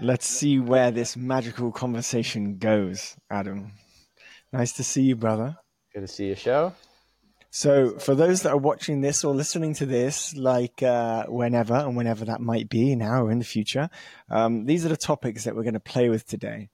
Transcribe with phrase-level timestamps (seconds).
[0.00, 3.72] Let's see where this magical conversation goes, Adam.
[4.52, 5.56] Nice to see you, brother.
[5.94, 6.74] Good to see you, show.
[7.50, 11.96] So, for those that are watching this or listening to this, like uh, whenever and
[11.96, 13.88] whenever that might be, now or in the future,
[14.28, 16.68] um, these are the topics that we're going to play with today.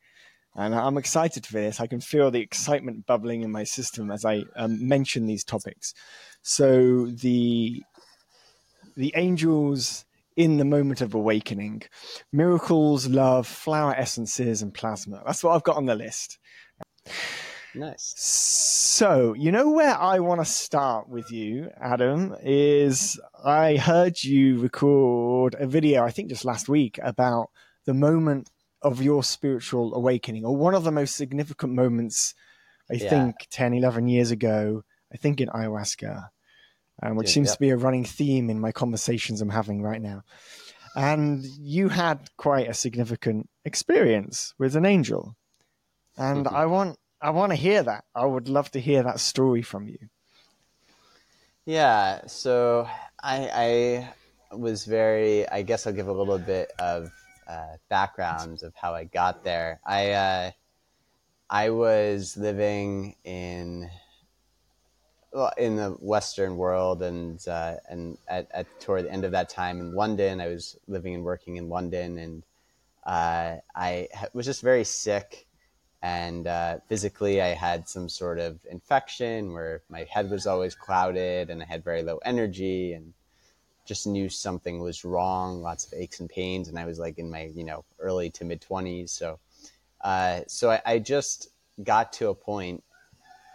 [0.57, 1.79] And I'm excited for this.
[1.79, 5.95] I can feel the excitement bubbling in my system as I um, mention these topics.
[6.43, 7.85] So, the
[8.97, 10.05] the angels
[10.37, 11.83] in the moment of awakening,
[12.33, 15.23] miracles, love, flower essences, and plasma.
[15.27, 16.39] That's what I've got on the list.
[17.75, 18.13] Nice.
[18.17, 24.59] So, you know where I want to start with you, Adam, is I heard you
[24.59, 27.51] record a video, I think just last week, about
[27.87, 28.51] the moment
[28.83, 32.35] of your spiritual awakening, or one of the most significant moments,
[32.91, 33.09] I yeah.
[33.09, 36.29] think 10, 11 years ago, I think in ayahuasca
[37.03, 37.55] um, which yeah, seems yeah.
[37.55, 40.23] to be a running theme in my conversations I'm having right now.
[40.95, 45.37] And you had quite a significant experience with an angel,
[46.17, 46.55] and mm-hmm.
[46.55, 48.05] I want I want to hear that.
[48.15, 49.99] I would love to hear that story from you.
[51.65, 52.89] Yeah, so
[53.23, 54.09] I,
[54.51, 55.49] I was very.
[55.49, 57.11] I guess I'll give a little bit of
[57.47, 59.81] uh, background of how I got there.
[59.87, 60.51] I uh,
[61.49, 63.89] I was living in
[65.57, 69.81] in the Western world, and uh, and at, at, toward the end of that time
[69.81, 72.43] in London, I was living and working in London, and
[73.05, 75.47] uh, I was just very sick,
[76.03, 81.49] and uh, physically I had some sort of infection where my head was always clouded,
[81.51, 83.15] and I had very low energy, and
[83.87, 85.63] just knew something was wrong.
[85.63, 88.45] Lots of aches and pains, and I was like in my you know early to
[88.45, 89.39] mid twenties, so
[90.03, 91.49] uh, so I, I just
[91.83, 92.85] got to a point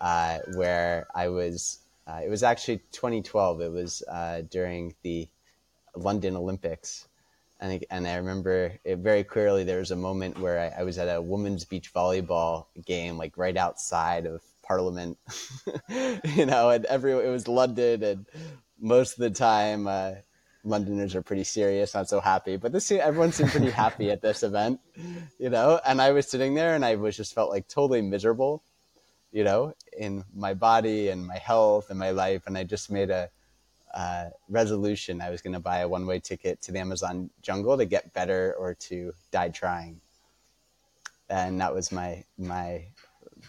[0.01, 1.79] uh, where I was.
[2.07, 3.61] Uh, it was actually 2012.
[3.61, 5.27] It was uh, during the
[5.95, 7.07] London Olympics,
[7.59, 9.63] and and I remember it very clearly.
[9.63, 13.37] There was a moment where I, I was at a women's beach volleyball game, like
[13.37, 15.17] right outside of Parliament,
[15.89, 18.25] you know, and every it was London, and
[18.79, 19.87] most of the time.
[19.87, 20.11] Uh,
[20.63, 22.57] Londoners are pretty serious, not so happy.
[22.57, 24.81] But this everyone seemed pretty happy at this event,
[25.39, 25.79] you know.
[25.85, 28.63] And I was sitting there, and I was just felt like totally miserable
[29.37, 32.47] you know, in my body and my health and my life.
[32.47, 33.29] And I just made a
[33.93, 35.21] uh, resolution.
[35.21, 38.11] I was going to buy a one way ticket to the Amazon jungle to get
[38.15, 40.01] better or to die trying.
[41.29, 42.85] And that was my, my,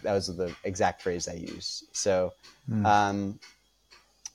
[0.03, 1.85] that was the exact phrase I used.
[1.93, 2.35] So,
[2.71, 2.85] mm.
[2.85, 3.41] um,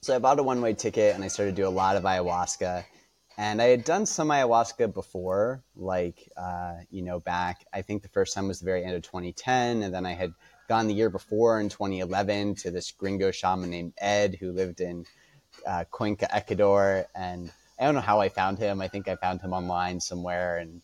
[0.01, 2.01] so I bought a one way ticket and I started to do a lot of
[2.01, 2.83] ayahuasca.
[3.37, 8.09] And I had done some ayahuasca before, like, uh, you know, back, I think the
[8.09, 9.83] first time was the very end of 2010.
[9.83, 10.33] And then I had
[10.67, 15.05] gone the year before in 2011 to this gringo shaman named Ed who lived in
[15.65, 17.05] uh, Cuenca, Ecuador.
[17.15, 18.81] And I don't know how I found him.
[18.81, 20.81] I think I found him online somewhere and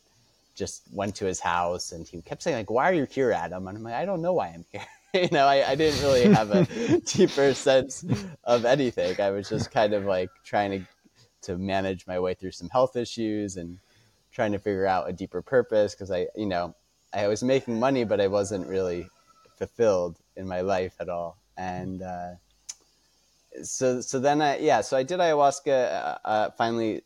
[0.56, 1.92] just went to his house.
[1.92, 3.68] And he kept saying, like, why are you here, Adam?
[3.68, 4.86] And I'm like, I don't know why I'm here.
[5.14, 8.06] you know, I, I didn't really have a deeper sense
[8.44, 9.20] of anything.
[9.20, 10.88] I was just kind of like trying to
[11.42, 13.80] to manage my way through some health issues and
[14.32, 16.76] trying to figure out a deeper purpose because I, you know,
[17.14, 19.08] I was making money, but I wasn't really
[19.60, 21.38] fulfilled in my life at all.
[21.58, 22.36] And uh,
[23.62, 27.04] so, so then I, yeah, so I did ayahuasca uh, uh, finally,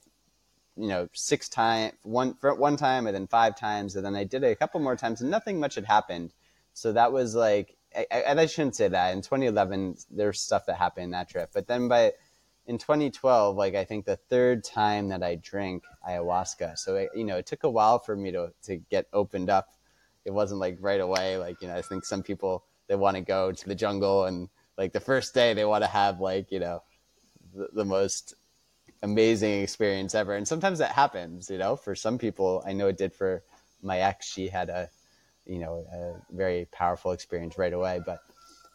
[0.78, 4.44] you know, six times, one one time, and then five times, and then I did
[4.44, 6.32] it a couple more times, and nothing much had happened.
[6.74, 9.14] So that was like, I, I, I shouldn't say that.
[9.14, 12.14] In 2011, there's stuff that happened in that trip, but then by
[12.66, 16.78] in 2012, like I think the third time that I drank ayahuasca.
[16.78, 19.70] So it, you know, it took a while for me to to get opened up
[20.26, 21.38] it wasn't like right away.
[21.38, 24.50] Like, you know, I think some people, they want to go to the jungle and
[24.78, 26.84] like the first day they want to have like, you know,
[27.56, 28.36] the, the most
[29.02, 30.36] amazing experience ever.
[30.36, 33.44] And sometimes that happens, you know, for some people, I know it did for
[33.82, 34.28] my ex.
[34.28, 34.90] She had a,
[35.46, 38.02] you know, a very powerful experience right away.
[38.06, 38.20] But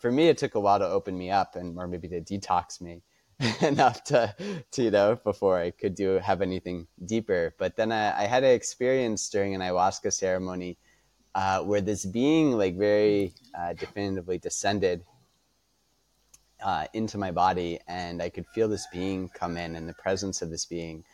[0.00, 2.80] for me, it took a while to open me up and, or maybe to detox
[2.80, 3.02] me
[3.62, 4.34] enough to,
[4.72, 7.54] to, you know, before I could do, have anything deeper.
[7.58, 10.76] But then I, I had an experience during an ayahuasca ceremony
[11.34, 15.04] uh, where this being like very uh, definitively descended
[16.64, 20.42] uh, into my body and I could feel this being come in and the presence
[20.42, 21.04] of this being.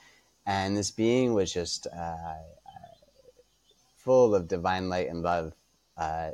[0.47, 2.35] And this being was just uh,
[3.97, 5.53] full of divine light and love
[5.97, 6.31] uh,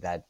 [0.00, 0.26] that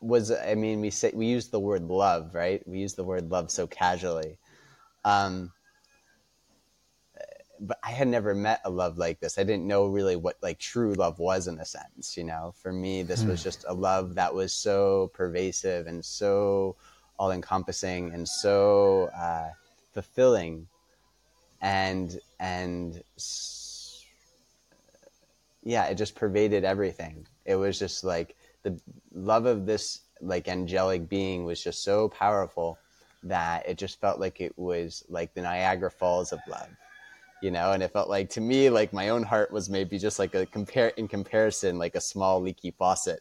[0.00, 2.66] was, I mean, we say, we use the word love, right?
[2.66, 4.38] We use the word love so casually.
[5.04, 5.52] Um,
[7.62, 9.38] but I had never met a love like this.
[9.38, 12.52] I didn't know really what like true love was in a sense, you know.
[12.56, 13.28] For me, this mm.
[13.28, 16.76] was just a love that was so pervasive and so
[17.18, 19.50] all encompassing and so uh,
[19.92, 20.66] fulfilling
[21.60, 23.02] and and
[25.62, 27.26] yeah, it just pervaded everything.
[27.44, 28.78] It was just like the
[29.14, 32.78] love of this like angelic being was just so powerful
[33.22, 36.68] that it just felt like it was like the Niagara Falls of love,
[37.42, 37.72] you know.
[37.72, 40.46] And it felt like to me, like my own heart was maybe just like a
[40.46, 43.20] compare in comparison, like a small leaky faucet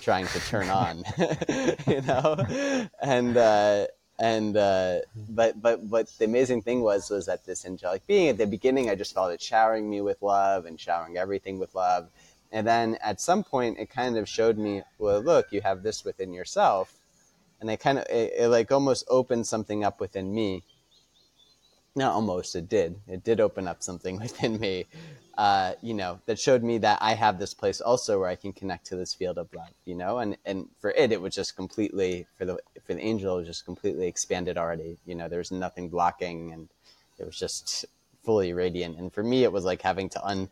[0.00, 1.02] trying to turn on,
[1.86, 2.86] you know.
[3.00, 3.86] And uh,
[4.18, 4.98] and uh,
[5.28, 8.90] but but but the amazing thing was was that this angelic being at the beginning,
[8.90, 12.08] I just felt it showering me with love and showering everything with love.
[12.54, 16.04] And then at some point, it kind of showed me, well, look, you have this
[16.04, 16.98] within yourself
[17.62, 20.64] and it kind of it, it, like almost opened something up within me
[21.94, 22.98] not almost it did.
[23.06, 24.86] It did open up something within me
[25.38, 28.52] uh, you know that showed me that i have this place also where i can
[28.52, 30.18] connect to this field of love you know?
[30.18, 33.46] And and for it it was just completely for the for the angel it was
[33.46, 35.28] just completely expanded already you know?
[35.28, 36.68] There was nothing blocking and
[37.18, 37.86] it was just
[38.24, 38.98] fully radiant.
[38.98, 40.50] And for me it was like having to un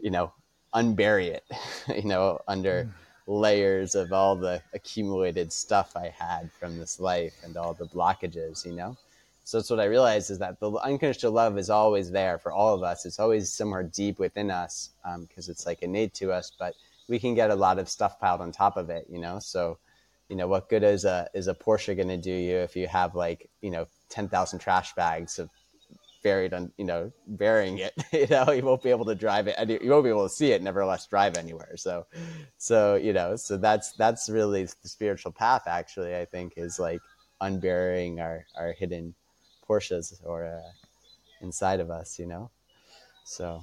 [0.00, 0.32] you know
[0.74, 1.44] unbury it
[2.02, 2.90] you know under mm
[3.26, 8.66] layers of all the accumulated stuff I had from this life and all the blockages,
[8.66, 8.96] you know?
[9.50, 12.72] So that's what I realized is that the unconditional love is always there for all
[12.72, 13.04] of us.
[13.04, 14.90] It's always somewhere deep within us
[15.22, 16.76] because um, it's like innate to us, but
[17.08, 19.40] we can get a lot of stuff piled on top of it, you know?
[19.40, 19.78] So,
[20.28, 22.86] you know, what good is a, is a Porsche going to do you if you
[22.86, 25.50] have like, you know, 10,000 trash bags of
[26.22, 29.56] buried on you know burying it you know you won't be able to drive it
[29.82, 32.04] you won't be able to see it nevertheless drive anywhere so
[32.58, 37.00] so you know so that's that's really the spiritual path actually i think is like
[37.40, 39.14] unburying our our hidden
[39.70, 40.70] porsches or uh,
[41.40, 42.50] inside of us you know
[43.24, 43.62] so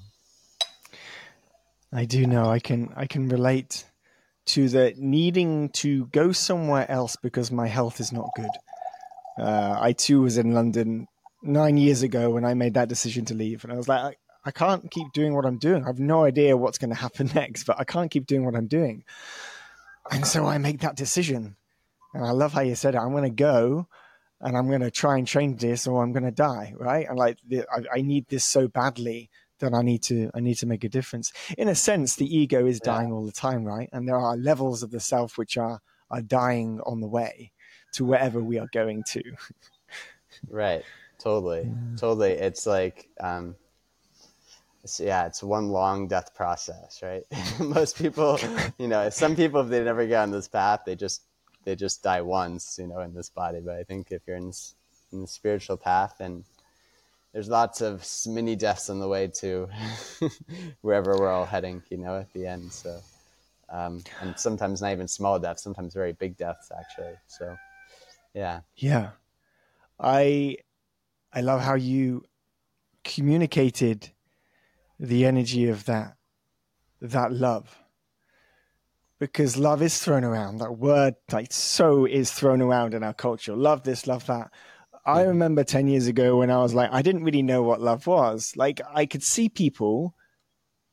[1.91, 3.85] i do know i can i can relate
[4.45, 8.55] to the needing to go somewhere else because my health is not good
[9.39, 11.07] uh, i too was in london
[11.41, 14.15] nine years ago when I made that decision to leave, and I was like, I,
[14.45, 15.83] I can't keep doing what I'm doing.
[15.83, 18.55] I have no idea what's going to happen next, but I can't keep doing what
[18.55, 19.03] I'm doing.
[20.11, 21.55] And so I make that decision.
[22.13, 22.95] And I love how you said.
[22.95, 23.87] I'm going to go
[24.41, 26.73] and I'm going to try and change this or I'm going to die.
[26.77, 27.07] Right.
[27.07, 29.29] And like, I, I, need this so badly
[29.59, 31.33] that I need to, I need to make a difference.
[31.57, 33.15] In a sense, the ego is dying yeah.
[33.15, 33.63] all the time.
[33.63, 33.89] Right.
[33.91, 35.79] And there are levels of the self which are,
[36.11, 37.51] are dying on the way
[37.93, 39.23] to wherever we are going to.
[40.49, 40.83] right.
[41.19, 41.97] Totally, yeah.
[41.97, 42.31] totally.
[42.31, 43.55] It's like, um,
[44.83, 47.23] it's, yeah, it's one long death process, right?
[47.59, 48.39] Most people,
[48.77, 51.23] you know, some people if they never get on this path, they just
[51.67, 53.59] they just die once, you know, in this body.
[53.59, 54.53] But I think if you're in,
[55.11, 56.45] in the spiritual path, and
[57.33, 59.67] there's lots of mini deaths on the way to
[60.81, 62.71] wherever we're all heading, you know, at the end.
[62.71, 63.01] So,
[63.67, 67.15] um, and sometimes not even small deaths, sometimes very big deaths, actually.
[67.27, 67.57] So,
[68.33, 69.09] yeah, yeah.
[69.99, 70.59] I
[71.33, 72.23] I love how you
[73.03, 74.11] communicated
[75.01, 76.15] the energy of that
[77.01, 77.77] that love
[79.19, 80.59] because love is thrown around.
[80.59, 83.55] That word like so is thrown around in our culture.
[83.55, 84.51] Love this love that.
[85.05, 85.29] I mm-hmm.
[85.29, 88.53] remember 10 years ago when i was like i didn't really know what love was.
[88.55, 90.15] Like i could see people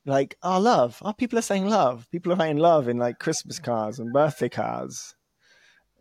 [0.06, 0.99] like oh love.
[1.03, 2.06] Oh people are saying love.
[2.11, 5.15] People are saying love in like christmas cards and birthday cards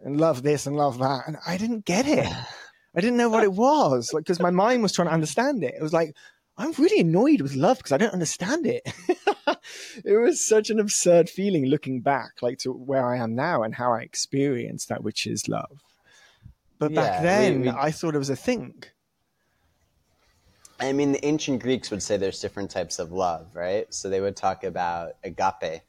[0.02, 1.24] and love this and love that.
[1.28, 2.32] And i didn't get it.
[2.96, 5.74] I didn't know what it was, like because my mind was trying to understand it.
[5.78, 6.16] It was like
[6.58, 8.84] I'm really annoyed with love because I don't understand it.
[10.06, 13.76] it was such an absurd feeling looking back, like to where I am now and
[13.76, 15.82] how I experienced that, which is love.
[16.80, 18.84] But yeah, back then, we, we, I thought it was a thing.
[20.80, 23.92] I mean, the ancient Greeks would say there's different types of love, right?
[23.94, 25.82] So they would talk about agape,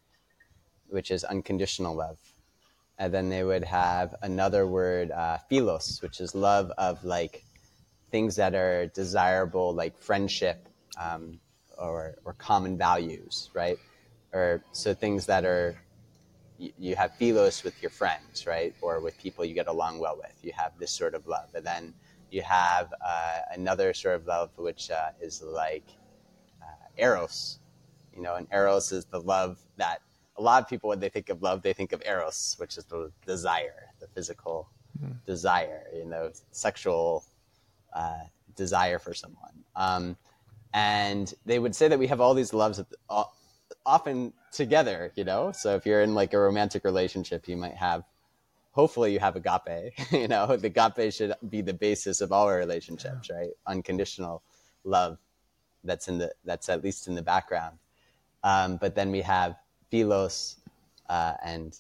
[0.89, 2.19] which is unconditional love
[2.99, 7.45] and then they would have another word, uh, philos, which is love of like
[8.11, 10.69] things that are desirable, like friendship
[11.01, 11.41] um,
[11.79, 13.79] or or common values, right?
[14.33, 15.77] Or so things that are
[16.59, 20.17] you, you have philos with your friends, right, or with people you get along well
[20.17, 20.35] with.
[20.43, 21.95] You have this sort of love, and then
[22.31, 25.87] you have uh, another sort of love, which uh, is like
[26.63, 27.59] uh, eros.
[28.15, 30.01] You know, and eros is the love that
[30.37, 32.85] a lot of people when they think of love they think of eros which is
[32.85, 34.69] the desire the physical
[35.01, 35.13] mm-hmm.
[35.27, 37.25] desire you know sexual
[37.95, 38.25] uh,
[38.57, 40.17] desire for someone um,
[40.75, 42.83] and they would say that we have all these loves
[43.87, 45.53] often together you know?
[45.53, 48.05] So if you're in like a romantic relationship you might have
[48.73, 50.57] hopefully you have agape you know?
[50.57, 53.37] The agape should be the basis of all our relationships yeah.
[53.37, 53.51] right?
[53.67, 54.43] Unconditional
[54.85, 55.19] love
[55.85, 57.79] that's in the that's at least in the background.
[58.43, 59.57] Um, but then we have
[59.91, 60.57] philos,
[61.09, 61.79] uh, and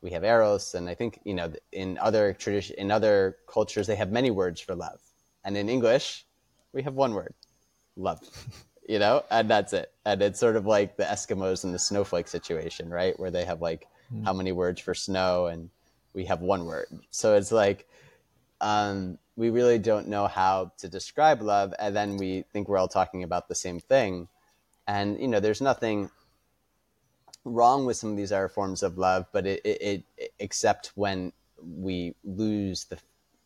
[0.00, 3.96] we have eros, and I think you know in other tradition, in other cultures, they
[3.96, 5.00] have many words for love,
[5.44, 6.24] and in English,
[6.72, 7.34] we have one word,
[7.96, 8.20] love.
[8.88, 9.92] you know, and that's it.
[10.04, 13.18] And it's sort of like the Eskimos and the snowflake situation, right?
[13.18, 14.24] Where they have like mm.
[14.24, 15.70] how many words for snow and
[16.14, 16.86] we have one word.
[17.10, 17.88] So it's like
[18.60, 22.88] um, we really don't know how to describe love, and then we think we're all
[22.88, 24.28] talking about the same thing.
[24.86, 26.10] And you know, there's nothing
[27.44, 31.32] wrong with some of these other forms of love, but it, it, it except when
[31.60, 32.98] we lose the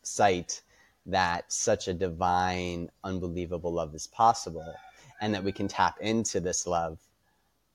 [0.02, 0.62] sight
[1.06, 4.74] that such a divine, unbelievable love is possible,
[5.20, 6.98] and that we can tap into this love,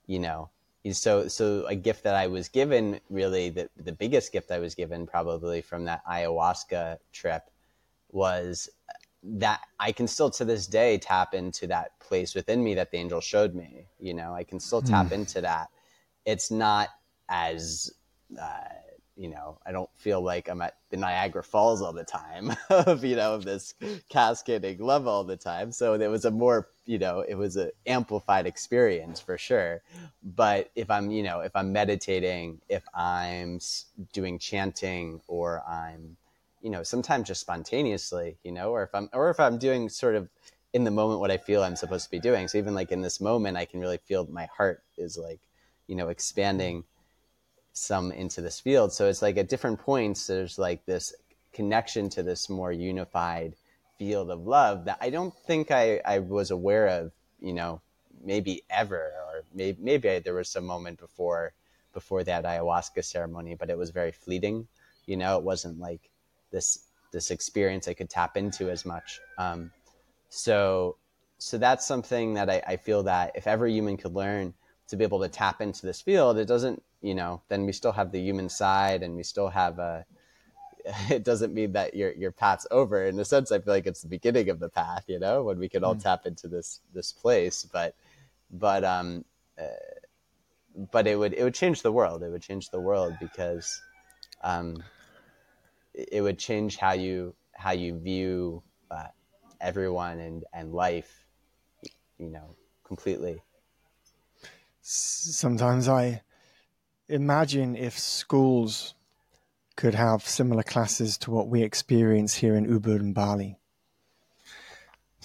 [0.08, 0.50] you know.
[0.92, 4.76] So, so a gift that I was given, really, the the biggest gift I was
[4.76, 7.44] given, probably from that ayahuasca trip,
[8.12, 8.70] was
[9.24, 12.98] that I can still to this day tap into that place within me that the
[12.98, 13.86] angel showed me.
[14.00, 15.14] You know, I can still tap mm.
[15.14, 15.70] into that.
[16.26, 16.90] It's not
[17.30, 17.92] as
[18.40, 18.60] uh,
[19.16, 23.04] you know, I don't feel like I'm at the Niagara Falls all the time of,
[23.04, 23.74] you know, this
[24.10, 25.72] cascading love all the time.
[25.72, 29.82] So it was a more, you know, it was an amplified experience for sure.
[30.24, 33.60] But if I'm, you know, if I'm meditating, if I'm
[34.14, 36.18] doing chanting or I'm,
[36.62, 40.16] you know, sometimes just spontaneously, you know, or if I'm, or if I'm doing sort
[40.16, 40.30] of
[40.74, 42.48] in the moment what I feel I'm supposed to be doing.
[42.48, 45.42] So even like in this moment, I can really feel my heart is like,
[45.88, 46.86] you know, expanding
[47.74, 48.92] some into this field.
[48.92, 51.14] So it's like at different points, there's like this
[51.54, 53.56] connection to this more unified
[53.98, 57.82] field of love that I don't think I, I was aware of, you know,
[58.24, 61.54] maybe ever, or maybe, maybe I, there was some moment before,
[61.94, 64.68] before that ayahuasca ceremony, but it was very fleeting.
[65.06, 66.10] You know, it wasn't like
[66.52, 69.20] this, this experience I could tap into as much.
[69.38, 69.72] Um,
[70.30, 70.98] so,
[71.38, 74.54] so that's something that I, I feel that if every human could learn
[74.88, 77.92] to be able to tap into this field, it doesn't you know, then we still
[77.92, 80.06] have the human side and we still have a,
[81.10, 83.06] it doesn't mean that your, your path's over.
[83.06, 85.60] In a sense, I feel like it's the beginning of the path, you know, when
[85.60, 86.04] we can all mm.
[86.04, 87.96] tap into this, this place, but,
[88.52, 89.26] but, um,
[89.60, 89.66] uh,
[90.92, 92.24] but it would, it would change the world.
[92.24, 93.82] It would change the world because,
[94.44, 94.84] um,
[95.94, 99.08] it would change how you, how you view, uh,
[99.60, 101.26] everyone and, and life,
[102.18, 103.42] you know, completely.
[104.82, 106.22] Sometimes I,
[107.12, 108.96] imagine if schools
[109.76, 113.58] could have similar classes to what we experience here in Ubud and Bali.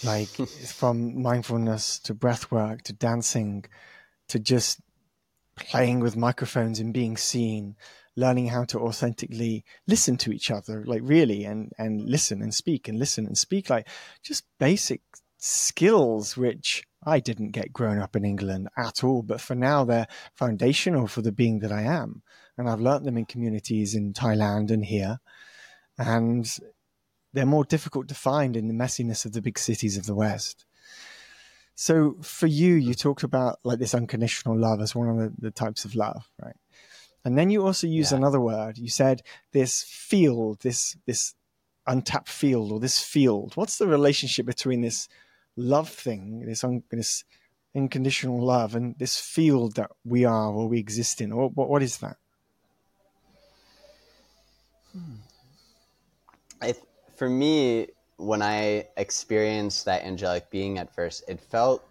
[0.05, 0.28] Like
[0.66, 3.64] from mindfulness to breath work to dancing
[4.28, 4.81] to just
[5.57, 7.76] playing with microphones and being seen,
[8.14, 12.88] learning how to authentically listen to each other, like really, and, and listen and speak
[12.88, 13.88] and listen and speak, like
[14.23, 15.00] just basic
[15.38, 20.08] skills which I didn't get grown up in England at all, but for now they're
[20.34, 22.22] foundational for the being that I am.
[22.58, 25.20] And I've learnt them in communities in Thailand and here.
[25.96, 26.46] And
[27.32, 30.66] they're more difficult to find in the messiness of the big cities of the West.
[31.76, 35.50] So for you, you talked about like this unconditional love as one of the, the
[35.50, 36.56] types of love, right?
[37.25, 38.18] And then you also use yeah.
[38.18, 38.78] another word.
[38.78, 39.22] You said
[39.52, 41.34] this field, this this
[41.86, 43.52] untapped field or this field.
[43.56, 45.08] What's the relationship between this
[45.56, 47.25] love thing, this, un- this
[47.75, 51.34] unconditional love, and this field that we are or we exist in?
[51.34, 52.16] What, what, what is that?
[54.92, 55.14] Hmm.
[56.62, 56.75] I,
[57.16, 61.86] for me, when I experienced that angelic being at first, it felt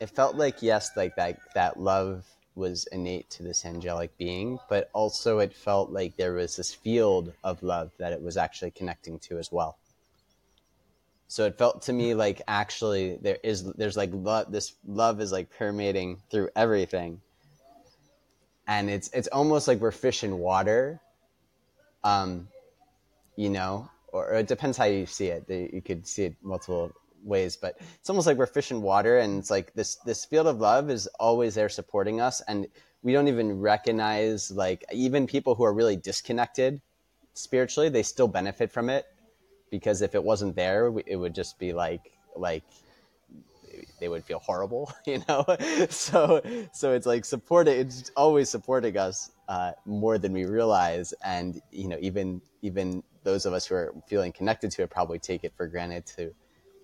[0.00, 4.88] it felt like yes, like that that love was innate to this angelic being, but
[4.94, 9.18] also it felt like there was this field of love that it was actually connecting
[9.18, 9.76] to as well.
[11.28, 15.32] So it felt to me like actually there is there's like love this love is
[15.32, 17.20] like permeating through everything.
[18.68, 21.00] And it's it's almost like we're fish in water.
[22.04, 22.48] Um
[23.36, 25.44] you know, or, it depends how you see it.
[25.50, 26.92] You could see it multiple
[27.22, 30.46] ways, but it's almost like we're fish in water and it's like this this field
[30.46, 32.68] of love is always there supporting us and
[33.02, 36.80] we don't even recognize like even people who are really disconnected
[37.34, 39.06] spiritually, they still benefit from it
[39.70, 42.64] because if it wasn't there, it would just be like like
[44.00, 45.44] they would feel horrible, you know.
[45.90, 46.40] so
[46.72, 47.78] so it's like supporting.
[47.78, 53.46] It's always supporting us uh, more than we realize, and you know even even those
[53.46, 56.32] of us who are feeling connected to it probably take it for granted to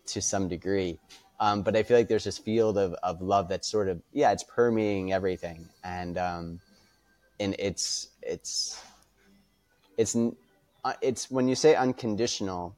[0.07, 0.99] to some degree.
[1.41, 4.33] Um, but I feel like there's this field of, of love that's sort of yeah,
[4.33, 6.61] it's permeating everything, and um,
[7.41, 8.81] and it's it's
[9.97, 10.17] it's
[11.01, 12.77] it's when you say unconditional,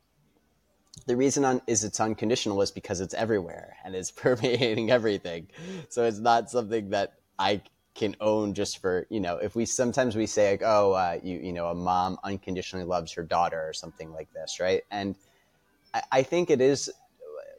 [1.06, 5.48] the reason un- is it's unconditional is because it's everywhere and it's permeating everything.
[5.88, 7.62] So it's not something that I
[7.94, 9.36] can own just for you know.
[9.36, 13.12] If we sometimes we say like, oh, uh, you you know, a mom unconditionally loves
[13.12, 14.82] her daughter or something like this, right?
[14.90, 15.16] And
[15.92, 16.90] I, I think it is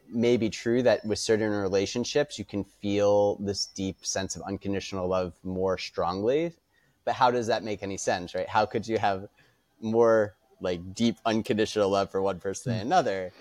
[0.07, 5.33] maybe true that with certain relationships you can feel this deep sense of unconditional love
[5.43, 6.53] more strongly
[7.05, 9.27] but how does that make any sense right how could you have
[9.85, 13.31] more like deep unconditional love for one person than another.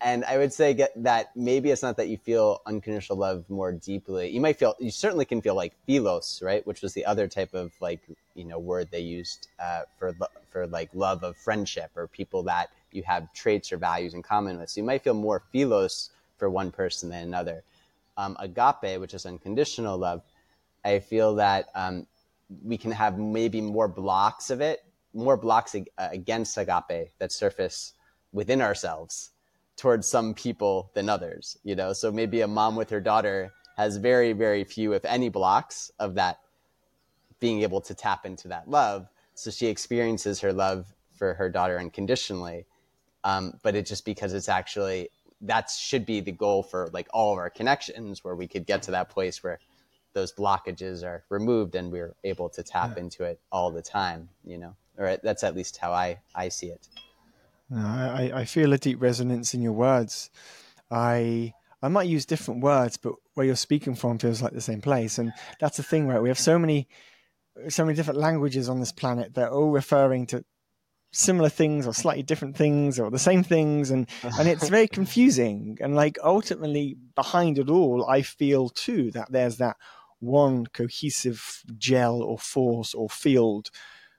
[0.00, 3.72] And i would say get that maybe it's not that you feel unconditional love more
[3.72, 4.28] deeply.
[4.28, 6.64] You might feel you certainly can feel like philos right?
[6.66, 8.00] Which was the other type of like
[8.34, 10.14] you know word they used uh, for
[10.50, 14.58] for like love of friendship or people that you have traits or values in common
[14.58, 14.70] with.
[14.70, 17.62] So you might feel more philos for one person than another.
[18.18, 20.22] Um, agape which is unconditional love
[20.86, 22.06] i feel that um,
[22.64, 24.82] we can have maybe more blocks of it
[25.16, 27.94] more blocks ag- against agape that surface
[28.32, 29.30] within ourselves
[29.76, 31.92] towards some people than others you know?
[31.92, 36.14] So maybe a mom with her daughter has very very few if any blocks of
[36.14, 36.38] that
[37.40, 39.08] being able to tap into that love.
[39.34, 42.66] So she experiences her love for her daughter unconditionally
[43.26, 45.08] um, but it's just because it's actually
[45.42, 48.82] that should be the goal for like all of our connections where we could get
[48.84, 49.58] to that place where
[50.14, 53.02] those blockages are removed and we're able to tap yeah.
[53.02, 56.68] into it all the time you know or that's at least how i i see
[56.68, 56.88] it
[57.68, 60.30] no, I, I feel a deep resonance in your words.
[60.90, 64.80] I I might use different words, but where you're speaking from feels like the same
[64.80, 65.18] place.
[65.18, 66.22] And that's the thing, right?
[66.22, 66.88] We have so many
[67.68, 69.34] so many different languages on this planet.
[69.34, 70.44] They're all referring to
[71.12, 75.78] similar things or slightly different things or the same things and and it's very confusing
[75.80, 79.76] and like ultimately behind it all i feel too that there's that
[80.18, 83.70] one cohesive gel or force or field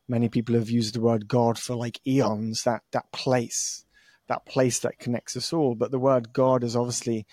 [0.08, 3.86] many people have used the word God for like eons, that that place,
[4.28, 5.76] that place that connects us all.
[5.76, 7.26] But the word God has obviously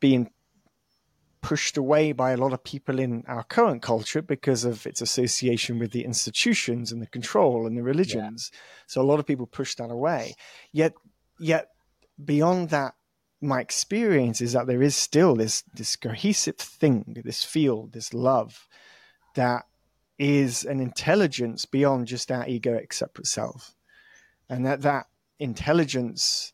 [0.00, 0.30] been
[1.42, 5.78] pushed away by a lot of people in our current culture because of its association
[5.78, 8.50] with the institutions and the control and the religions.
[8.52, 8.58] Yeah.
[8.86, 10.34] So a lot of people push that away.
[10.72, 10.94] Yet
[11.38, 11.68] yet
[12.24, 12.94] beyond that
[13.40, 18.68] my experience is that there is still this this cohesive thing, this field, this love
[19.34, 19.64] that
[20.22, 23.74] is an intelligence beyond just our egoic separate self.
[24.48, 25.06] And that that
[25.40, 26.52] intelligence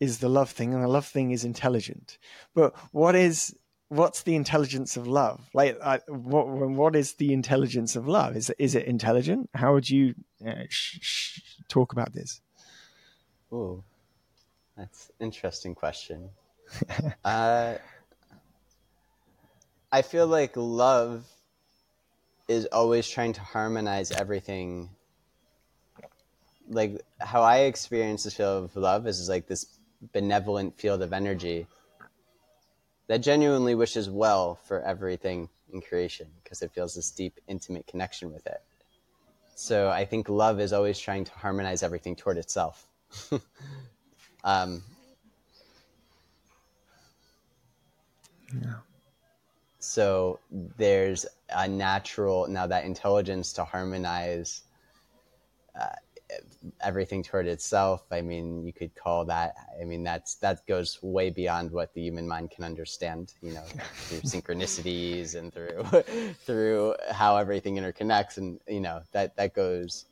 [0.00, 2.18] is the love thing, and the love thing is intelligent.
[2.54, 3.56] But what is
[3.88, 5.48] what's the intelligence of love?
[5.54, 8.36] Like, uh, what what is the intelligence of love?
[8.36, 9.48] Is is it intelligent?
[9.54, 10.14] How would you
[10.46, 12.42] uh, sh- sh- talk about this?
[13.50, 13.82] Oh,
[14.76, 16.28] that's interesting question.
[17.24, 17.76] uh,
[19.90, 21.26] I feel like love
[22.50, 24.90] is always trying to harmonize everything.
[26.68, 29.78] Like how I experience this feel of love is, is like this
[30.12, 31.68] benevolent field of energy
[33.06, 38.32] that genuinely wishes well for everything in creation because it feels this deep, intimate connection
[38.32, 38.60] with it.
[39.54, 42.88] So I think love is always trying to harmonize everything toward itself.
[44.44, 44.82] um,
[48.60, 48.74] yeah
[49.90, 50.38] so
[50.76, 51.26] there's
[51.56, 54.62] a natural now that intelligence to harmonize
[55.76, 55.96] uh,
[56.80, 61.28] everything toward itself i mean you could call that i mean that's that goes way
[61.28, 63.64] beyond what the human mind can understand you know
[64.06, 65.82] through synchronicities and through
[66.46, 70.04] through how everything interconnects and you know that that goes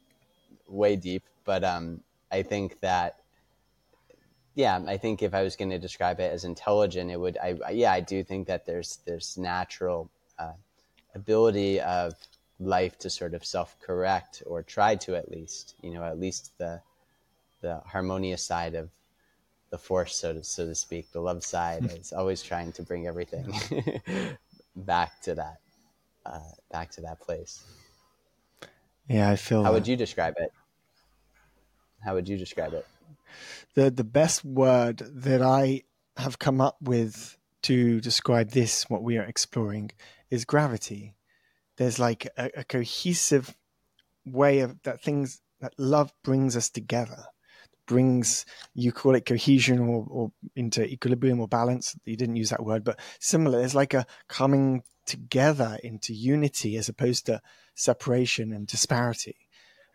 [0.67, 1.23] way deep.
[1.45, 2.01] But um
[2.33, 3.18] i think that
[4.59, 7.39] yeah, I think if I was going to describe it as intelligent, it would.
[7.39, 10.55] I, yeah, I do think that there's there's natural uh,
[11.15, 12.15] ability of
[12.59, 16.81] life to sort of self-correct or try to at least, you know, at least the
[17.61, 18.91] the harmonious side of
[19.71, 23.07] the force, so to so to speak, the love side is always trying to bring
[23.07, 23.47] everything
[24.75, 25.61] back to that
[26.27, 27.63] uh, back to that place.
[29.07, 29.63] Yeah, I feel.
[29.63, 29.75] How that.
[29.75, 30.51] would you describe it?
[32.05, 32.85] How would you describe it?
[33.75, 35.83] The the best word that I
[36.17, 39.91] have come up with to describe this, what we are exploring,
[40.31, 41.15] is gravity.
[41.77, 43.57] There's like a, a cohesive
[44.25, 47.25] way of that things that love brings us together
[47.89, 51.97] brings you call it cohesion or, or, into equilibrium or balance.
[52.05, 53.65] You didn't use that word but similar.
[53.65, 57.41] It's like a coming together into unity as opposed to
[57.75, 59.48] separation and disparity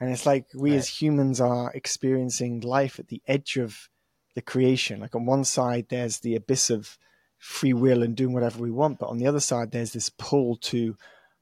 [0.03, 0.79] and it's like we right.
[0.79, 3.87] as humans are experiencing life at the edge of
[4.35, 4.99] the creation.
[4.99, 6.97] Like on one side, there's the abyss of
[7.37, 10.57] free will and doing whatever we want, but on the other side, there's this pull
[10.57, 10.97] to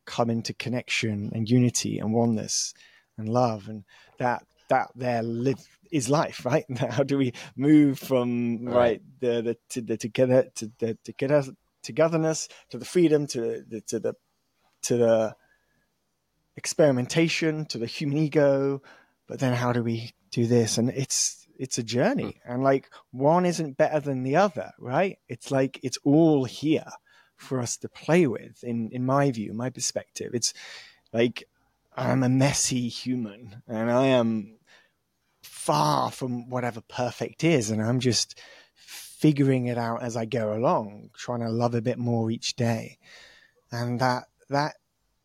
[0.06, 2.76] come into connection and unity and oneness
[3.17, 3.84] and love, and
[4.19, 5.58] that that there live
[5.91, 6.65] is life, right?
[6.78, 11.45] How do we move from right, right the, the to the together to the together
[11.82, 14.13] togetherness to the freedom to the to the
[14.84, 15.36] to the
[16.62, 18.82] experimentation to the human ego
[19.32, 20.78] but then how do we do this?
[20.78, 22.41] And it's it's a journey.
[22.45, 22.54] Mm.
[22.54, 25.17] And like one isn't better than the other right?
[25.28, 26.91] It's like it's all here
[27.38, 30.32] for us to play with in in my view my perspective.
[30.34, 30.54] It's
[31.13, 31.47] like
[31.97, 34.58] i'm a messy human and i am
[35.43, 38.39] far from whatever perfect is and i'm just
[38.76, 42.97] figuring it out as i go along trying to love a bit more each day.
[43.71, 44.76] And that that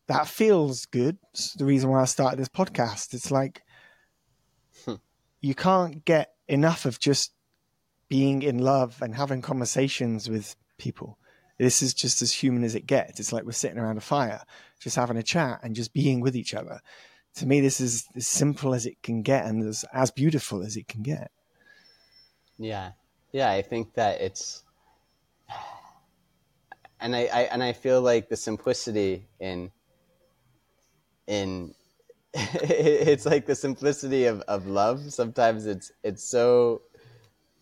[0.07, 3.63] that feels good it's the reason why i started this podcast it's like
[4.85, 4.95] hmm.
[5.41, 7.33] you can't get enough of just
[8.09, 11.17] being in love and having conversations with people.
[11.57, 13.19] This is just as human as it gets.
[13.19, 14.41] It's like we're sitting around a fire,
[14.79, 16.79] just having a chat and just being with each other.
[17.35, 20.77] To me, this is as simple as it can get and as, as beautiful as
[20.77, 21.31] it can get.
[22.57, 22.91] Yeah.
[23.31, 23.51] Yeah.
[23.51, 24.63] I think that it's,
[26.99, 29.71] and I, I and I feel like the simplicity in,
[31.27, 31.73] in
[32.33, 35.13] it's like the simplicity of, of love.
[35.13, 36.81] Sometimes it's it's so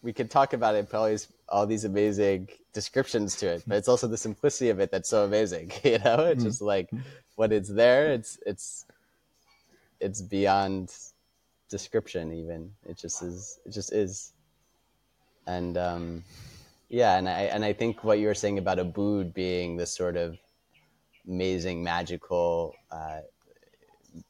[0.02, 1.18] we could talk about it probably
[1.50, 5.24] all these amazing descriptions to it, but it's also the simplicity of it that's so
[5.24, 5.72] amazing.
[5.84, 6.90] You know, it's just like
[7.36, 8.86] when it's there, it's it's
[10.00, 10.94] it's beyond
[11.70, 12.34] description.
[12.34, 13.60] Even it just is.
[13.66, 14.34] It just is.
[15.48, 16.24] And um,
[16.90, 20.18] yeah, and I and I think what you were saying about Ubud being this sort
[20.18, 20.38] of
[21.28, 22.76] amazing, magical.
[22.92, 23.22] Uh,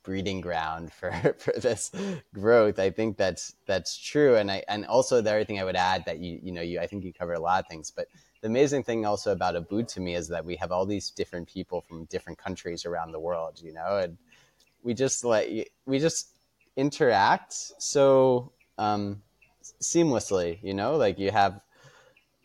[0.03, 1.91] breeding ground for for this
[2.33, 2.79] growth.
[2.79, 6.05] I think that's that's true, and I and also the other thing I would add
[6.05, 8.07] that you you know you I think you cover a lot of things, but
[8.41, 11.47] the amazing thing also about Ubud to me is that we have all these different
[11.47, 14.17] people from different countries around the world, you know, and
[14.83, 16.29] we just like we just
[16.75, 19.21] interact so um,
[19.81, 21.61] seamlessly, you know, like you have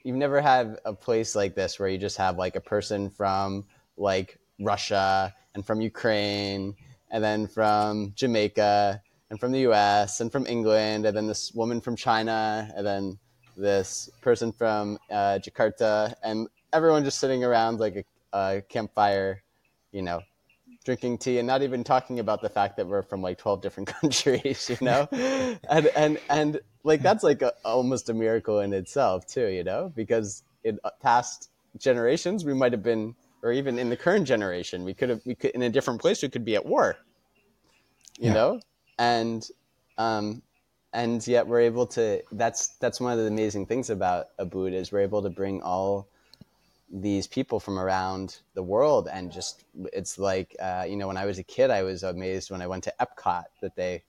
[0.05, 3.65] you've never had a place like this where you just have like a person from
[3.97, 6.75] like Russia and from Ukraine
[7.11, 11.81] and then from Jamaica and from the US and from England and then this woman
[11.81, 13.19] from China and then
[13.57, 19.43] this person from uh, Jakarta and everyone just sitting around like a, a, campfire,
[19.93, 20.21] you know,
[20.85, 23.89] drinking tea and not even talking about the fact that we're from like 12 different
[24.01, 25.09] countries, you know?
[25.69, 29.93] and, and, and like, that's like a, almost a miracle in itself too, you know,
[29.95, 35.09] because in past generations, we might've been or even in the current generation, we could
[35.09, 36.97] have we could in a different place we could be at war,
[38.19, 38.33] you yeah.
[38.33, 38.61] know,
[38.99, 39.49] and
[39.99, 40.43] um,
[40.93, 42.23] and yet we're able to.
[42.33, 46.09] That's that's one of the amazing things about Ubud is we're able to bring all
[46.93, 51.25] these people from around the world and just it's like uh, you know when I
[51.25, 54.03] was a kid I was amazed when I went to Epcot that they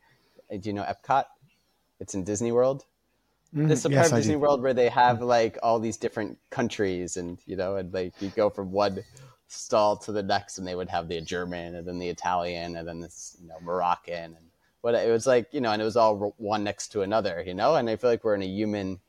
[0.50, 1.26] do you know Epcot
[2.00, 2.86] it's in Disney World
[3.56, 7.18] Mm, this is a yes, Disney World where they have like all these different countries,
[7.18, 9.04] and you know, and like you go from one
[9.48, 12.88] stall to the next, and they would have the German, and then the Italian, and
[12.88, 15.98] then this you know Moroccan, and what it was like, you know, and it was
[15.98, 17.76] all one next to another, you know.
[17.76, 19.02] And I feel like we're in a human,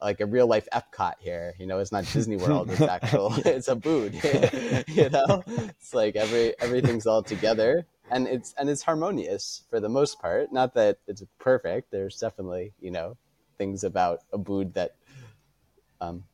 [0.00, 1.54] like a real life Epcot here.
[1.58, 4.14] You know, it's not Disney World; it's actual, it's Ubud.
[4.94, 9.88] you know, it's like every everything's all together, and it's and it's harmonious for the
[9.88, 10.52] most part.
[10.52, 11.90] Not that it's perfect.
[11.90, 13.16] There's definitely you know
[13.58, 14.96] things about Ubud that
[16.00, 16.24] um,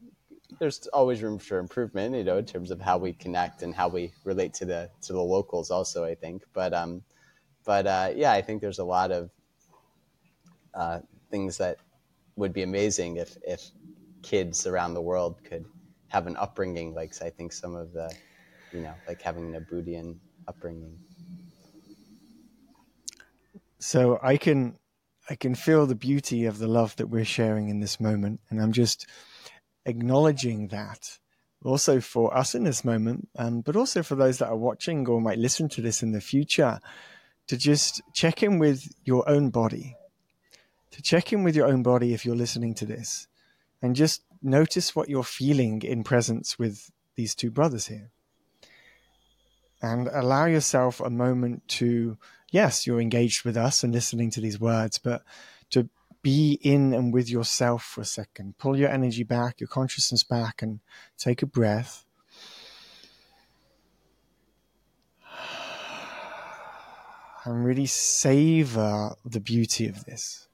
[0.58, 3.88] there's always room for improvement, you know, in terms of how we connect and how
[3.88, 5.70] we relate to the to the locals.
[5.70, 7.02] Also, I think, but um,
[7.64, 9.30] but uh, yeah, I think there's a lot of
[10.74, 11.78] uh, things that
[12.36, 13.70] would be amazing if if
[14.22, 15.64] kids around the world could
[16.08, 18.14] have an upbringing like I think some of the,
[18.72, 20.98] you know, like having an Ubudian upbringing.
[23.78, 24.78] So I can
[25.32, 28.40] I can feel the beauty of the love that we're sharing in this moment.
[28.50, 29.06] And I'm just
[29.86, 31.18] acknowledging that
[31.64, 35.22] also for us in this moment, um, but also for those that are watching or
[35.22, 36.80] might listen to this in the future,
[37.46, 39.96] to just check in with your own body,
[40.90, 43.26] to check in with your own body if you're listening to this,
[43.80, 48.10] and just notice what you're feeling in presence with these two brothers here.
[49.80, 52.18] And allow yourself a moment to
[52.52, 55.24] yes, you're engaged with us and listening to these words, but
[55.70, 55.88] to
[56.22, 58.56] be in and with yourself for a second.
[58.58, 60.78] Pull your energy back, your consciousness back, and
[61.18, 62.04] take a breath.
[67.44, 70.46] And really savor the beauty of this.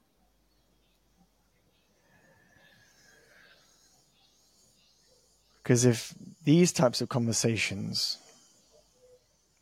[5.61, 8.17] Because if these types of conversations,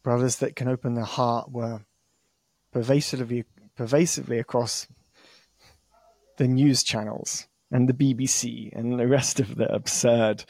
[0.03, 1.81] brothers that can open their heart, were
[2.77, 3.43] pervasively
[3.75, 4.87] pervasively across
[6.37, 10.45] the news channels and the BBC and the rest of the absurd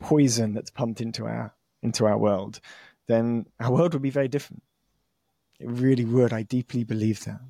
[0.00, 2.60] poison that's pumped into our into our world,
[3.08, 4.62] then our world would be very different.
[5.60, 6.32] It really would.
[6.32, 7.40] I deeply believe that.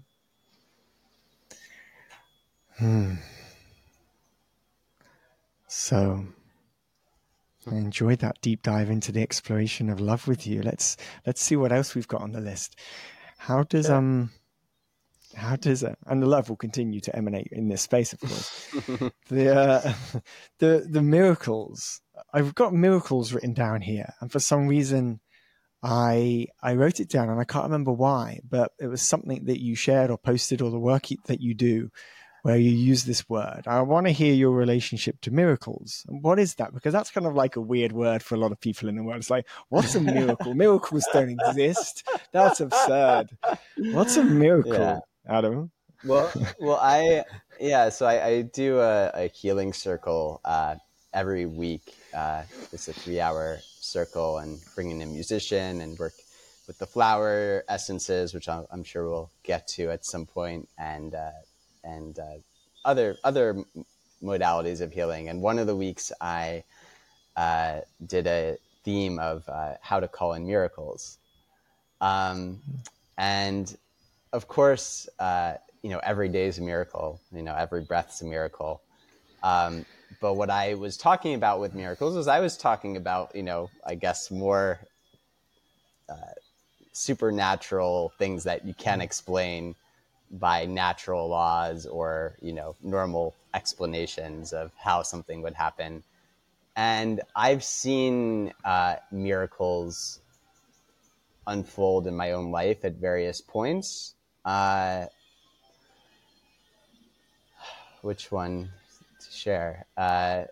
[2.79, 3.15] Hmm.
[5.69, 6.27] So
[7.71, 10.63] I enjoyed that deep dive into the exploration of love with you.
[10.63, 12.75] Let's let's see what else we've got on the list.
[13.37, 14.31] How does um
[15.35, 18.69] how does it and the love will continue to emanate in this space, of course.
[19.29, 19.93] the uh,
[20.59, 22.01] the the miracles.
[22.33, 25.21] I've got miracles written down here, and for some reason,
[25.83, 29.63] I I wrote it down, and I can't remember why, but it was something that
[29.63, 31.91] you shared or posted, or the work that you do,
[32.47, 33.63] where you use this word.
[33.67, 36.07] I want to hear your relationship to miracles.
[36.07, 36.73] And what is that?
[36.73, 39.03] Because that's kind of like a weird word for a lot of people in the
[39.03, 39.19] world.
[39.19, 40.55] It's like, what's a miracle?
[40.65, 42.07] Miracles don't exist.
[42.31, 43.37] That's absurd.
[43.91, 44.75] What's a miracle?
[44.75, 45.01] Yeah.
[45.29, 45.73] Adam?
[46.05, 47.25] Well, well, I
[47.59, 47.89] yeah.
[47.89, 50.77] So I, I do a, a, healing circle uh,
[51.13, 51.97] every week.
[52.15, 56.15] Uh, it's a three-hour circle, and bring in a musician and work
[56.69, 61.13] with the flower essences, which I'm, I'm sure we'll get to at some point, and
[61.13, 61.31] uh,
[61.87, 62.39] and uh,
[62.85, 63.65] other other
[64.23, 65.29] modalities of healing.
[65.29, 66.65] And one of the weeks, I
[67.37, 71.19] uh, did a theme of uh, how to call in miracles.
[72.01, 72.61] Um,
[73.19, 73.77] and
[74.33, 77.21] of course, uh, you know, every day is a miracle.
[77.33, 78.83] You know, every breath's a miracle.
[79.43, 79.85] Um,
[80.21, 83.71] but what I was talking about with miracles was I was talking about, you know,
[83.87, 84.81] I guess more
[86.09, 86.35] uh,
[86.93, 89.75] supernatural things that you can't explain
[90.31, 96.03] by natural laws or, you know, normal explanations of how something would happen.
[96.77, 100.21] And I've seen uh, miracles
[101.47, 104.15] unfold in my own life at various points.
[104.45, 105.07] Uh,
[108.03, 108.71] which one
[109.21, 109.87] to share?
[109.97, 110.45] Uh,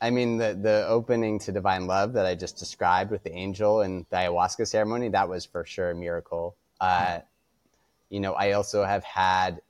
[0.00, 3.80] I mean, the the opening to divine love that I just described with the angel
[3.80, 6.54] and the ayahuasca ceremony that was for sure a miracle.
[6.80, 7.20] Uh,
[8.10, 9.60] you know, I also have had,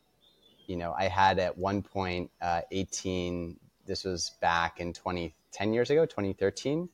[0.67, 3.59] you know, I had at one point uh, 18.
[3.87, 6.89] This was back in 20, 10 years ago, 2013.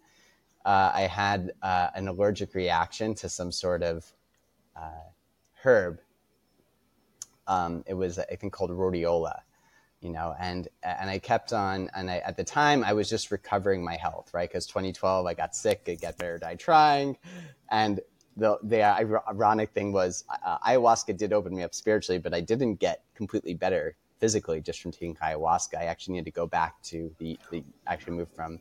[0.65, 4.13] Uh, I had uh, an allergic reaction to some sort of
[4.77, 5.11] uh,
[5.65, 5.99] herb
[7.47, 9.41] um, it was I think called rhodiola,
[10.01, 13.31] you know, and and I kept on, and I, at the time I was just
[13.31, 14.49] recovering my health, right?
[14.49, 17.17] Because 2012 I got sick, I get better, die trying,
[17.71, 18.01] and
[18.37, 22.77] the the ironic thing was uh, ayahuasca did open me up spiritually, but I didn't
[22.77, 25.79] get completely better physically just from taking ayahuasca.
[25.79, 28.61] I actually needed to go back to the, the actually moved from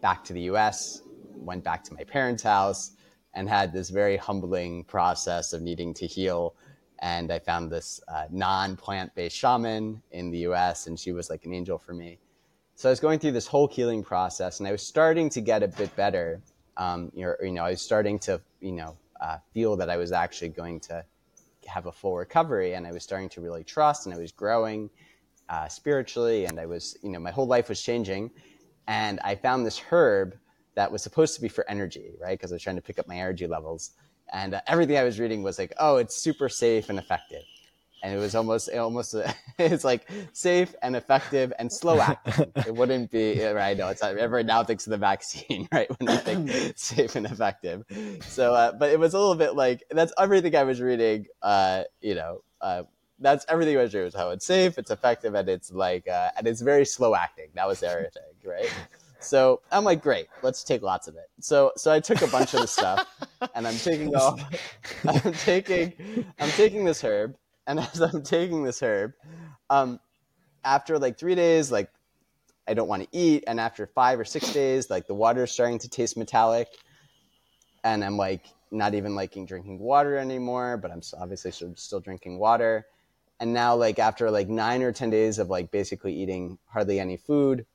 [0.00, 1.02] back to the U.S.,
[1.34, 2.92] went back to my parents' house,
[3.34, 6.54] and had this very humbling process of needing to heal
[7.00, 11.30] and I found this uh, non plant based shaman in the US, and she was
[11.30, 12.18] like an angel for me.
[12.74, 15.62] So I was going through this whole healing process, and I was starting to get
[15.62, 16.40] a bit better.
[16.76, 20.12] Um, you, you know, I was starting to, you know, uh, feel that I was
[20.12, 21.04] actually going to
[21.66, 24.90] have a full recovery, and I was starting to really trust, and I was growing
[25.48, 28.30] uh, spiritually, and I was, you know, my whole life was changing.
[28.86, 30.34] And I found this herb
[30.74, 32.38] that was supposed to be for energy, right?
[32.38, 33.92] Because I was trying to pick up my energy levels
[34.32, 37.44] and uh, everything I was reading was like, oh, it's super safe and effective.
[38.02, 39.14] And it was almost, it almost,
[39.58, 42.52] it's like safe and effective and slow acting.
[42.56, 43.76] it wouldn't be right.
[43.76, 45.88] No, it's not, everyone now thinks of the vaccine, right?
[45.98, 47.84] When I think safe and effective.
[48.22, 51.26] So, uh, but it was a little bit like that's everything I was reading.
[51.42, 52.84] Uh, you know, uh,
[53.18, 56.30] that's everything I was reading was how it's safe, it's effective, and it's like, uh,
[56.36, 57.48] and it's very slow acting.
[57.54, 58.72] That was everything, right?
[59.20, 61.28] So I'm like, great, let's take lots of it.
[61.40, 63.06] So so I took a bunch of the stuff
[63.54, 64.40] and I'm taking off
[65.06, 65.92] I'm taking
[66.38, 67.36] I'm taking this herb
[67.70, 69.12] and as I'm taking this herb,
[69.68, 70.00] um,
[70.64, 71.90] after like three days, like
[72.66, 75.52] I don't want to eat, and after five or six days, like the water is
[75.52, 76.68] starting to taste metallic,
[77.84, 82.86] and I'm like not even liking drinking water anymore, but I'm obviously still drinking water.
[83.38, 87.18] And now, like after like nine or ten days of like basically eating hardly any
[87.18, 87.66] food,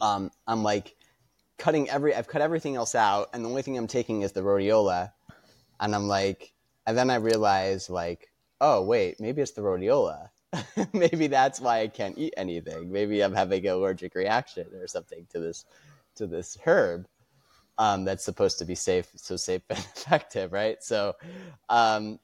[0.00, 0.94] um, I'm like
[1.58, 4.42] cutting every, I've cut everything else out, and the only thing I'm taking is the
[4.42, 5.10] rhodiola.
[5.80, 6.52] And I'm like,
[6.86, 10.30] and then I realize, like, oh, wait, maybe it's the rhodiola.
[10.92, 12.90] maybe that's why I can't eat anything.
[12.90, 15.64] Maybe I'm having an allergic reaction or something to this,
[16.16, 17.06] to this herb.
[17.76, 20.80] Um, that's supposed to be safe, so safe and effective, right?
[20.82, 21.14] So,
[21.68, 22.20] um,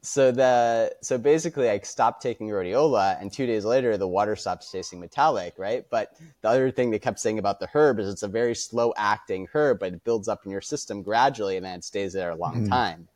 [0.00, 4.70] so the so basically I stopped taking rhodiola and two days later the water stopped
[4.70, 5.84] tasting metallic, right?
[5.90, 8.94] But the other thing they kept saying about the herb is it's a very slow
[8.96, 12.30] acting herb, but it builds up in your system gradually and then it stays there
[12.30, 12.68] a long mm.
[12.68, 13.08] time.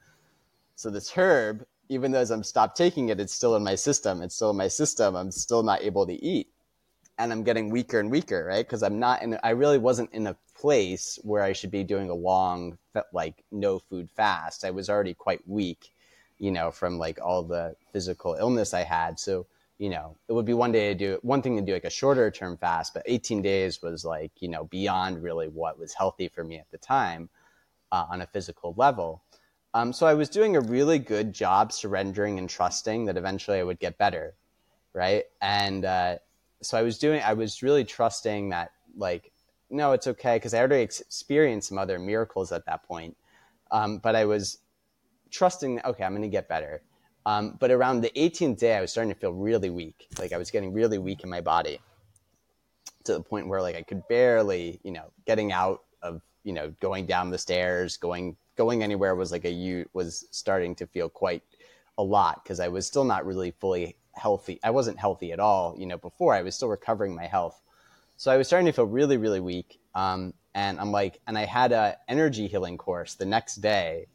[0.74, 4.22] So this herb, even though as I'm stopped taking it, it's still in my system.
[4.22, 5.16] It's still in my system.
[5.16, 6.48] I'm still not able to eat.
[7.18, 8.66] And I'm getting weaker and weaker, right?
[8.66, 12.10] Because I'm not in I really wasn't in a place where I should be doing
[12.10, 12.78] a long
[13.12, 14.64] like no food fast.
[14.64, 15.92] I was already quite weak
[16.42, 19.20] you know, from like all the physical illness I had.
[19.20, 19.46] So,
[19.78, 21.90] you know, it would be one day to do one thing to do like a
[21.90, 26.26] shorter term fast, but 18 days was like, you know, beyond really what was healthy
[26.26, 27.30] for me at the time
[27.92, 29.22] uh, on a physical level.
[29.74, 33.62] Um, so I was doing a really good job surrendering and trusting that eventually I
[33.62, 34.34] would get better,
[34.92, 35.24] right?
[35.40, 36.18] And uh,
[36.60, 39.32] so I was doing, I was really trusting that, like,
[39.70, 43.16] no, it's okay because I already experienced some other miracles at that point.
[43.70, 44.58] Um, but I was
[45.30, 46.82] trusting, okay, I'm going to get better.
[47.24, 50.08] Um, but around the 18th day, I was starting to feel really weak.
[50.18, 51.80] Like I was getting really weak in my body
[53.04, 56.74] to the point where like I could barely, you know, getting out of, you know,
[56.80, 61.08] going down the stairs, going going anywhere was like a you was starting to feel
[61.08, 61.42] quite
[61.98, 64.58] a lot because I was still not really fully healthy.
[64.62, 67.60] I wasn't healthy at all, you know, before I was still recovering my health.
[68.16, 69.80] So I was starting to feel really, really weak.
[69.94, 74.06] Um, and I'm like, and I had a energy healing course the next day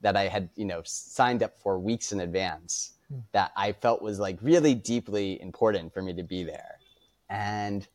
[0.00, 3.22] that I had, you know, signed up for weeks in advance mm.
[3.32, 6.78] that I felt was like really deeply important for me to be there.
[7.28, 7.86] And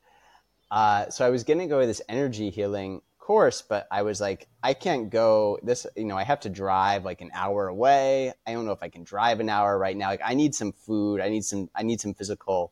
[0.71, 4.21] uh, so I was going to go with this energy healing course, but I was
[4.21, 8.33] like, I can't go this, you know, I have to drive like an hour away.
[8.45, 10.09] I don't know if I can drive an hour right now.
[10.09, 11.21] Like I need some food.
[11.21, 12.71] I need some, I need some physical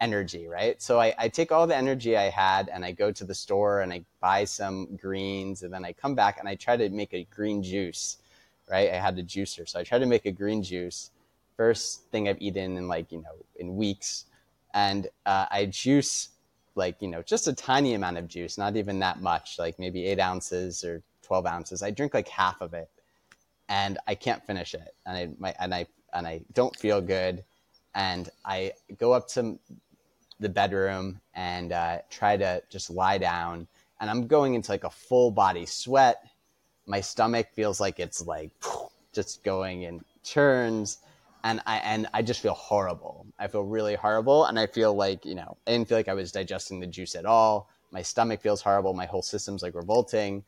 [0.00, 0.80] energy, right?
[0.82, 3.80] So I, I take all the energy I had and I go to the store
[3.80, 7.14] and I buy some greens and then I come back and I try to make
[7.14, 8.18] a green juice
[8.70, 8.90] right?
[8.90, 9.68] I had the juicer.
[9.68, 11.10] So I try to make a green juice.
[11.56, 14.26] First thing I've eaten in like, you know, in weeks.
[14.74, 16.30] And uh, I juice
[16.76, 20.06] like, you know, just a tiny amount of juice, not even that much, like maybe
[20.06, 21.82] eight ounces or 12 ounces.
[21.82, 22.88] I drink like half of it
[23.68, 24.94] and I can't finish it.
[25.04, 27.44] And I, my, and I, and I don't feel good.
[27.94, 29.58] And I go up to
[30.38, 33.66] the bedroom and uh, try to just lie down.
[34.00, 36.22] And I'm going into like a full body sweat
[36.86, 38.50] my stomach feels like it's like
[39.12, 40.98] just going in turns
[41.46, 43.24] and I and I just feel horrible.
[43.38, 46.14] I feel really horrible and I feel like, you know, I didn't feel like I
[46.14, 47.70] was digesting the juice at all.
[47.92, 50.42] My stomach feels horrible, my whole system's like revolting.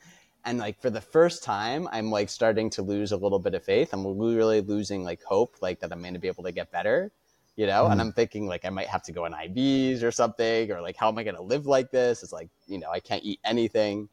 [0.44, 3.62] And like for the first time, I'm like starting to lose a little bit of
[3.62, 3.90] faith.
[3.92, 7.12] I'm really losing like hope, like that I'm going to be able to get better,
[7.54, 7.84] you know?
[7.84, 7.92] Mm.
[7.92, 10.96] And I'm thinking like I might have to go on IVs or something, or like
[10.96, 12.24] how am I going to live like this?
[12.24, 14.08] It's like, you know, I can't eat anything.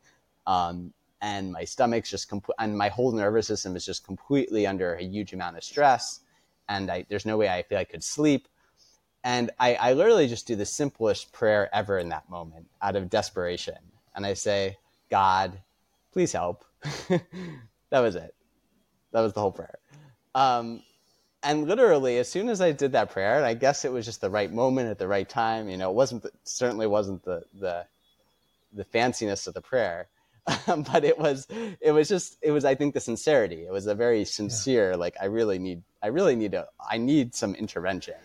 [0.45, 4.93] Um, and my stomach's just complete, and my whole nervous system is just completely under
[4.93, 6.19] a huge amount of stress.
[6.67, 8.47] And I, there's no way I feel I could sleep.
[9.23, 13.09] And I, I literally just do the simplest prayer ever in that moment out of
[13.09, 13.77] desperation.
[14.15, 14.77] And I say,
[15.09, 15.59] God,
[16.13, 16.63] please help.
[17.09, 18.35] that was it.
[19.11, 19.79] That was the whole prayer.
[20.35, 20.83] Um,
[21.41, 24.21] and literally, as soon as I did that prayer, and I guess it was just
[24.21, 27.43] the right moment at the right time, you know, it wasn't the, certainly wasn't the,
[27.59, 27.85] the,
[28.73, 30.07] the fanciness of the prayer,
[30.67, 33.65] but it was it was just it was I think the sincerity.
[33.65, 34.97] It was a very sincere yeah.
[34.97, 38.15] like I really need I really need a I need some intervention.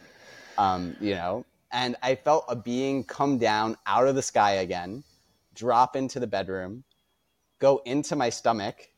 [0.59, 5.05] Um, you know, and I felt a being come down out of the sky again,
[5.55, 6.85] drop into the bedroom,
[7.59, 8.91] go into my stomach,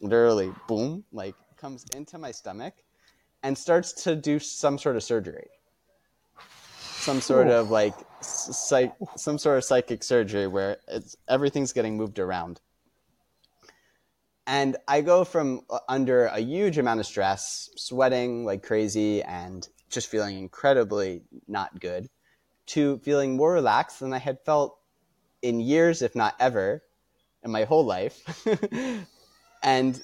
[0.00, 2.74] literally boom, like comes into my stomach
[3.42, 5.48] and starts to do some sort of surgery
[7.06, 12.18] some sort of like psych, some sort of psychic surgery where it's everything's getting moved
[12.18, 12.60] around.
[14.46, 19.66] And I go from uh, under a huge amount of stress, sweating like crazy, and
[19.90, 22.08] just feeling incredibly not good,
[22.66, 24.78] to feeling more relaxed than I had felt
[25.42, 26.82] in years, if not ever,
[27.42, 28.46] in my whole life.
[29.62, 30.00] and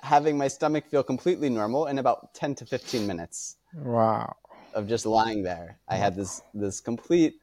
[0.00, 3.56] having my stomach feel completely normal in about 10 to 15 minutes.
[3.74, 4.36] Wow
[4.74, 5.78] of just lying there.
[5.88, 7.40] I had this this complete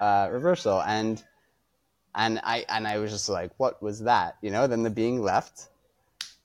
[0.00, 1.22] uh, reversal, and
[2.14, 4.36] and I and I was just like, what was that?
[4.42, 4.66] You know.
[4.66, 5.68] Then the being left,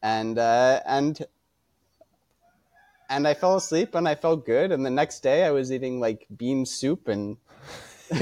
[0.02, 1.20] and uh, and
[3.10, 4.72] and I fell asleep, and I felt good.
[4.72, 7.38] And the next day, I was eating like bean soup and.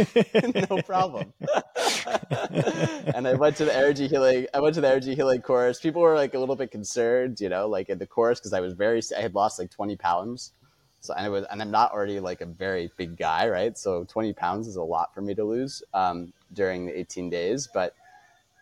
[0.69, 1.31] no problem.
[1.39, 4.45] and I went to the energy healing.
[4.53, 5.79] I went to the energy healing course.
[5.79, 8.59] People were like a little bit concerned, you know, like in the course because I
[8.59, 9.01] was very.
[9.17, 10.51] I had lost like twenty pounds
[10.99, 13.77] so and, was, and I'm not already like a very big guy, right?
[13.77, 17.67] So 20 pounds is a lot for me to lose um, during the 18 days.
[17.73, 17.95] But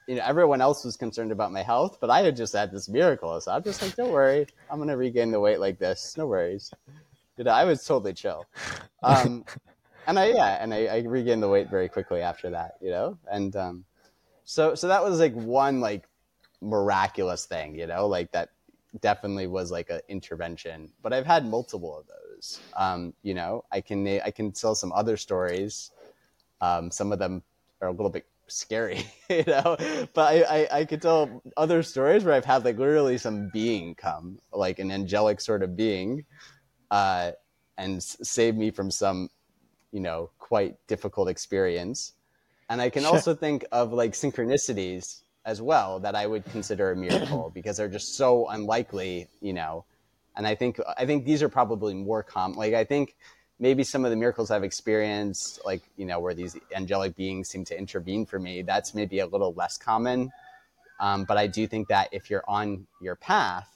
[0.07, 2.87] you know, everyone else was concerned about my health, but I had just had this
[2.87, 3.39] miracle.
[3.41, 6.15] So I'm just like, don't worry, I'm gonna regain the weight like this.
[6.17, 6.71] No worries.
[7.37, 8.45] You know, I was totally chill.
[9.01, 9.45] Um,
[10.07, 12.75] and I yeah, and I, I, regained the weight very quickly after that.
[12.81, 13.85] You know, and um,
[14.43, 16.07] so so that was like one like
[16.61, 17.75] miraculous thing.
[17.75, 18.49] You know, like that
[19.01, 20.91] definitely was like an intervention.
[21.01, 22.24] But I've had multiple of those.
[22.75, 25.91] Um, you know, I can I can tell some other stories.
[26.61, 27.43] Um, some of them
[27.81, 29.75] are a little bit scary, you know.
[30.13, 33.95] But I, I, I could tell other stories where I've had like literally some being
[33.95, 36.25] come, like an angelic sort of being,
[36.91, 37.31] uh,
[37.77, 39.29] and save me from some
[39.95, 42.11] you know, quite difficult experience.
[42.69, 46.97] And I can also think of like synchronicities as well that I would consider a
[46.97, 49.85] miracle because they're just so unlikely, you know.
[50.37, 52.57] And I think I think these are probably more common.
[52.57, 53.15] Like I think
[53.59, 57.65] maybe some of the miracles I've experienced, like you know, where these angelic beings seem
[57.65, 60.31] to intervene for me, that's maybe a little less common.
[60.99, 63.69] Um, but I do think that if you're on your path,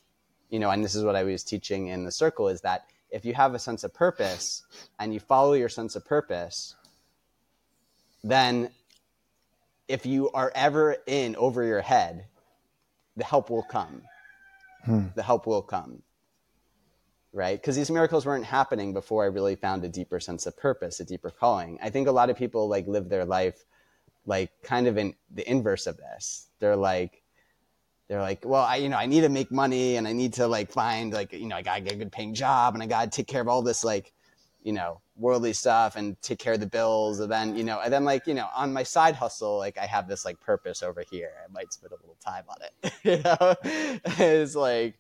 [0.50, 3.26] you know, and this is what I was teaching in the circle, is that if
[3.26, 4.64] you have a sense of purpose
[5.00, 6.76] and you follow your sense of purpose,
[8.24, 8.70] then
[9.88, 12.26] if you are ever in over your head,
[13.18, 14.04] the help will come.
[15.16, 16.04] The help will come.
[17.32, 17.62] Right?
[17.62, 21.06] Because these miracles weren't happening before I really found a deeper sense of purpose, a
[21.06, 21.78] deeper calling.
[21.82, 23.66] I think a lot of people like live their life
[24.26, 26.48] like kind of in the inverse of this.
[26.60, 27.24] They're like,
[28.08, 30.48] they're like, well, I, you know, I need to make money and I need to
[30.48, 33.10] like find like, you know, I gotta get a good paying job and I gotta
[33.10, 34.14] take care of all this like,
[34.64, 37.20] you know, worldly stuff and take care of the bills.
[37.20, 39.86] And then, you know, and then like, you know, on my side hustle, like I
[39.86, 41.32] have this like purpose over here.
[41.48, 42.94] I might spend a little time on it.
[43.04, 43.56] you know,
[44.18, 44.96] it's like,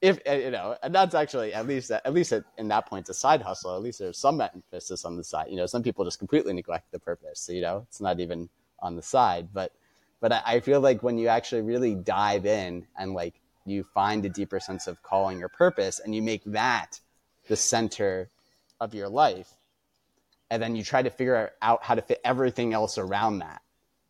[0.00, 3.02] if uh, you know, and that's actually at least at least at, in that point,
[3.02, 3.74] it's a side hustle.
[3.74, 5.48] At least there's some emphasis on the side.
[5.50, 7.40] You know, some people just completely neglect the purpose.
[7.40, 8.48] So, you know, it's not even
[8.80, 9.48] on the side.
[9.52, 9.72] But
[10.20, 14.24] but I, I feel like when you actually really dive in and like you find
[14.24, 17.00] a deeper sense of calling or purpose, and you make that
[17.48, 18.30] the center
[18.80, 19.50] of your life,
[20.50, 23.62] and then you try to figure out how to fit everything else around that.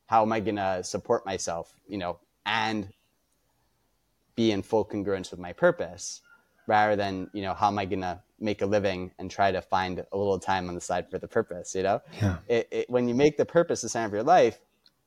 [0.06, 1.72] How am I going to support myself?
[1.88, 2.88] You know, and
[4.38, 6.22] be in full congruence with my purpose
[6.68, 9.60] rather than you know how am i going to make a living and try to
[9.60, 12.00] find a little time on the side for the purpose you know?
[12.22, 12.36] Yeah.
[12.46, 14.60] it, it, when you make the purpose the center of your life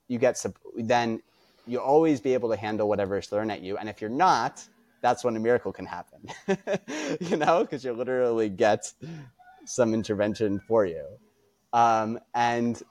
[0.09, 0.36] you get
[0.75, 1.21] then
[1.65, 3.77] you'll always be able to handle whatever is thrown at you.
[3.77, 4.67] And if you're not
[5.01, 6.21] that's when a miracle can happen
[7.21, 7.61] you know?
[7.61, 8.91] Because you literally get
[9.65, 11.05] some intervention for you.
[11.71, 12.84] Um, and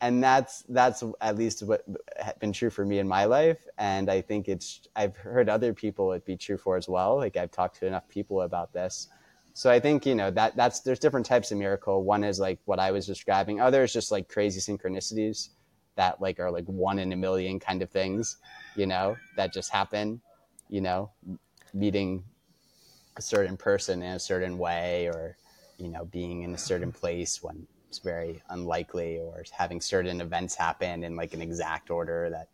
[0.00, 1.84] and that's that's at least what
[2.18, 3.66] had been true for me in my life.
[3.78, 7.16] And i think it's i've heard other people it be true for as well.
[7.16, 9.08] Like i've talked to enough people about this.
[9.52, 12.04] So i think you know that that's there's different types of miracle.
[12.04, 13.60] One is like what i was describing.
[13.60, 15.50] Others just like crazy synchronicities
[15.96, 18.38] that like are like one in a million kind of things
[18.76, 20.20] you know that just happen
[20.68, 21.10] you know
[21.74, 22.24] meeting
[23.16, 25.36] a certain person in a certain way or
[25.78, 30.54] you know being in a certain place when it's very unlikely or having certain events
[30.54, 32.48] happen in like an exact order that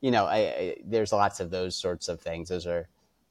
[0.00, 2.88] you know I, I there's lots of those sorts of things those are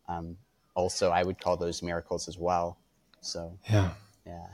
[0.08, 0.38] um,
[0.76, 2.78] also i would call those miracles as well
[3.22, 3.93] so Yeah.
[4.26, 4.45] yeah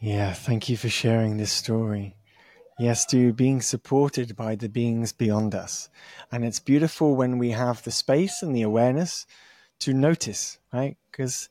[0.00, 2.16] Yeah, thank you for sharing this story.
[2.78, 5.90] Yes, to being supported by the beings beyond us.
[6.32, 9.26] And it's beautiful when we have the space and the awareness
[9.80, 10.96] to notice, right?
[11.10, 11.48] Because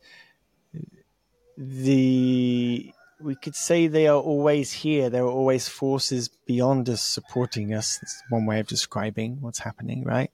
[1.58, 2.94] the
[3.24, 5.10] we could say they are always here.
[5.10, 8.00] There are always forces beyond us supporting us.
[8.02, 10.32] It's one way of describing what's happening, right?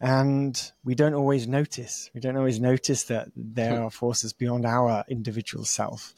[0.00, 2.10] And we don't always notice.
[2.14, 3.84] We don't always notice that there hmm.
[3.84, 6.14] are forces beyond our individual self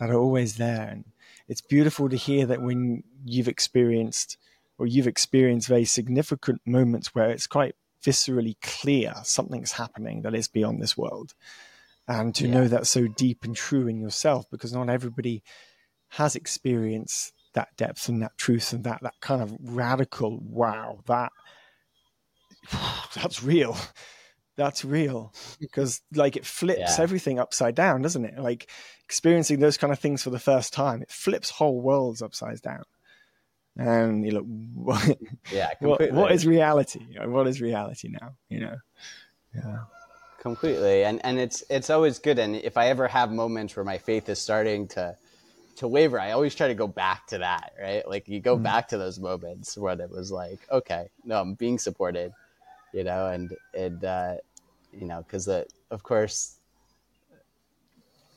[0.00, 0.88] that are always there.
[0.90, 1.04] And
[1.48, 4.38] it's beautiful to hear that when you've experienced
[4.78, 10.48] or you've experienced very significant moments where it's quite viscerally clear something's happening that is
[10.48, 11.34] beyond this world.
[12.08, 12.54] And to Yeah.
[12.54, 15.42] know that so deep and true in yourself, because not everybody
[16.12, 21.30] has experienced that depth and that truth and that that kind of radical wow, that
[23.14, 23.76] that's real.
[24.56, 25.32] That's real.
[25.60, 27.02] Because like it flips Yeah.
[27.02, 28.38] everything upside down, doesn't it?
[28.38, 28.70] Like
[29.04, 32.82] experiencing those kind of things for the first time, it flips whole worlds upside down.
[33.76, 34.44] And you look,
[34.74, 35.18] what,
[35.52, 37.00] yeah what, what is reality?
[37.24, 38.34] What is reality now?
[38.48, 38.76] You know?
[39.54, 39.78] Yeah.
[40.38, 41.04] Completely.
[41.04, 42.38] And and it's it's always good.
[42.38, 45.16] And if i ever have moments where my faith is starting to
[45.76, 48.06] to waver i always try to go back to that right?
[48.08, 48.62] Like you go Mhm.
[48.64, 52.32] back to those moments when it was like okay no i'm being supported
[52.92, 53.28] you know?
[53.28, 54.34] And and uh
[54.92, 56.56] you know because of course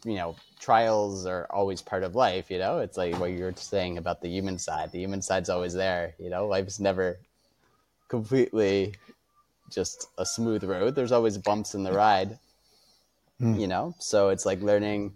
[0.06, 2.80] you know trials are always part of life you know?
[2.80, 4.92] It's like what you were saying about the human side.
[4.92, 6.48] The human side's always there you know?
[6.48, 7.20] Life's never
[8.08, 8.94] completely
[9.72, 10.96] just a smooth road.
[10.96, 12.38] There's always bumps in the ride,
[13.42, 13.60] Mm.
[13.60, 13.96] you know.
[14.00, 15.14] So it's like learning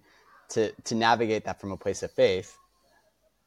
[0.49, 2.57] to to navigate that from a place of faith.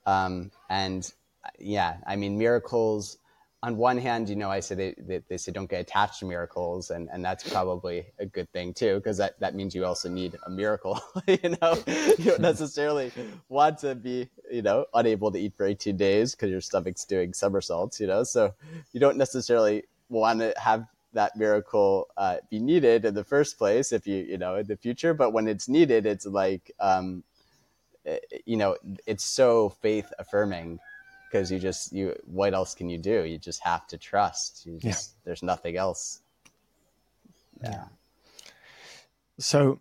[0.06, 1.10] Um, and
[1.58, 3.18] yeah, I mean, miracles.
[3.60, 6.26] On one hand, you know, I say they, they, they say don't get attached to
[6.26, 10.08] miracles, and, and that's probably a good thing too, because that, that means you also
[10.08, 11.00] need a miracle.
[11.26, 11.74] you know,
[12.18, 13.10] you don't necessarily
[13.48, 17.32] want to be, you know, unable to eat for 18 days because your stomach's doing
[17.34, 17.98] somersaults.
[17.98, 18.54] You know, so
[18.92, 23.92] you don't necessarily want to have that miracle uh, be needed in the first place
[23.92, 27.22] if you you know in the future but when it's needed it's like um
[28.44, 30.78] you know, it's so faith affirming
[31.30, 33.24] because you just you what else can you do?
[33.24, 34.66] You just have to trust.
[34.66, 35.20] You just yeah.
[35.24, 36.20] there's nothing else.
[37.62, 37.70] Yeah.
[37.70, 37.84] yeah.
[39.38, 39.80] So,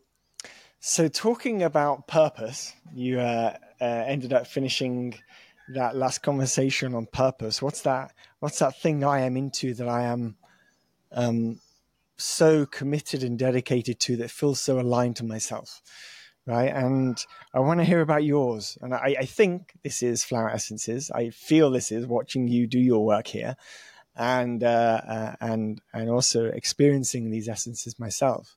[0.79, 5.15] so talking about purpose, you uh, uh, ended up finishing
[5.69, 7.61] that last conversation on purpose.
[7.61, 8.13] What's that?
[8.39, 10.37] What's that thing I am into that I am
[11.11, 11.59] um,
[12.17, 15.81] so committed and dedicated to that feels so aligned to myself?
[16.47, 16.73] right?
[16.73, 18.77] And I want to hear about yours.
[18.81, 21.11] And I, I, think this is Flower Essences.
[21.11, 23.57] I feel this is watching you do your work here,
[24.15, 28.55] and uh, uh, and and also experiencing these essences myself.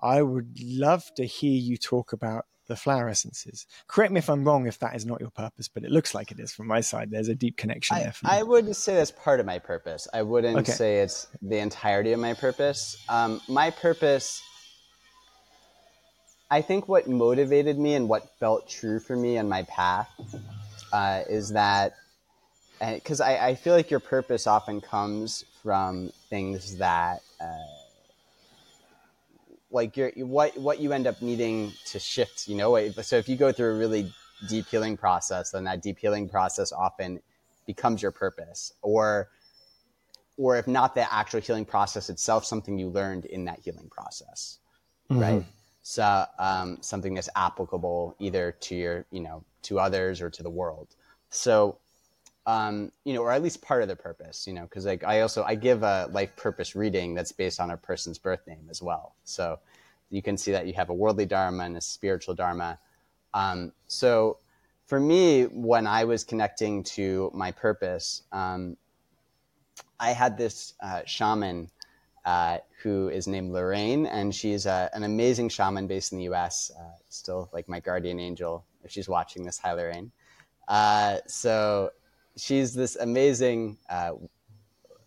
[0.00, 3.66] I would love to hear you talk about the flower essences.
[3.86, 6.30] Correct me if I'm wrong if that is not your purpose, but it looks like
[6.30, 7.10] it is from my side.
[7.10, 8.12] There's a deep connection I, there.
[8.24, 10.08] I wouldn't say that's part of my purpose.
[10.12, 10.72] I wouldn't okay.
[10.72, 12.96] say it's the entirety of my purpose.
[13.08, 14.42] Um, my purpose
[16.52, 20.10] I think what motivated me and what felt true for me on my path
[20.92, 21.94] uh, is that
[22.78, 27.46] because I, I, feel like your purpose often comes from things that uh,
[29.72, 33.36] like your what what you end up needing to shift you know so if you
[33.36, 34.12] go through a really
[34.48, 37.20] deep healing process then that deep healing process often
[37.66, 39.28] becomes your purpose or
[40.36, 44.58] or if not the actual healing process itself something you learned in that healing process
[45.10, 45.20] mm-hmm.
[45.20, 45.44] right
[45.82, 50.50] so, um, something that's applicable either to your, you know, to others or to the
[50.50, 50.94] world.
[51.28, 51.78] So,
[52.46, 55.20] um, you know, or at least part of the purpose, you know, because like I
[55.20, 58.82] also I give a life purpose reading that's based on a person's birth name as
[58.82, 59.14] well.
[59.24, 59.58] So
[60.10, 62.78] you can see that you have a worldly dharma and a spiritual dharma.
[63.32, 64.38] Um, so
[64.86, 68.76] for me, when I was connecting to my purpose, um,
[69.98, 71.70] I had this uh, shaman
[72.24, 76.70] uh, who is named Lorraine, and she's uh, an amazing shaman based in the U.S.
[76.78, 78.64] Uh, still like my guardian angel.
[78.84, 80.10] If she's watching this, hi Lorraine.
[80.68, 81.90] Uh, so
[82.36, 84.12] she's this amazing, uh,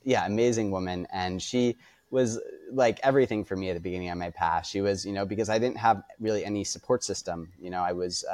[0.03, 1.77] yeah, amazing woman, and she
[2.11, 2.39] was
[2.71, 4.65] like everything for me at the beginning of my path.
[4.67, 7.51] She was, you know, because I didn't have really any support system.
[7.59, 8.25] You know, I was.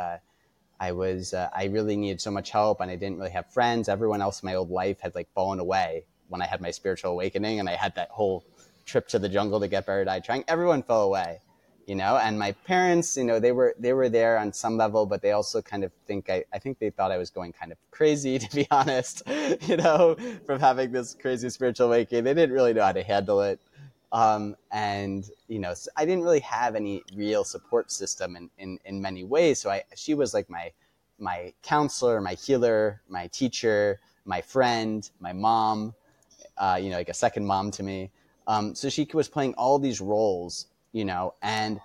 [0.81, 3.87] I was I really needed so much help and I didn't really have friends.
[3.87, 7.11] Everyone else in my old life had like fallen away when I had my spiritual
[7.11, 8.43] awakening and I had that whole
[8.85, 10.43] trip to the jungle to get buried eye trying.
[10.47, 11.41] Everyone fell away,
[11.87, 12.17] you know.
[12.17, 15.31] And my parents, you know, they were they were there on some level, but they
[15.31, 18.39] also kind of think I I think they thought I was going kind of crazy,
[18.45, 19.23] to be honest,
[19.67, 20.15] you know,
[20.45, 22.23] from having this crazy spiritual awakening.
[22.23, 23.59] They didn't really know how to handle it.
[24.11, 29.01] Um, and you know, I didn't really have any real support system in, in, in
[29.01, 29.61] many ways.
[29.61, 30.71] So I, she was like my,
[31.17, 35.95] my counselor, my healer, my teacher, my friend, my mom,
[36.57, 38.11] uh, you know, like a second mom to me.
[38.47, 41.79] Um, so she was playing all these roles, you know, and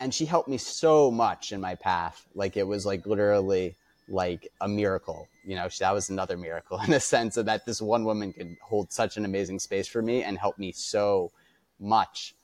[0.00, 2.26] and she helped me so much in my path.
[2.34, 3.76] Like it was like literally
[4.08, 5.28] like a miracle.
[5.44, 8.56] You know, that was another miracle in a sense of that this one woman could
[8.62, 11.30] hold such an amazing space for me and help me so
[11.80, 12.34] much.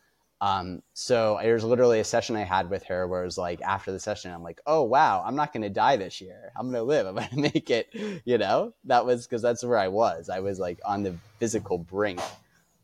[0.43, 3.93] Um, so there's literally a session I had with her where it was like after
[3.93, 6.51] the session, I'm like, oh wow, I'm not going to die this year.
[6.57, 7.07] I'm going to live.
[7.07, 7.89] I'm going to make it.
[8.25, 10.31] You know, that was because that's where I was.
[10.31, 12.21] I was like on the physical brink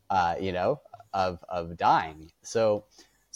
[0.09, 0.79] uh, you know,
[1.13, 2.31] of of dying.
[2.43, 2.85] So,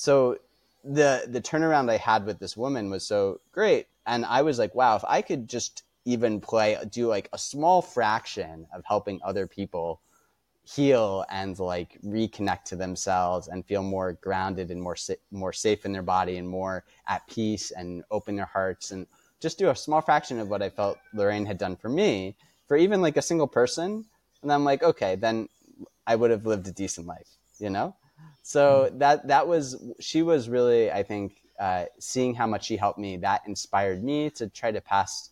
[0.02, 0.40] so
[0.84, 4.74] the the turnaround I had with this woman was so great, and I was like,
[4.74, 9.46] wow, if I could just even play, do like a small fraction of helping other
[9.46, 10.02] people
[10.64, 14.96] heal and like reconnect to themselves and feel more grounded and more
[15.30, 19.06] more safe in their body and more at peace and open their hearts and
[19.40, 22.36] just do a small fraction of what I felt Lorraine had done for me
[22.68, 24.06] for even like a single person
[24.42, 25.48] and I'm like okay then
[26.08, 27.30] I would have lived a decent life,
[27.60, 27.96] you know?
[28.44, 32.98] So that, that was, she was really, I think, uh, seeing how much she helped
[33.00, 35.30] me, that inspired me to try to pass,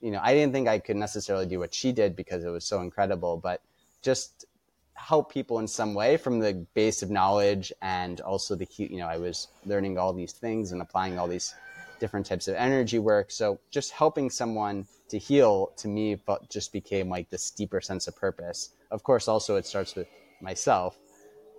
[0.00, 2.64] you know, I didn't think I could necessarily do what she did because it was
[2.64, 3.60] so incredible, but
[4.02, 4.46] just
[4.94, 9.06] help people in some way from the base of knowledge and also the, you know,
[9.06, 11.54] I was learning all these things and applying all these
[12.00, 13.30] different types of energy work.
[13.30, 16.18] So just helping someone to heal to me
[16.48, 18.70] just became like this deeper sense of purpose.
[18.90, 20.08] Of course, also it starts with
[20.40, 20.96] myself.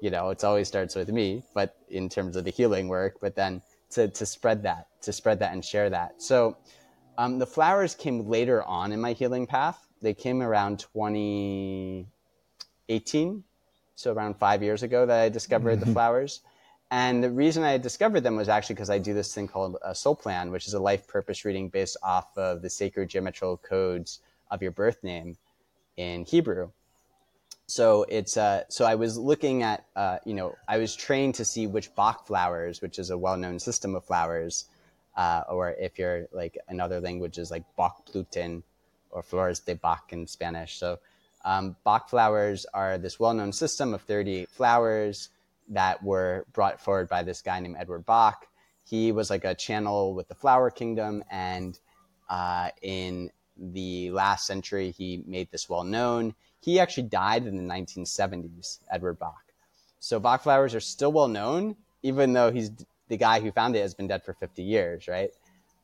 [0.01, 3.35] You know, it's always starts with me, but in terms of the healing work, but
[3.35, 6.21] then to, to spread that, to spread that and share that.
[6.21, 6.57] So
[7.17, 9.87] um, the flowers came later on in my healing path.
[10.01, 13.43] They came around 2018,
[13.95, 15.93] so around five years ago that I discovered the mm-hmm.
[15.93, 16.41] flowers.
[16.91, 19.93] And the reason I discovered them was actually because I do this thing called a
[19.93, 24.21] soul plan, which is a life purpose reading based off of the sacred geometrical codes
[24.51, 25.35] of your birth name
[25.97, 26.71] in Hebrew.
[27.67, 31.45] So it's uh, so I was looking at uh, you know I was trained to
[31.45, 34.65] see which Bach flowers, which is a well known system of flowers,
[35.17, 38.63] uh, or if you're like in other languages like Bachblüten
[39.11, 40.77] or Flores de Bach in Spanish.
[40.77, 40.99] So
[41.43, 45.29] um, Bach flowers are this well-known system of 38 flowers
[45.69, 48.47] that were brought forward by this guy named Edward Bach.
[48.83, 51.79] He was like a channel with the flower kingdom, and
[52.29, 56.35] uh, in the last century, he made this well known.
[56.67, 59.53] He actually died in the 1970s, Edward Bach.
[60.01, 62.71] So Bach flowers are still well known, even though he's
[63.07, 65.29] the guy who found it has been dead for 50 years, right?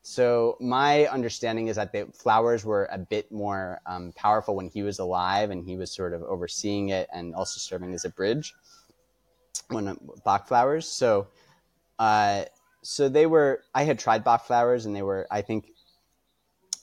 [0.01, 4.83] So my understanding is that the flowers were a bit more um, powerful when he
[4.83, 8.53] was alive, and he was sort of overseeing it and also serving as a bridge
[9.69, 10.85] when uh, Bach flowers.
[10.85, 11.29] So,
[11.97, 12.43] uh,
[12.81, 13.63] so they were.
[13.73, 15.71] I had tried Bach flowers, and they were, I think,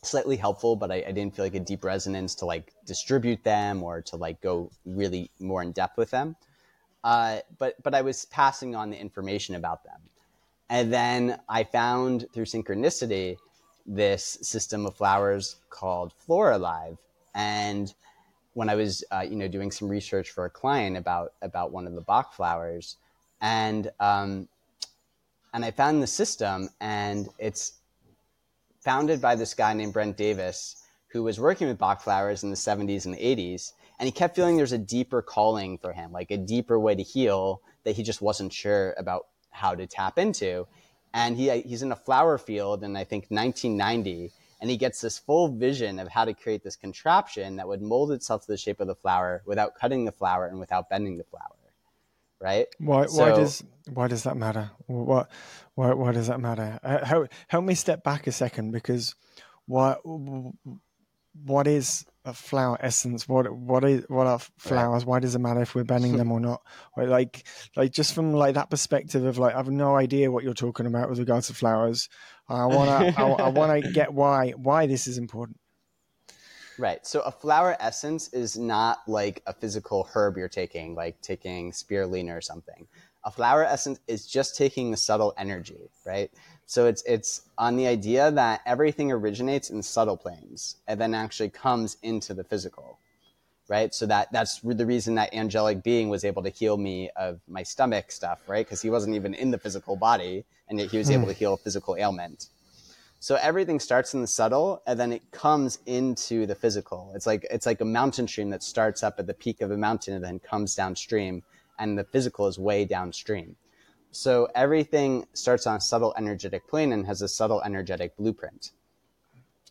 [0.02, 3.82] slightly helpful, but I, I, didn't feel like a deep resonance to like distribute them
[3.82, 6.36] or to like go really more in depth with them.
[7.04, 10.00] Uh, but but I was passing on the information about them,
[10.68, 13.36] and then I found through synchronicity
[13.86, 16.98] this system of flowers called Flora Live,
[17.34, 17.92] and
[18.52, 21.86] when I was uh, you know doing some research for a client about about one
[21.86, 22.96] of the Bach flowers,
[23.40, 24.48] and um,
[25.54, 27.79] and I found the system, and it's
[28.80, 32.56] founded by this guy named Brent Davis, who was working with Bach flowers in the
[32.56, 33.72] 70s and 80s.
[33.98, 37.02] And he kept feeling there's a deeper calling for him, like a deeper way to
[37.02, 40.66] heal that he just wasn't sure about how to tap into.
[41.12, 44.32] And he, he's in a flower field in, I think, 1990.
[44.60, 48.12] And he gets this full vision of how to create this contraption that would mold
[48.12, 51.24] itself to the shape of the flower without cutting the flower and without bending the
[51.24, 51.59] flower
[52.40, 52.66] right?
[52.78, 53.06] Why?
[53.06, 53.62] So, why does
[53.92, 54.70] why does that matter?
[54.86, 55.30] What?
[55.74, 55.92] Why?
[55.92, 56.78] Why does that matter?
[56.82, 59.14] Uh, help, help me step back a second because
[59.66, 60.00] what?
[61.44, 63.28] What is a flower essence?
[63.28, 63.52] What?
[63.54, 64.04] What is?
[64.08, 65.04] What are flowers?
[65.04, 66.62] Why does it matter if we're bending them or not?
[66.96, 70.42] Or like, like just from like that perspective of like, I have no idea what
[70.42, 72.08] you're talking about with regards to flowers.
[72.48, 75.59] I wanna, I, I wanna get why why this is important.
[76.80, 77.06] Right.
[77.06, 82.34] So a flower essence is not like a physical herb you're taking, like taking spirulina
[82.34, 82.86] or something.
[83.22, 86.30] A flower essence is just taking the subtle energy, right?
[86.64, 91.50] So it's it's on the idea that everything originates in subtle planes and then actually
[91.50, 92.98] comes into the physical,
[93.68, 93.94] right?
[93.94, 97.62] So that that's the reason that angelic being was able to heal me of my
[97.62, 98.64] stomach stuff, right?
[98.64, 101.14] Because he wasn't even in the physical body, and yet he was hmm.
[101.16, 102.48] able to heal a physical ailment.
[103.22, 107.12] So everything starts in the subtle and then it comes into the physical.
[107.14, 109.76] It's like it's like a mountain stream that starts up at the peak of a
[109.76, 111.42] mountain and then comes downstream
[111.78, 113.56] and the physical is way downstream.
[114.10, 118.72] So everything starts on a subtle energetic plane and has a subtle energetic blueprint.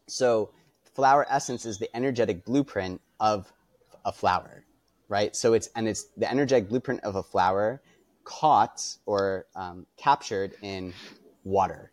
[0.06, 0.52] So
[0.93, 3.52] flower essence is the energetic blueprint of
[4.06, 4.64] a flower,
[5.08, 5.36] right?
[5.36, 7.82] So it's and it's the energetic blueprint of a flower
[8.26, 10.93] caught or um, captured in
[11.43, 11.91] water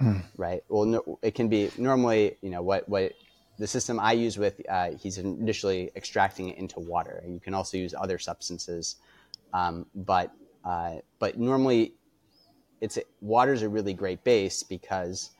[0.00, 0.22] mm.
[0.36, 0.62] right?
[0.68, 3.12] Well, no, it can be normally, you know, what what
[3.58, 7.22] the system I use with, uh, he's initially extracting it into water.
[7.26, 8.96] You can also use other substances,
[9.52, 10.32] um, but
[10.64, 11.94] uh, but normally,
[12.80, 15.30] it's water is a really great base because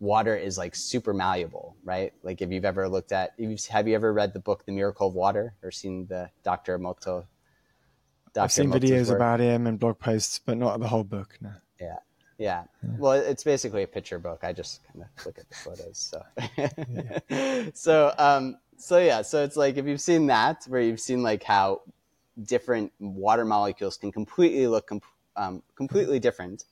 [0.00, 2.12] water is like super malleable, right?
[2.22, 3.32] Like if you've ever looked at,
[3.70, 6.78] have you ever read the book The Miracle of Water or seen the Dr.
[6.78, 7.26] Emoto?
[8.32, 8.44] Dr.
[8.44, 9.16] I've seen Emoto's videos work?
[9.16, 11.38] about him and blog posts, but not the whole book.
[11.40, 11.52] No.
[11.80, 11.96] Yeah,
[12.38, 12.64] yeah.
[12.98, 14.40] Well, it's basically a picture book.
[14.42, 15.98] I just kind of look at the photos.
[15.98, 16.22] So,
[17.28, 17.70] yeah.
[17.74, 19.22] so, um, so yeah.
[19.22, 21.82] So it's like if you've seen that, where you've seen like how
[22.42, 25.00] different water molecules can completely look com-
[25.36, 26.64] um, completely different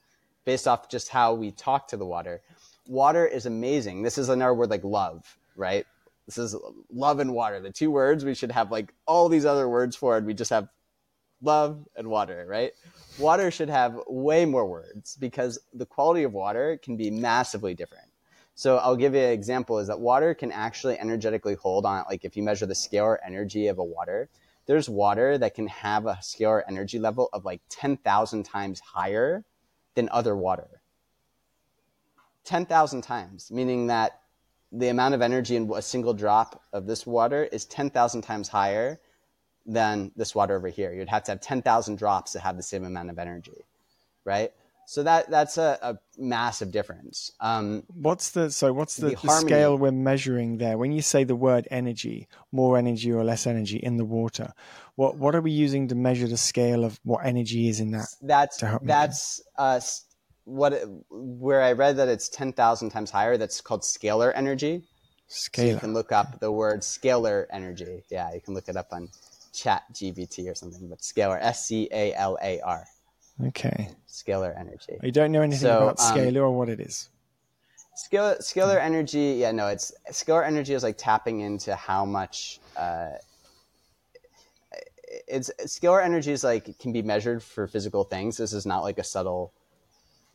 [0.45, 2.41] based off just how we talk to the water.
[2.89, 4.03] Water is amazing.
[4.03, 5.87] This is another word like love, right?
[6.27, 6.57] This is
[6.93, 7.61] love and water.
[7.61, 10.51] The two words we should have like all these other words for, and we just
[10.51, 10.69] have
[11.43, 12.73] love and water, right?
[13.19, 18.07] water should have way more words because the quality of water can be massively different.
[18.55, 22.25] So I'll give you an example is that water can actually energetically hold on like
[22.25, 24.29] if you measure the scalar energy of a water,
[24.67, 29.45] there's water that can have a scalar energy level of like 10,000 times higher
[29.95, 30.83] than other water.
[32.45, 34.21] 10,000 times, meaning that
[34.71, 39.01] the amount of energy in a single drop of this water is 10,000 times higher
[39.67, 40.93] than this water over here.
[40.93, 43.65] You'd have to have 10,000 drops to have the same amount of energy,
[44.25, 44.53] right?
[44.85, 47.33] So that that's a, a massive difference.
[47.41, 50.77] Um, what's the so what's the, the, the scale we're measuring there?
[50.77, 54.53] When you say the word energy, more energy or less energy in the water,
[54.97, 58.09] what what are we using to measure the scale of what energy is in that?
[58.21, 59.81] That's that's uh,
[60.45, 63.37] what where I read that it's ten thousand times higher.
[63.37, 64.83] That's called scalar energy.
[65.31, 65.55] Scalar.
[65.55, 68.03] So you can look up the word scalar energy.
[68.11, 69.09] Yeah, you can look it up on
[69.53, 72.85] Chat GPT or something, but scalar, S C A L A R.
[73.49, 73.91] Okay.
[74.09, 74.99] Scalar energy.
[75.03, 77.09] I don't know anything So, about um, scalar or what it is.
[77.97, 82.61] Scalar, scalar energy, yeah, no, it's scalar energy is like tapping into how much.
[82.77, 83.11] Uh,
[85.29, 88.37] it's scalar energy is like can be measured for physical things.
[88.39, 89.53] This is not like a subtle,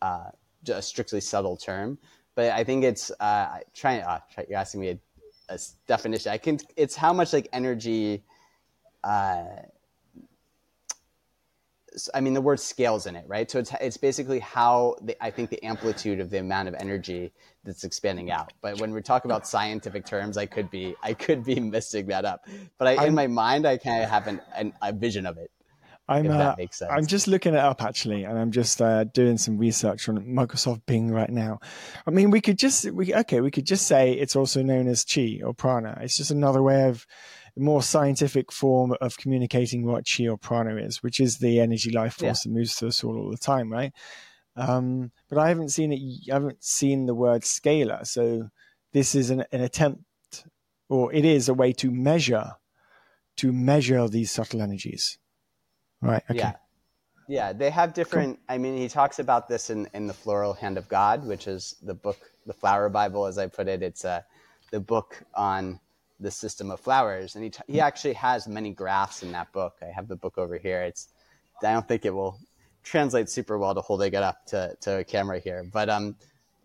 [0.01, 0.29] uh,
[0.67, 1.97] a strictly subtle term,
[2.35, 4.01] but I think it's uh, trying.
[4.01, 4.99] Uh, try, you're asking me
[5.49, 5.57] a
[5.87, 6.31] definition.
[6.31, 6.59] I can.
[6.75, 8.23] It's how much like energy.
[9.03, 9.45] Uh,
[12.13, 13.49] I mean, the word scales in it, right?
[13.49, 17.31] So it's it's basically how the, I think the amplitude of the amount of energy
[17.63, 18.53] that's expanding out.
[18.61, 22.25] But when we talk about scientific terms, I could be I could be messing that
[22.25, 22.45] up.
[22.77, 25.51] But I, in my mind, I kind of have an, an, a vision of it.
[26.09, 26.91] I'm uh, makes sense.
[26.93, 30.85] I'm just looking it up actually, and I'm just uh, doing some research on Microsoft
[30.85, 31.59] Bing right now.
[32.05, 35.03] I mean, we could just we okay, we could just say it's also known as
[35.03, 35.97] chi or prana.
[36.01, 37.05] It's just another way of
[37.57, 42.15] more scientific form of communicating what chi or prana is, which is the energy life
[42.15, 43.93] force that moves through us all all the time, right?
[44.55, 45.99] Um, but I haven't seen it.
[46.31, 48.49] I haven't seen the word scalar, so
[48.93, 50.01] this is an, an attempt,
[50.89, 52.53] or it is a way to measure,
[53.37, 55.19] to measure these subtle energies.
[56.01, 56.23] Right.
[56.29, 56.39] Okay.
[56.39, 56.53] Yeah.
[57.29, 58.39] Yeah, they have different.
[58.47, 61.75] I mean, he talks about this in, in the Floral Hand of God, which is
[61.81, 63.83] the book, the Flower Bible, as I put it.
[63.83, 64.23] It's a,
[64.71, 65.81] the book on
[66.19, 69.75] the system of flowers, and he t- he actually has many graphs in that book.
[69.81, 70.81] I have the book over here.
[70.81, 71.09] It's
[71.63, 72.39] I don't think it will
[72.83, 76.15] translate super well to holding it up to, to a camera here, but um,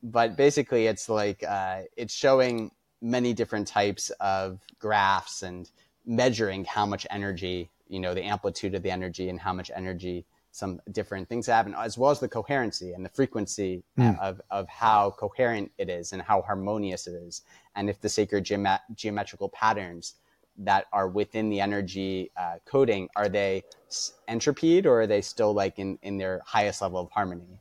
[0.02, 5.70] but basically it's like uh, it's showing many different types of graphs and
[6.06, 10.24] measuring how much energy you know the amplitude of the energy and how much energy
[10.52, 14.18] some different things happen as well as the coherency and the frequency Mm.
[14.20, 17.42] of, of how coherent it is and how harmonious it is
[17.74, 20.14] and if the sacred geomet- geometrical patterns
[20.58, 23.62] that are within the energy uh, coding are they
[24.28, 27.58] entropied or are they still like in, in their highest level of harmony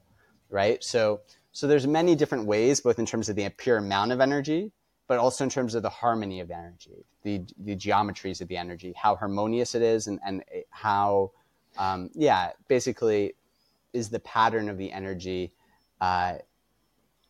[0.50, 1.22] right so
[1.54, 4.72] so there's many different ways both in terms of the pure amount of energy
[5.08, 8.58] but also in terms of the harmony of the energy the the geometries of the
[8.58, 11.32] energy how harmonious it is and and how
[11.82, 13.34] um, yeah basically
[13.94, 15.52] is the pattern of the energy
[16.00, 16.36] uh,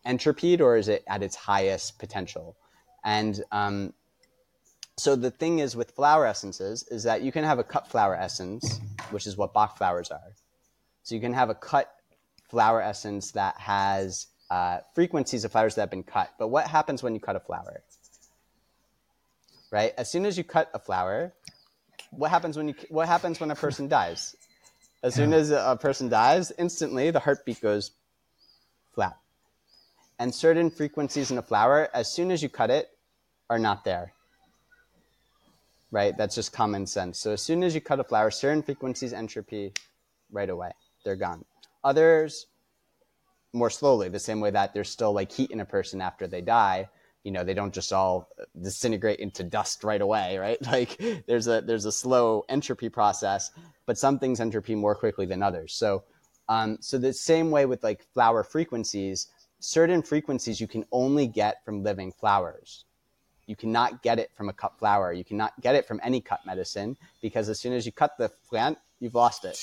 [0.06, 2.56] entropied or is it at its highest potential
[3.04, 3.94] and um,
[4.98, 8.16] so the thing is with flower essences is that you can have a cut flower
[8.16, 8.80] essence
[9.12, 10.36] which is what bach flowers are
[11.04, 11.96] so you can have a cut
[12.50, 16.30] flower essence that has uh, frequencies of flowers that have been cut.
[16.38, 17.82] But what happens when you cut a flower?
[19.72, 19.94] Right?
[19.98, 21.34] As soon as you cut a flower,
[22.12, 24.36] what happens when you what happens when a person dies?
[25.04, 27.92] As soon as a person dies, instantly the heartbeat goes
[28.94, 29.18] flat.
[30.20, 32.90] And certain frequencies in a flower, as soon as you cut it,
[33.50, 34.14] are not there.
[35.90, 36.16] Right?
[36.16, 37.18] That's just common sense.
[37.18, 39.74] So as soon as you cut a flower, certain frequencies entropy
[40.32, 40.72] right away.
[41.04, 41.44] They're gone.
[41.84, 42.46] Others
[43.54, 46.42] more slowly, the same way that there's still like heat in a person after they
[46.42, 46.90] die.
[47.24, 50.58] You know, they don't just all disintegrate into dust right away, right?
[50.72, 53.52] Like there's a there's a slow entropy process,
[53.86, 55.74] but some things entropy more quickly than others.
[55.74, 56.04] So,
[56.50, 59.28] um, so the same way with like flower frequencies,
[59.60, 62.86] certain frequencies you can only get from living flowers.
[63.46, 65.12] You cannot get it from a cut flower.
[65.12, 68.30] You cannot get it from any cut medicine because as soon as you cut the
[68.50, 69.60] plant, you've lost it,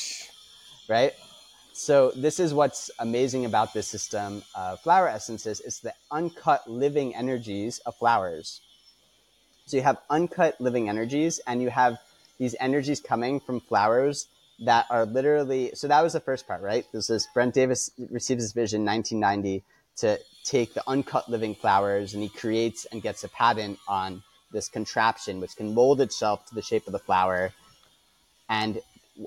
[0.88, 1.12] right?
[1.78, 7.14] So this is what's amazing about this system of flower essences is the uncut living
[7.14, 8.60] energies of flowers.
[9.66, 11.98] So you have uncut living energies and you have
[12.36, 14.26] these energies coming from flowers
[14.58, 16.84] that are literally so that was the first part, right?
[16.90, 19.62] This is Brent Davis receives his vision in 1990
[19.98, 24.68] to take the uncut living flowers and he creates and gets a patent on this
[24.68, 27.52] contraption which can mold itself to the shape of the flower
[28.48, 28.80] and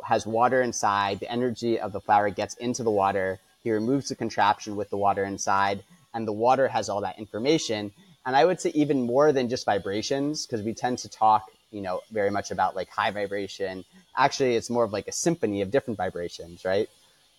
[0.05, 1.19] has water inside.
[1.19, 3.39] The energy of the flower gets into the water.
[3.63, 5.83] He removes the contraption with the water inside,
[6.13, 7.91] and the water has all that information.
[8.25, 11.81] And I would say even more than just vibrations, because we tend to talk, you
[11.81, 13.85] know, very much about like high vibration.
[14.15, 16.89] Actually, it's more of like a symphony of different vibrations, right?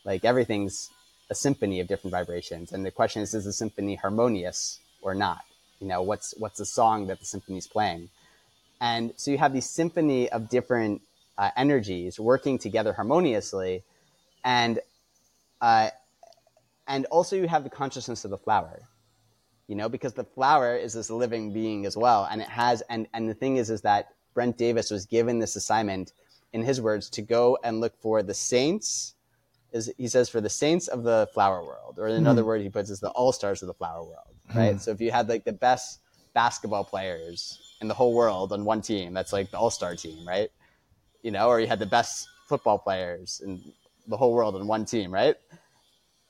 [0.04, 0.90] Like everything's
[1.30, 2.72] a symphony of different vibrations.
[2.72, 5.42] And the question is, is the symphony harmonious or not?
[5.80, 8.08] You know, what's what's the song that the symphony's playing?
[8.80, 11.02] And so you have these symphony of different
[11.38, 13.82] uh, energies working together harmoniously,
[14.44, 14.80] and
[15.60, 15.90] uh,
[16.86, 18.82] and also you have the consciousness of the flower,
[19.68, 23.06] you know, because the flower is this living being as well, and it has and
[23.14, 26.12] and the thing is is that Brent Davis was given this assignment,
[26.52, 29.14] in his words, to go and look for the saints.
[29.72, 32.68] Is he says for the saints of the flower world, or in another word he
[32.68, 34.78] puts is the all stars of the flower world, right?
[34.80, 36.00] So if you had like the best
[36.34, 40.26] basketball players in the whole world on one team, that's like the all star team,
[40.28, 40.50] right?
[41.22, 43.60] You know, or you had the best football players in
[44.06, 45.36] the whole world in one team, right?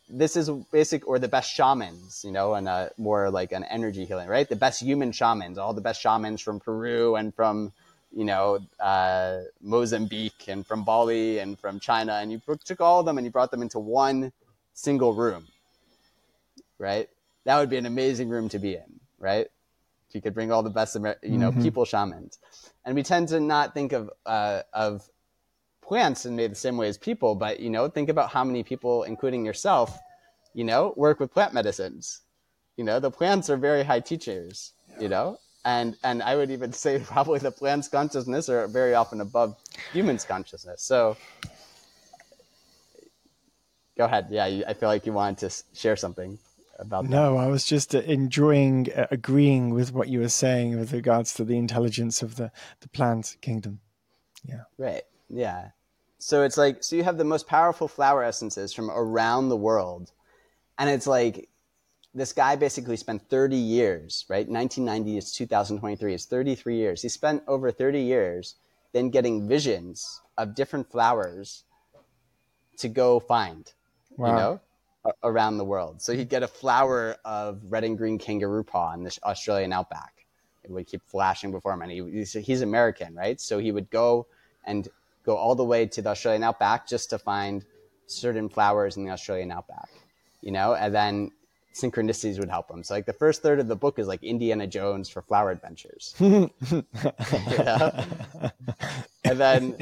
[0.08, 4.04] This is basic, or the best shamans, you know, and uh, more like an energy
[4.04, 4.48] healing, right?
[4.48, 7.72] The best human shamans, all the best shamans from Peru and from,
[8.14, 13.06] you know, uh, Mozambique and from Bali and from China, and you took all of
[13.06, 14.32] them and you brought them into one
[14.74, 15.46] single room,
[16.78, 17.08] right?
[17.44, 19.46] That would be an amazing room to be in, right?
[20.08, 21.62] If you could bring all the best, you know, mm-hmm.
[21.62, 22.38] people shamans,
[22.84, 25.08] and we tend to not think of uh, of
[25.82, 29.02] plants in the same way as people, but you know, think about how many people,
[29.04, 29.98] including yourself,
[30.54, 32.20] you know, work with plant medicines.
[32.76, 34.72] You know, the plants are very high teachers.
[35.00, 39.20] You know, and and I would even say probably the plant's consciousness are very often
[39.20, 39.56] above
[39.92, 40.82] humans' consciousness.
[40.82, 41.16] So,
[43.96, 44.26] go ahead.
[44.30, 46.38] Yeah, I feel like you wanted to share something
[46.82, 50.92] about no, I was just uh, enjoying uh, agreeing with what you were saying with
[50.92, 53.80] regards to the intelligence of the the plant kingdom.
[54.44, 54.62] Yeah.
[54.78, 55.02] Right.
[55.28, 55.70] Yeah.
[56.18, 60.12] So it's like so you have the most powerful flower essences from around the world,
[60.78, 61.48] and it's like
[62.14, 64.46] this guy basically spent 30 years, right?
[64.46, 66.12] 1990 is 2023.
[66.14, 67.00] It's 33 years.
[67.00, 68.56] He spent over 30 years
[68.92, 71.64] then getting visions of different flowers
[72.78, 73.72] to go find.
[74.16, 74.28] Wow.
[74.28, 74.60] You know,
[75.22, 76.00] around the world.
[76.00, 80.26] So he'd get a flower of red and green kangaroo paw in the Australian outback.
[80.64, 81.82] It would keep flashing before him.
[81.82, 83.40] And he, he's, he's American, right?
[83.40, 84.26] So he would go
[84.64, 84.88] and
[85.24, 87.64] go all the way to the Australian outback just to find
[88.06, 89.88] certain flowers in the Australian outback,
[90.40, 91.30] you know, and then
[91.74, 92.84] synchronicities would help him.
[92.84, 96.14] So like the first third of the book is like Indiana Jones for flower adventures.
[99.24, 99.76] And then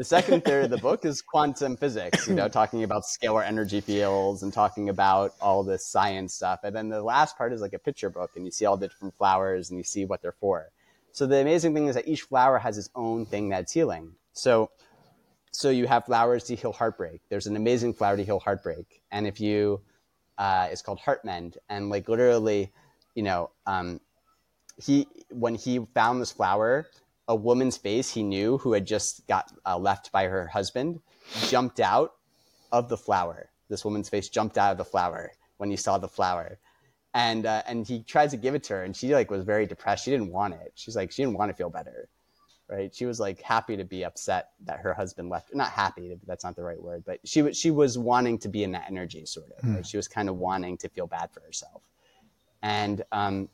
[0.00, 3.82] the second third of the book is quantum physics, you know, talking about scalar energy
[3.82, 6.60] fields and talking about all this science stuff.
[6.62, 8.88] And then the last part is like a picture book and you see all the
[8.88, 10.70] different flowers and you see what they're for.
[11.12, 14.12] So the amazing thing is that each flower has its own thing that's healing.
[14.32, 14.70] So
[15.50, 17.20] so you have flowers to heal heartbreak.
[17.28, 19.02] There's an amazing flower to heal heartbreak.
[19.10, 19.82] And if you
[20.38, 21.58] uh, it's called Heartmend.
[21.68, 22.72] And like literally,
[23.14, 24.00] you know, um,
[24.82, 26.86] he when he found this flower,
[27.30, 31.00] a woman's face he knew who had just got uh, left by her husband
[31.46, 32.14] jumped out
[32.72, 33.50] of the flower.
[33.68, 36.58] This woman's face jumped out of the flower when he saw the flower.
[37.14, 39.66] And uh, and he tried to give it to her, and she like was very
[39.66, 40.04] depressed.
[40.04, 40.72] She didn't want it.
[40.74, 42.08] She's like she didn't want to feel better,
[42.68, 42.94] right?
[42.94, 45.52] She was like happy to be upset that her husband left.
[45.52, 48.62] Not happy, that's not the right word, but she was, she was wanting to be
[48.62, 49.64] in that energy, sort of.
[49.64, 49.74] Mm.
[49.76, 49.86] Right?
[49.86, 51.82] She was kind of wanting to feel bad for herself,
[52.62, 53.48] and um,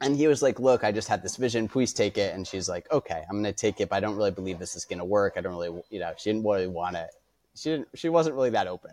[0.00, 1.68] and he was like, "Look, I just had this vision.
[1.68, 4.16] Please take it." And she's like, "Okay, I'm going to take it, but I don't
[4.16, 5.34] really believe this is going to work.
[5.36, 7.10] I don't really, you know, she didn't really want it.
[7.54, 7.88] She didn't.
[7.94, 8.92] She wasn't really that open.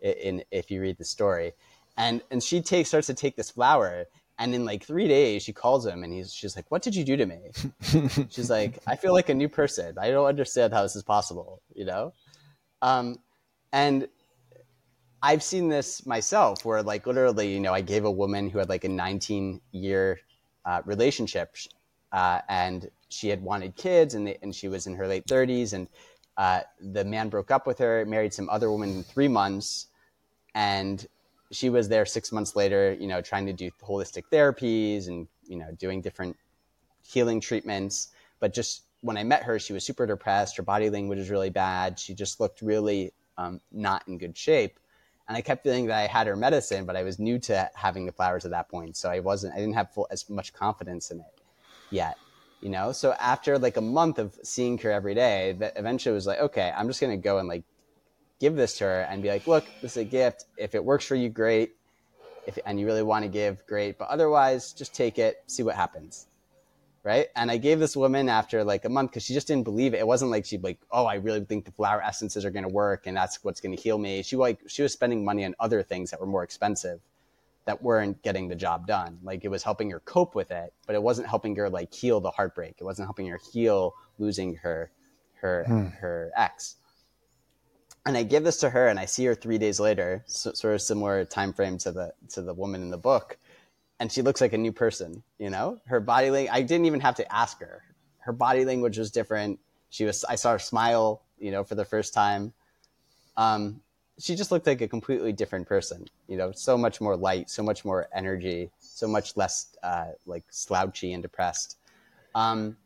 [0.00, 1.52] In, in if you read the story,
[1.96, 4.06] and and she takes starts to take this flower,
[4.38, 7.04] and in like three days, she calls him, and he's she's like, "What did you
[7.04, 7.40] do to me?"
[8.30, 9.96] she's like, "I feel like a new person.
[9.98, 12.12] I don't understand how this is possible." You know,
[12.82, 13.18] um,
[13.72, 14.08] and
[15.22, 18.68] I've seen this myself where like literally, you know, I gave a woman who had
[18.68, 20.18] like a 19 year
[20.64, 21.56] uh, relationship,
[22.12, 25.72] uh, and she had wanted kids, and they, and she was in her late thirties,
[25.72, 25.88] and
[26.36, 29.86] uh, the man broke up with her, married some other woman in three months,
[30.54, 31.06] and
[31.52, 35.56] she was there six months later, you know, trying to do holistic therapies and you
[35.56, 36.36] know doing different
[37.02, 38.08] healing treatments,
[38.38, 40.56] but just when I met her, she was super depressed.
[40.56, 41.98] Her body language was really bad.
[41.98, 44.78] She just looked really um, not in good shape
[45.30, 48.04] and I kept feeling that I had her medicine, but I was new to having
[48.04, 51.12] the flowers at that point, so I wasn't, I didn't have full, as much confidence
[51.12, 51.40] in it
[51.88, 52.18] yet,
[52.60, 52.90] you know.
[52.90, 56.72] So after like a month of seeing her every day, that eventually was like, okay,
[56.76, 57.62] I'm just gonna go and like
[58.40, 60.46] give this to her and be like, look, this is a gift.
[60.56, 61.76] If it works for you, great.
[62.48, 63.98] If and you really want to give, great.
[63.98, 66.26] But otherwise, just take it, see what happens
[67.02, 67.28] right?
[67.34, 69.98] And I gave this woman after like a month because she just didn't believe it.
[69.98, 72.68] It wasn't like she'd like, oh, I really think the flower essences are going to
[72.68, 74.22] work and that's what's going to heal me.
[74.22, 77.00] She like she was spending money on other things that were more expensive
[77.66, 79.18] that weren't getting the job done.
[79.22, 82.20] Like it was helping her cope with it, but it wasn't helping her like heal
[82.20, 82.76] the heartbreak.
[82.78, 84.90] It wasn't helping her heal losing her
[85.40, 85.86] her hmm.
[86.00, 86.76] her ex.
[88.06, 90.74] And I give this to her, and I see her three days later, so, sort
[90.74, 93.38] of similar time frame to the to the woman in the book
[94.00, 95.22] and she looks like a new person.
[95.38, 96.52] You know, her body language.
[96.52, 97.84] I didn't even have to ask her.
[98.18, 99.60] Her body language was different.
[99.90, 100.24] She was.
[100.24, 101.22] I saw her smile.
[101.38, 102.52] You know, for the first time.
[103.36, 103.80] Um,
[104.18, 106.06] she just looked like a completely different person.
[106.26, 110.44] You know, so much more light, so much more energy, so much less uh, like
[110.50, 111.76] slouchy and depressed.
[112.34, 112.76] Um,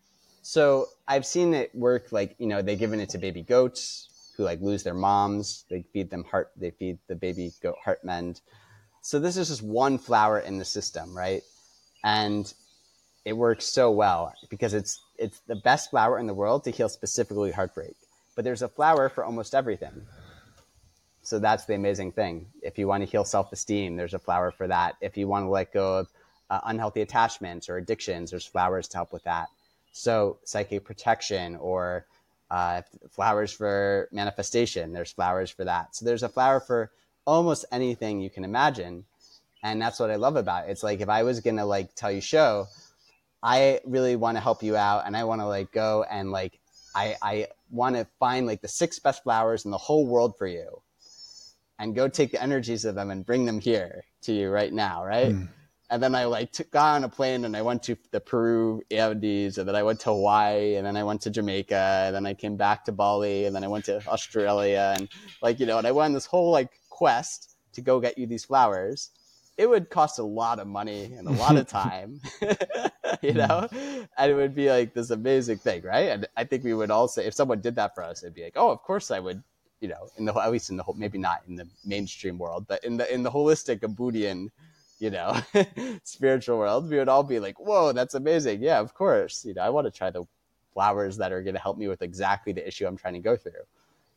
[0.42, 2.12] so I've seen it work.
[2.12, 5.64] Like you know, they've given it to baby goats who like lose their moms.
[5.70, 6.50] They feed them heart.
[6.56, 8.40] They feed the baby goat Heartmend.
[9.04, 11.42] So this is just one flower in the system, right?
[12.04, 12.50] And
[13.26, 16.88] it works so well because it's it's the best flower in the world to heal
[16.88, 17.96] specifically heartbreak.
[18.34, 20.06] But there's a flower for almost everything.
[21.20, 22.46] So that's the amazing thing.
[22.62, 24.96] If you want to heal self esteem, there's a flower for that.
[25.02, 26.08] If you want to let go of
[26.48, 29.48] uh, unhealthy attachments or addictions, there's flowers to help with that.
[29.92, 32.06] So psychic protection or
[32.50, 32.80] uh,
[33.10, 35.94] flowers for manifestation, there's flowers for that.
[35.94, 36.90] So there's a flower for
[37.26, 39.04] almost anything you can imagine.
[39.62, 40.72] And that's what I love about it.
[40.72, 42.66] It's like if I was gonna like tell you show,
[43.42, 46.58] I really want to help you out and I want to like go and like
[46.94, 50.46] I I want to find like the six best flowers in the whole world for
[50.46, 50.82] you
[51.78, 55.04] and go take the energies of them and bring them here to you right now,
[55.04, 55.32] right?
[55.32, 55.48] Mm.
[55.90, 58.82] And then I like took, got on a plane and I went to the Peru
[58.90, 62.26] Andes and then I went to Hawaii and then I went to Jamaica and then
[62.26, 65.08] I came back to Bali and then I went to Australia and
[65.42, 68.26] like, you know, and I went on this whole like quest to go get you
[68.26, 69.10] these flowers.
[69.56, 72.20] It would cost a lot of money and a lot of time,
[73.22, 73.68] you know,
[74.16, 76.08] and it would be like this amazing thing, right?
[76.10, 78.44] And I think we would all say, if someone did that for us, it'd be
[78.44, 79.42] like, oh, of course I would
[79.80, 82.64] you know, in the at least in the whole, maybe not in the mainstream world,
[82.66, 84.50] but in the in the holistic Ubudian,
[84.98, 85.36] you know,
[86.04, 88.62] spiritual world, we would all be like, "Whoa, that's amazing!
[88.62, 89.44] Yeah, of course.
[89.44, 90.24] You know, I want to try the
[90.72, 93.36] flowers that are going to help me with exactly the issue I'm trying to go
[93.36, 93.64] through.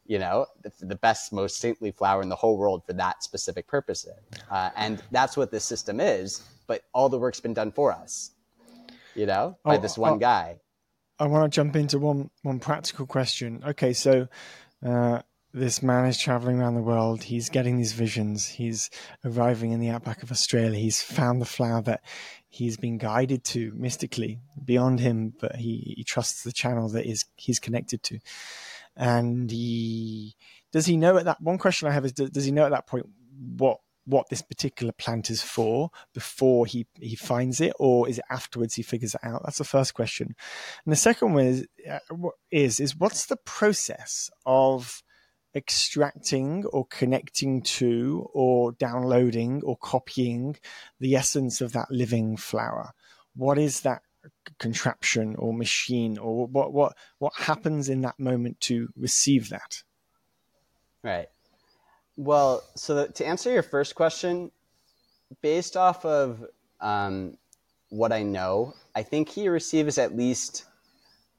[0.08, 3.68] You know, the, the best, most saintly flower in the whole world for that specific
[3.68, 4.08] purpose.
[4.49, 6.43] Uh, and that's what this system is.
[6.66, 8.32] But all the work's been done for us.
[9.16, 10.60] You know, by oh, this one oh, guy.
[11.20, 13.64] I want to jump into one one practical question.
[13.66, 14.28] Okay, so
[14.86, 15.22] uh,
[15.53, 17.24] this man is traveling around the world.
[17.24, 18.45] He's getting these visions.
[18.45, 18.89] He's
[19.26, 20.78] arriving in the outback of Australia.
[20.78, 22.01] He's found the flower that
[22.49, 27.26] he's been guided to mystically beyond him, but he, he trusts the channel that is
[27.36, 28.20] he's connected to.
[28.98, 30.36] And he
[30.74, 32.88] does he know at that one question I have is does he know at that
[32.88, 33.06] point
[33.58, 38.26] what what this particular plant is for before he he finds it, or is it
[38.32, 39.43] afterwards he figures it out?
[39.43, 40.36] That's the first question.
[40.86, 45.04] And the second one is uh, is is what's the process of
[45.56, 50.56] extracting or connecting to or downloading or copying
[51.00, 52.91] the essence of that living flower?
[53.36, 54.02] What is that
[54.59, 59.84] contraption or machine or what what what happens in that moment to receive that?
[61.03, 61.28] Right.
[62.15, 64.51] Well, so to answer your first question,
[65.41, 66.43] based off of
[66.82, 67.38] um,
[67.89, 70.65] what I know, I think he receives at least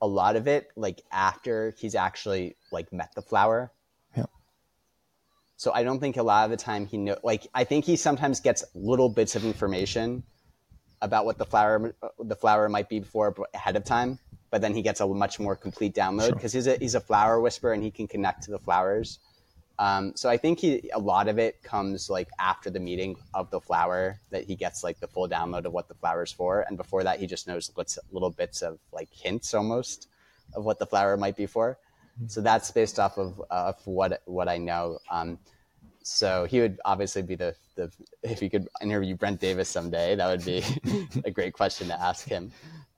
[0.00, 3.72] a lot of it like after he's actually like met the flower
[4.16, 4.26] yeah
[5.56, 7.96] so I don't think a lot of the time he know like I think he
[7.96, 10.22] sometimes gets little bits of information
[11.00, 14.18] about what the flower the flower might be before ahead of time,
[14.50, 16.58] but then he gets a much more complete download because sure.
[16.58, 19.18] he's a he's a flower whisperer and he can connect to the flowers.
[19.78, 23.50] Um, so I think he a lot of it comes like after the meeting of
[23.50, 26.76] the flower that he gets like the full download of what the flower's for, and
[26.76, 27.70] before that he just knows
[28.10, 30.08] little bits of like hints almost
[30.54, 31.78] of what the flower might be for.
[32.26, 34.98] So that's based off of, uh, of what what I know.
[35.08, 35.38] Um,
[36.08, 37.92] so he would obviously be the, the
[38.22, 40.64] if you could interview Brent Davis someday, that would be
[41.24, 42.50] a great question to ask him.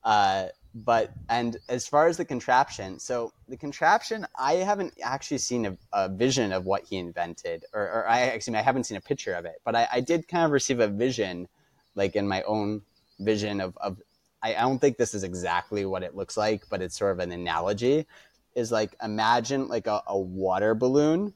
[0.04, 5.66] Uh, but and as far as the contraption, so the contraption, I haven't actually seen
[5.66, 9.00] a, a vision of what he invented, or, or I actually I haven't seen a
[9.00, 11.48] picture of it, but I, I did kind of receive a vision,
[11.96, 12.82] like in my own
[13.18, 14.00] vision of, of
[14.42, 17.18] I, I don't think this is exactly what it looks like, but it's sort of
[17.18, 18.06] an analogy
[18.54, 21.32] is like imagine like a, a water balloon,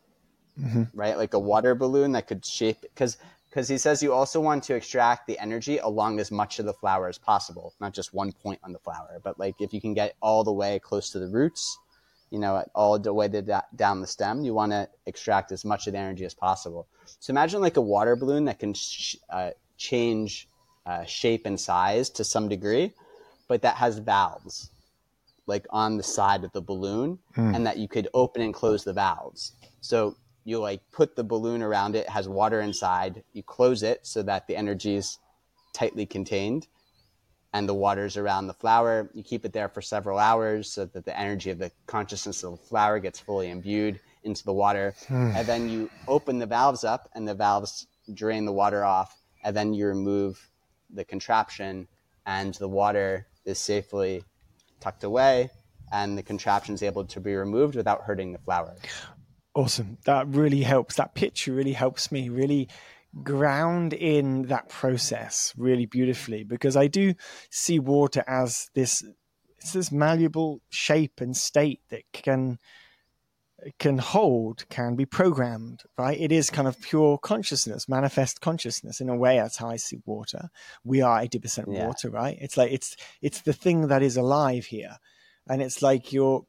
[0.61, 0.85] mm-hmm.
[0.95, 1.17] right?
[1.17, 3.19] Like a water balloon that could shape because
[3.55, 6.73] because he says you also want to extract the energy along as much of the
[6.73, 9.95] flower as possible, not just one point on the flower, but like if you can
[9.95, 11.79] get all the way close to the roots,
[12.31, 15.87] you know, all the way to down the stem, you want to extract as much
[15.87, 16.89] of the energy as possible.
[17.21, 20.49] So imagine like a water balloon that can sh- uh, change
[20.85, 22.93] uh, shape and size to some degree,
[23.47, 24.71] but that has valves
[25.47, 27.55] like on the side of the balloon hmm.
[27.55, 29.53] and that you could open and close the valves.
[29.81, 34.23] So you like put the balloon around it, has water inside, you close it so
[34.23, 35.19] that the energy is
[35.73, 36.69] tightly contained
[37.55, 39.09] and the water's around the flower.
[39.15, 42.53] You keep it there for several hours so that the energy of the consciousness of
[42.53, 44.95] the flower gets fully imbued into the water.
[45.09, 45.33] Hmm.
[45.37, 49.17] and then you open the valves up and the valves drain the water off.
[49.45, 50.51] And then you remove
[50.91, 51.87] the contraption
[52.27, 54.25] and the water is safely
[54.81, 55.51] tucked away
[55.93, 58.75] and the contraption is able to be removed without hurting the flower.
[59.55, 59.99] Awesome.
[60.05, 60.97] That really helps.
[60.97, 62.69] That picture really helps me really
[63.23, 67.15] ground in that process really beautifully because I do
[67.49, 69.05] see water as this
[69.59, 72.59] it's this malleable shape and state that can
[73.79, 76.21] can hold, can be programmed, right?
[76.21, 79.01] It is kind of pure consciousness, manifest consciousness.
[79.01, 80.51] In a way, that's how I see water.
[80.85, 81.87] We are 80% yeah.
[81.87, 82.37] water, right?
[82.41, 84.99] It's like, it's, it's the thing that is alive here.
[85.49, 86.45] And it's like you're,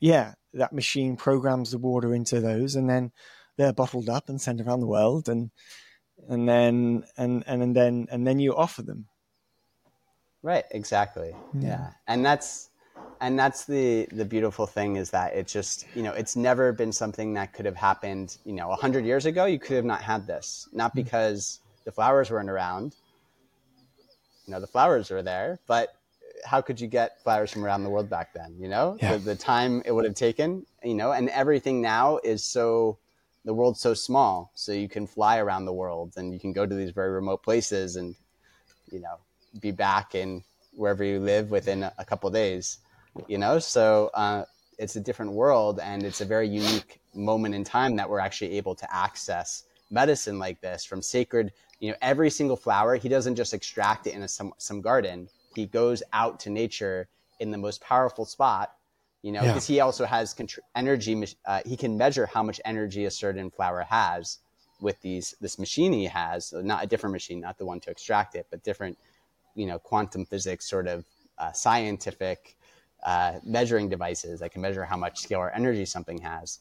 [0.00, 2.76] yeah, that machine programs the water into those.
[2.76, 3.12] And then
[3.56, 5.50] they're bottled up and sent around the world, and
[6.28, 9.06] and then and and, and then and then you offer them.
[10.42, 10.64] Right.
[10.72, 11.34] Exactly.
[11.54, 11.68] Yeah.
[11.68, 11.90] yeah.
[12.06, 12.70] And that's
[13.20, 16.92] and that's the the beautiful thing is that it's just you know it's never been
[16.92, 20.26] something that could have happened you know 100 years ago you could have not had
[20.26, 20.96] this not mm.
[20.96, 22.94] because the flowers weren't around
[24.46, 25.94] you know the flowers were there but
[26.44, 28.96] how could you get flowers from around the world back then you know?
[29.00, 29.12] Yeah.
[29.12, 32.98] the, the time it would have taken you know and everything now is so
[33.44, 36.66] the world's so small so you can fly around the world and you can go
[36.66, 38.14] to these very remote places and
[38.90, 39.18] you know
[39.60, 40.42] be back in
[40.74, 42.78] wherever you live within a couple days
[43.28, 43.58] you know?
[43.58, 44.44] So uh,
[44.78, 48.56] it's a different world and it's a very unique moment in time that we're actually
[48.56, 52.96] able to access medicine like this from sacred you know every single flower.
[52.96, 57.08] He doesn't just extract it in a, some some garden he goes out to nature
[57.40, 58.74] in the most powerful spot
[59.22, 59.74] you know because yeah.
[59.74, 60.34] he also has
[60.74, 64.38] energy uh, he can measure how much energy a certain flower has
[64.80, 68.34] with these this machine he has not a different machine not the one to extract
[68.34, 68.98] it but different
[69.54, 71.04] you know quantum physics sort of
[71.38, 72.56] uh, scientific
[73.04, 76.60] uh, measuring devices that can measure how much scalar energy something has.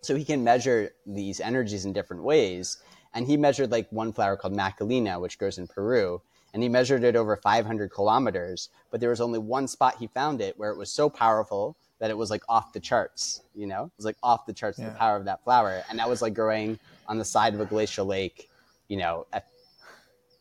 [0.00, 2.78] So he can measure these energies in different ways.
[3.14, 6.20] And he measured like one flower called Macalina, which grows in Peru.
[6.56, 10.40] And he measured it over 500 kilometers, but there was only one spot he found
[10.40, 13.84] it where it was so powerful that it was like off the charts, you know?
[13.84, 14.88] It was like off the charts, yeah.
[14.88, 15.82] the power of that flower.
[15.90, 16.78] And that was like growing
[17.08, 18.48] on the side of a glacial lake,
[18.88, 19.48] you know, at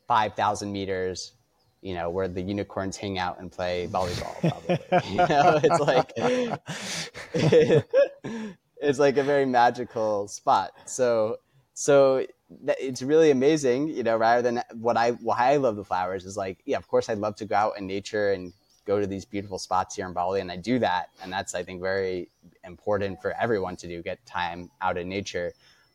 [0.07, 1.33] 5,000 meters
[1.81, 4.39] you know, where the unicorns hang out and play volleyball.
[4.39, 4.79] Probably,
[5.11, 6.13] you know, it's like
[8.81, 10.71] it's like a very magical spot.
[10.85, 11.39] So,
[11.73, 14.17] so it's really amazing, you know.
[14.17, 17.17] Rather than what I why I love the flowers is like, yeah, of course, I'd
[17.17, 18.53] love to go out in nature and
[18.85, 21.63] go to these beautiful spots here in Bali, and I do that, and that's I
[21.63, 22.29] think very
[22.63, 24.01] important for everyone to do.
[24.03, 25.53] Get time out in nature.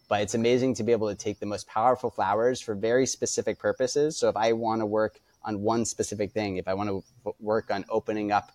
[0.09, 3.61] But it's amazing to be able to take the most powerful flowers for very specific
[3.61, 4.17] purposes.
[4.17, 7.71] So if I want to work on one specific thing, if I want to work
[7.71, 8.51] on opening up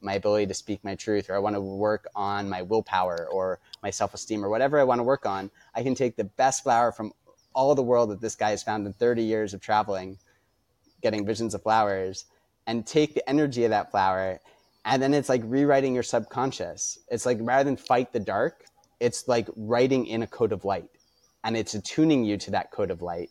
[0.00, 3.60] my ability to speak my truth, or I want to work on my willpower or
[3.82, 6.64] my self esteem, or whatever I want to work on, I can take the best
[6.64, 7.12] flower from
[7.54, 10.18] all the world that this guy has found in 30 years of traveling,
[11.02, 12.26] getting visions of flowers,
[12.66, 14.40] and take the energy of that flower.
[14.84, 16.98] And then it's like rewriting your subconscious.
[17.08, 18.64] It's like rather than fight the dark,
[19.00, 20.90] it's like writing in a code of light.
[21.44, 23.30] And it's attuning you to that code of light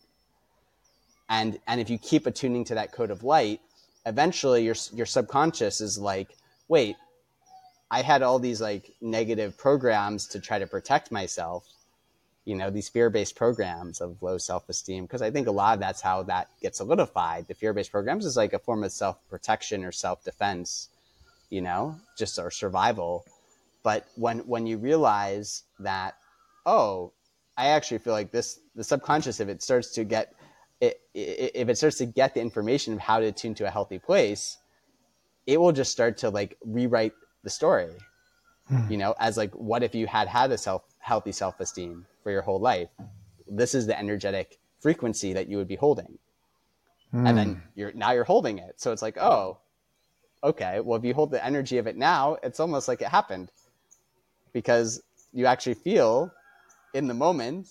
[1.30, 3.60] and and if you keep attuning to that code of light
[4.04, 6.36] eventually your your subconscious is like
[6.68, 6.96] wait
[7.90, 11.64] i had all these like negative programs to try to protect myself
[12.44, 16.00] you know these fear-based programs of low self-esteem because i think a lot of that's
[16.00, 20.88] how that gets solidified the fear-based programs is like a form of self-protection or self-defense
[21.50, 23.24] you know just our survival
[23.82, 26.16] but when when you realize that
[26.66, 27.12] oh
[27.56, 30.34] i actually feel like this the subconscious if it starts to get
[30.80, 33.70] it, it, if it starts to get the information of how to tune to a
[33.70, 34.58] healthy place,
[35.46, 37.12] it will just start to like rewrite
[37.44, 37.90] the story.
[38.68, 38.90] Hmm.
[38.90, 42.30] You know, as like, what if you had had a self healthy self esteem for
[42.30, 42.88] your whole life?
[43.48, 46.18] This is the energetic frequency that you would be holding,
[47.10, 47.26] hmm.
[47.26, 48.80] and then you're now you're holding it.
[48.80, 49.58] So it's like, oh,
[50.42, 50.80] okay.
[50.80, 53.50] Well, if you hold the energy of it now, it's almost like it happened
[54.52, 55.02] because
[55.32, 56.32] you actually feel
[56.94, 57.68] in the moment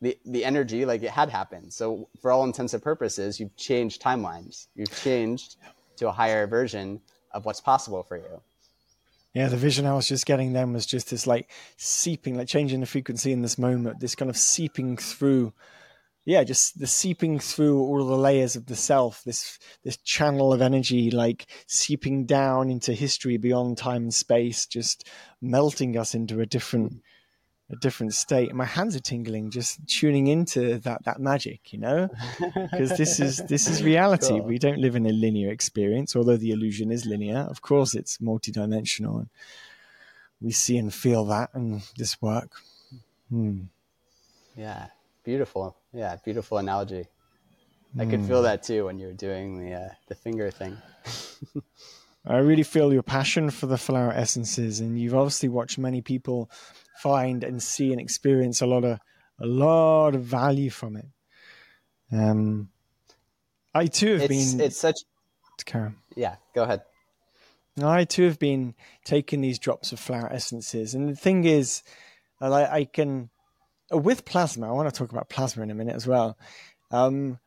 [0.00, 1.72] the, the energy like it had happened.
[1.72, 4.66] So for all intents and purposes, you've changed timelines.
[4.74, 5.56] You've changed
[5.96, 7.00] to a higher version
[7.32, 8.40] of what's possible for you.
[9.36, 12.80] Yeah, the vision I was just getting then was just this like seeping, like changing
[12.80, 15.52] the frequency in this moment, this kind of seeping through.
[16.24, 20.62] Yeah, just the seeping through all the layers of the self, this this channel of
[20.62, 25.06] energy, like seeping down into history beyond time and space, just
[25.42, 27.02] melting us into a different
[27.70, 28.54] a different state.
[28.54, 32.08] My hands are tingling just tuning into that that magic, you know,
[32.54, 34.28] because this is this is reality.
[34.38, 34.42] Cool.
[34.42, 37.38] We don't live in a linear experience, although the illusion is linear.
[37.38, 39.28] Of course, it's multidimensional, and
[40.40, 42.52] we see and feel that in this work.
[43.30, 43.62] Hmm.
[44.56, 44.86] Yeah,
[45.24, 45.76] beautiful.
[45.92, 47.06] Yeah, beautiful analogy.
[47.98, 48.44] I could feel hmm.
[48.44, 50.76] that too when you were doing the uh, the finger thing.
[52.28, 56.50] I really feel your passion for the flower essences, and you've obviously watched many people
[56.98, 58.98] find and see and experience a lot of
[59.38, 61.06] a lot of value from it.
[62.12, 62.70] Um,
[63.74, 64.60] I too have it's, been.
[64.60, 64.96] It's such.
[65.64, 65.96] Karen.
[66.14, 66.82] Yeah, go ahead.
[67.82, 68.74] I too have been
[69.04, 71.82] taking these drops of flower essences, and the thing is,
[72.40, 73.30] I, I can
[73.90, 74.68] with plasma.
[74.68, 76.38] I want to talk about plasma in a minute as well.
[76.90, 77.38] Um,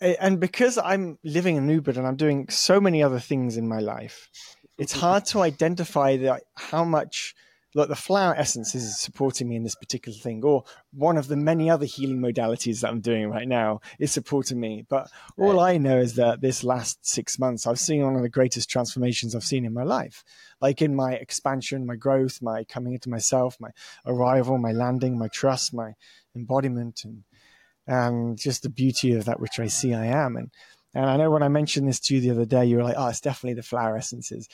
[0.00, 3.80] and because I'm living in Ubud and I'm doing so many other things in my
[3.80, 4.30] life,
[4.78, 7.34] it's hard to identify the, how much
[7.74, 11.36] like the flower essence is supporting me in this particular thing, or one of the
[11.36, 14.84] many other healing modalities that I'm doing right now is supporting me.
[14.88, 15.74] But all right.
[15.74, 19.34] I know is that this last six months, I've seen one of the greatest transformations
[19.34, 20.24] I've seen in my life,
[20.60, 23.70] like in my expansion, my growth, my coming into myself, my
[24.06, 25.94] arrival, my landing, my trust, my
[26.34, 27.24] embodiment, and
[27.86, 30.36] and just the beauty of that which I see I am.
[30.36, 30.50] And
[30.92, 32.96] and I know when I mentioned this to you the other day, you were like,
[32.98, 34.48] "Oh, it's definitely the flower essences."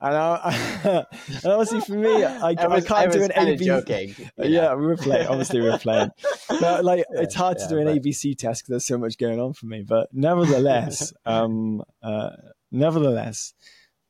[0.00, 0.76] And, I,
[1.26, 3.64] and obviously for me, I, I, was, I can't I do an ABC.
[3.64, 5.26] Joking, yeah, we were playing.
[5.26, 6.10] Obviously, we were playing.
[6.60, 7.96] But like, yeah, it's hard to do an but...
[7.96, 9.82] ABC test because there's so much going on for me.
[9.82, 12.30] But nevertheless, um, uh,
[12.70, 13.54] nevertheless,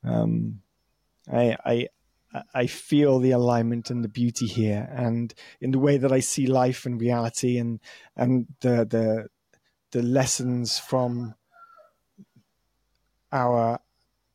[0.05, 0.61] um,
[1.33, 1.89] I, I
[2.55, 6.47] I feel the alignment and the beauty here, and in the way that I see
[6.47, 7.81] life and reality, and
[8.17, 9.29] and the the
[9.93, 11.35] the lessons from
[13.33, 13.81] our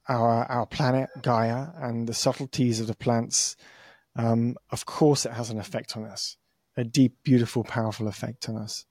[0.07, 3.55] our our planet Gaia and the subtleties of the plants,
[4.15, 6.37] um, of course, it has an effect on us.
[6.77, 8.85] A deep, beautiful, powerful effect on us,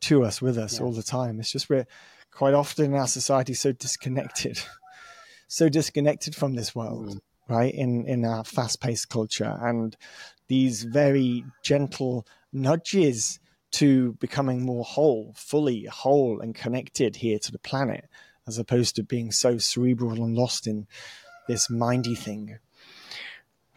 [0.00, 1.40] to us, with us all the time.
[1.40, 1.86] It's just we're
[2.30, 4.60] quite often in our society so disconnected,
[5.48, 7.20] so disconnected from this world, mm.
[7.48, 7.74] right?
[7.74, 9.96] In in our fast-paced culture and
[10.48, 13.38] these very gentle nudges
[13.70, 18.08] to becoming more whole, fully whole and connected here to the planet
[18.48, 20.86] as opposed to being so cerebral and lost in
[21.46, 22.58] this mindy thing.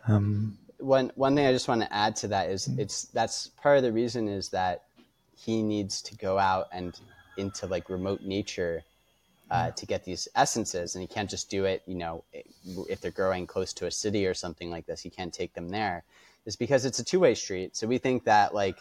[0.07, 3.77] Um, one one thing I just want to add to that is it's that's part
[3.77, 4.85] of the reason is that
[5.35, 6.99] he needs to go out and
[7.37, 8.83] into like remote nature
[9.51, 11.83] uh, to get these essences, and he can't just do it.
[11.85, 12.23] You know,
[12.89, 15.69] if they're growing close to a city or something like this, he can't take them
[15.69, 16.03] there.
[16.45, 17.75] Is because it's a two way street.
[17.75, 18.77] So we think that like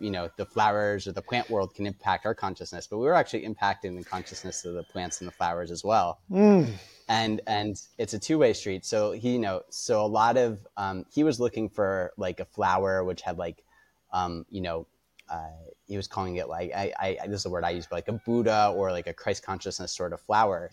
[0.00, 3.14] you know the flowers or the plant world can impact our consciousness but we were
[3.14, 6.20] actually impacting the consciousness of the plants and the flowers as well.
[6.30, 6.72] Mm.
[7.08, 8.84] and and it's a two-way street.
[8.84, 12.44] So he you know so a lot of um, he was looking for like a
[12.44, 13.64] flower which had like
[14.12, 14.86] um, you know
[15.28, 15.48] uh,
[15.86, 18.08] he was calling it like I, I this is a word I use but like
[18.08, 20.70] a Buddha or like a Christ consciousness sort of flower.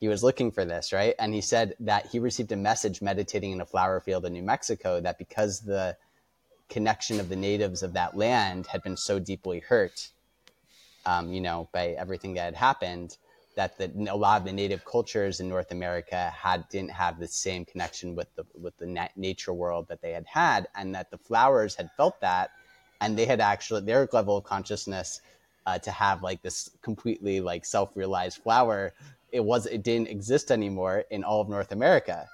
[0.00, 1.14] He was looking for this right?
[1.18, 4.42] And he said that he received a message meditating in a flower field in New
[4.42, 5.96] Mexico that because the
[6.72, 10.08] connection of the natives of that land had been so deeply hurt,
[11.04, 13.18] um, you know, by everything that had happened,
[13.56, 17.28] that the, a lot of the native cultures in North America had didn't have the
[17.28, 21.10] same connection with the with the nat- nature world that they had had, and that
[21.10, 22.50] the flowers had felt that,
[23.02, 25.20] and they had actually their level of consciousness
[25.66, 28.94] uh, to have like this completely like self realized flower,
[29.30, 32.26] it was it didn't exist anymore in all of North America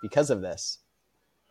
[0.00, 0.78] because of this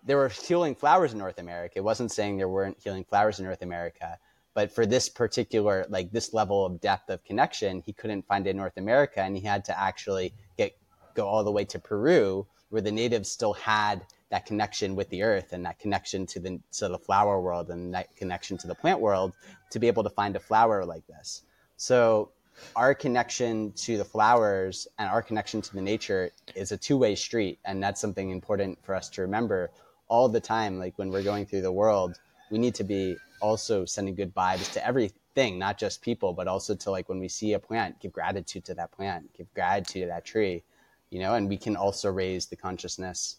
[0.06, 1.78] there were healing flowers in North America.
[1.78, 4.18] It wasn't saying there weren't healing flowers in North America,
[4.54, 8.52] but for this particular, like this level of depth of connection, he couldn't find it
[8.52, 10.76] in North America, and he had to actually get
[11.16, 15.22] go all the way to Peru, where the natives still had that connection with the
[15.22, 18.76] earth and that connection to the to the flower world and that connection to the
[18.76, 19.34] plant world
[19.70, 21.44] to be able to find a flower like this.
[21.78, 22.32] So
[22.76, 27.60] our connection to the flowers and our connection to the nature is a two-way street
[27.66, 29.72] and that's something important for us to remember
[30.14, 32.20] all the time like when we're going through the world
[32.52, 36.76] we need to be also sending good vibes to everything not just people but also
[36.76, 40.08] to like when we see a plant give gratitude to that plant give gratitude to
[40.08, 40.62] that tree
[41.10, 43.38] you know and we can also raise the consciousness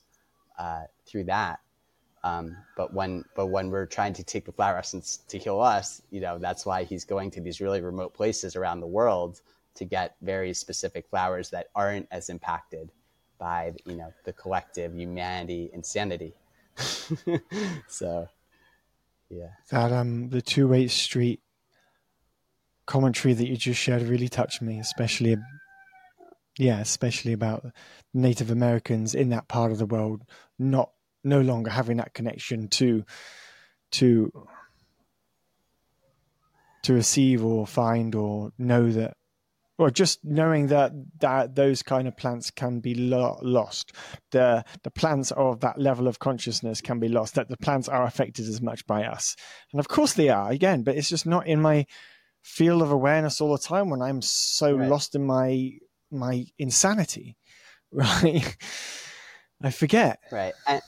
[0.59, 1.61] uh, through that.
[2.23, 6.01] Um, but when but when we're trying to take the flower essence to heal us
[6.11, 9.43] you know that's why he's going to these really remote places around the world
[9.75, 12.91] to get very specific flowers that aren't as impacted
[13.39, 16.33] by you know the collective humanity insanity
[17.89, 18.29] so,
[19.31, 19.51] yeah.
[19.71, 21.41] That um, the two way street
[22.87, 25.37] commentary that you just shared really touched me, especially,
[26.59, 27.67] yeah, especially about
[28.13, 30.23] Native Americans in that part of the world
[30.59, 30.91] not
[31.25, 33.05] no longer having that connection to
[33.91, 34.31] to
[36.83, 39.17] to receive or find or know that
[39.79, 43.93] or just knowing that that those kind of plants can be lo- lost.
[44.31, 48.05] The the plants of that level of consciousness can be lost that the plants are
[48.05, 49.37] affected as much by us.
[49.73, 51.87] And of course they are again but it's just not in my
[52.43, 54.91] field of awareness all the time when i'm so right.
[54.91, 55.71] lost in my
[56.11, 57.39] my insanity
[57.95, 58.57] right?
[59.63, 60.19] I forget.
[60.33, 60.53] Right.
[60.67, 60.83] And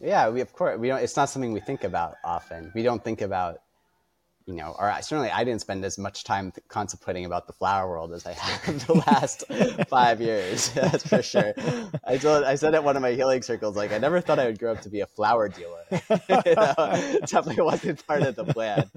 [0.00, 2.70] yeah we of course we don't it's not something we think about often.
[2.74, 3.58] We don't think about
[4.46, 8.12] you know, or certainly I didn't spend as much time contemplating about the flower world
[8.12, 9.44] as I have the last
[9.88, 10.70] five years.
[10.74, 11.52] That's for sure.
[12.04, 14.46] I told, I said at one of my healing circles, like I never thought I
[14.46, 15.84] would grow up to be a flower dealer.
[15.90, 16.74] you know,
[17.26, 18.88] definitely wasn't part of the plan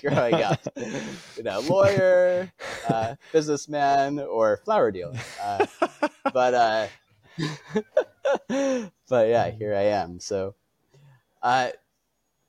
[0.00, 0.60] growing up.
[1.36, 2.52] You know, lawyer,
[2.88, 5.18] uh, businessman, or flower dealer.
[5.42, 5.66] Uh,
[6.32, 6.86] but uh,
[9.08, 10.20] but yeah, here I am.
[10.20, 10.54] So,
[11.42, 11.70] uh,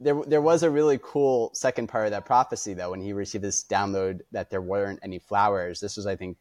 [0.06, 3.44] there there was a really cool second part of that prophecy though when he received
[3.44, 5.80] this download that there weren't any flowers.
[5.80, 6.38] This was I think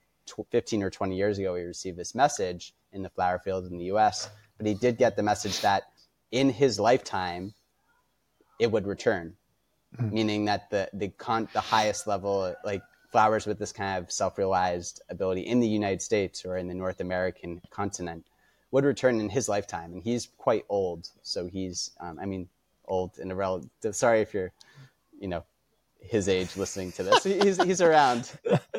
[0.51, 1.55] 15 or 20 years ago.
[1.55, 4.29] He received this message in the flower field in the U.S.
[4.59, 5.85] But he did get the message that
[6.31, 7.55] in his lifetime
[8.61, 9.35] it would return,
[9.97, 10.15] mm-hmm.
[10.15, 15.01] meaning that the the con- the highest level like flowers with this kind of self-realized
[15.09, 18.27] ability in the United States or in the North American continent
[18.73, 19.93] would return in his lifetime.
[19.95, 22.47] And he's quite old, so he's um, I mean
[22.87, 23.95] old in a relative.
[23.95, 24.53] Sorry if you're,
[25.19, 25.45] you know,
[26.07, 27.25] his age listening to this.
[27.25, 28.31] He's he's around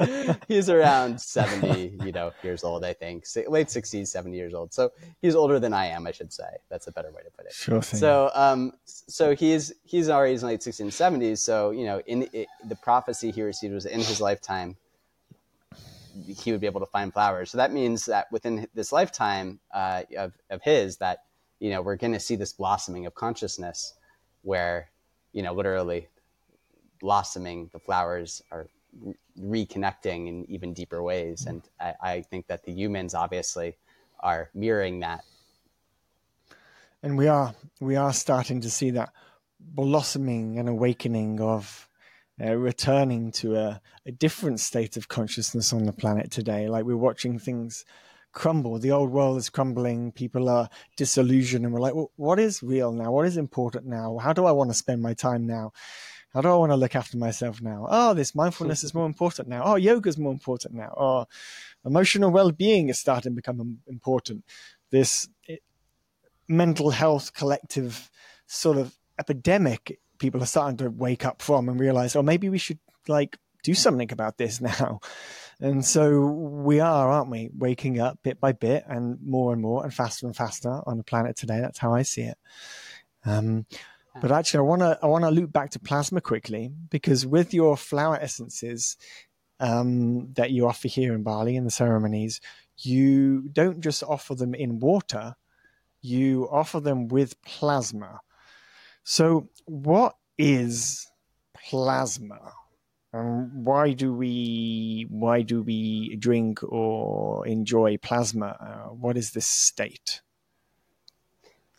[0.48, 2.86] he's around seventy, you know, years old.
[2.86, 4.73] I think late sixties, seventy years old.
[4.73, 4.91] So
[5.22, 6.49] he's older than I am, I should say.
[6.69, 7.53] That's a better way to put it.
[7.53, 7.99] Sure thing.
[7.99, 11.41] So um, so he's he's already in late sixties and seventies.
[11.41, 14.77] So you know, in it, the prophecy he received was in his lifetime.
[16.27, 17.52] He would be able to find flowers.
[17.52, 21.23] So that means that within this lifetime uh, of of his, that
[21.66, 23.96] you know, we're going to see this blossoming of consciousness
[24.44, 24.92] where,
[25.34, 26.10] you know, literally
[27.00, 28.68] blossoming, the flowers are
[29.02, 31.48] re- reconnecting in even deeper ways.
[31.48, 33.78] And I, I think that the humans obviously
[34.20, 35.24] are mirroring that.
[37.02, 39.12] And we are, we are starting to see that
[39.60, 41.90] blossoming and awakening of
[42.40, 46.68] uh, returning to a, a, different state of consciousness on the planet today.
[46.70, 47.86] Like we're watching things
[48.36, 48.78] crumble.
[48.78, 50.12] The old world is crumbling.
[50.12, 53.12] People are disillusioned, and we're like, well, what is real now?
[53.12, 54.20] What is important now?
[54.20, 55.72] How do I want to spend my time now?
[56.34, 57.88] How do I want to look after myself now?
[57.90, 59.64] Oh, this mindfulness is more important now.
[59.66, 60.94] Oh, yoga is more important now.
[60.95, 61.26] Oh,
[61.84, 64.44] emotional well-being is starting to become important.
[64.91, 65.64] This it,
[66.48, 68.12] mental health collective
[68.45, 72.57] sort of epidemic people are starting to wake up from and realize, oh, maybe we
[72.57, 74.99] should like do something about this now.
[75.61, 79.84] And so we are, aren't we, waking up bit by bit and more and more
[79.84, 81.60] and faster and faster on the planet today.
[81.61, 82.38] That's how I see it.
[83.26, 83.65] Um,
[84.22, 87.53] but actually, I want to I want to loop back to plasma quickly because with
[87.53, 88.98] your flower essences
[89.60, 92.40] um, that you offer here in Bali in the ceremonies,
[92.77, 95.36] you don't just offer them in water,
[96.02, 98.22] you offer them with plasma.
[99.03, 101.07] So, what is
[101.53, 102.53] plasma?
[103.16, 108.58] Um, why do we why do we drink or enjoy plasma?
[108.60, 110.22] Uh, what is this state?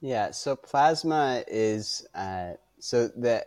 [0.01, 3.47] Yeah, so plasma is uh, so the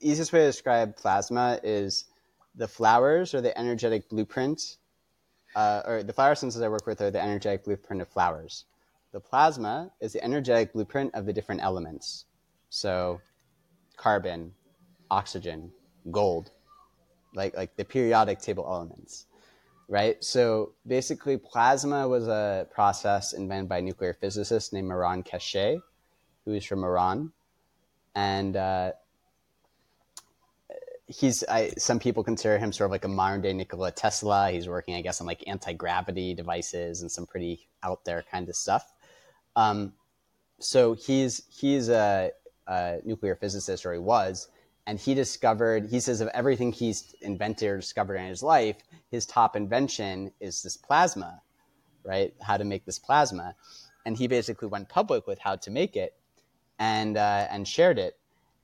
[0.00, 2.06] easiest way to describe plasma is
[2.56, 4.78] the flowers or the energetic blueprint,
[5.54, 8.64] uh, or the flower essences I work with are the energetic blueprint of flowers.
[9.12, 12.24] The plasma is the energetic blueprint of the different elements.
[12.70, 13.20] So,
[13.96, 14.52] carbon,
[15.10, 15.72] oxygen,
[16.10, 16.50] gold,
[17.34, 19.26] like like the periodic table elements,
[19.88, 20.22] right?
[20.22, 25.80] So basically, plasma was a process invented by a nuclear physicist named Mehran Keshe,
[26.44, 27.32] who is from Iran,
[28.14, 28.92] and uh,
[31.10, 34.50] he's I, some people consider him sort of like a modern day Nikola Tesla.
[34.50, 38.48] He's working, I guess, on like anti gravity devices and some pretty out there kind
[38.48, 38.92] of stuff.
[39.56, 39.92] Um,
[40.60, 42.30] so he's he's a,
[42.68, 44.48] a nuclear physicist, or he was
[44.90, 48.76] and he discovered he says of everything he's invented or discovered in his life
[49.10, 51.40] his top invention is this plasma
[52.04, 52.34] right?
[52.40, 53.54] How to make this plasma.
[54.04, 56.14] And he basically went public with how to make it
[56.78, 58.18] and uh, and shared it.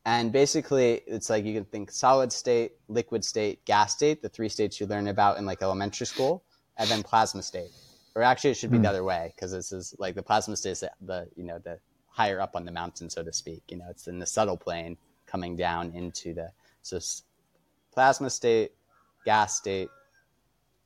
[0.05, 4.49] And basically it's like you can think solid state liquid state gas state the three
[4.49, 6.45] states you learn about in like elementary school
[6.77, 7.71] and then plasma state.
[8.15, 8.83] Or actually it should be mm.
[8.83, 11.79] the other way because this is like the plasma state is the you know the
[12.09, 13.63] higher up on the mountain so to speak.
[13.69, 14.97] You know it's in the subtle plane
[15.27, 16.51] coming down into the
[16.83, 16.99] so
[17.93, 18.73] plasma state,
[19.25, 19.89] gas state,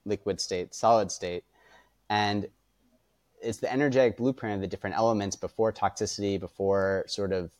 [0.04, 1.44] liquid state, solid state,
[2.08, 2.46] and
[3.42, 7.50] it's the energetic blueprint of the different elements before toxicity, before sort of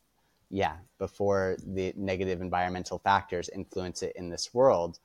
[0.50, 4.98] yeah, before the negative environmental factors influence it in this world.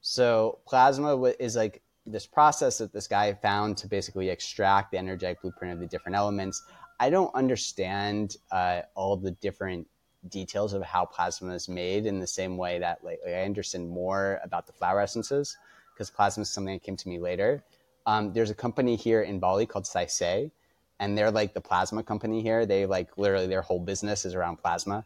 [0.00, 5.42] So plasma is like this process that this guy found to basically extract the energetic
[5.42, 6.62] blueprint of the different elements.
[7.00, 9.88] I don't understand uh, all the different
[10.28, 14.40] details of how plasma is made in the same way that like, I understand more
[14.44, 15.56] about the flower essences
[15.92, 17.62] because plasma is something that came to me later.
[18.06, 20.50] Um, there's a company here in Bali called Saisei,
[20.98, 22.66] and they're like the plasma company here.
[22.66, 25.04] They like literally their whole business is around plasma,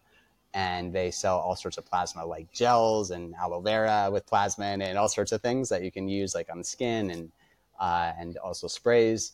[0.55, 4.83] and they sell all sorts of plasma like gels and aloe vera with plasma and,
[4.83, 7.33] and all sorts of things that you can use like on the skin and
[7.79, 9.33] uh, and also sprays.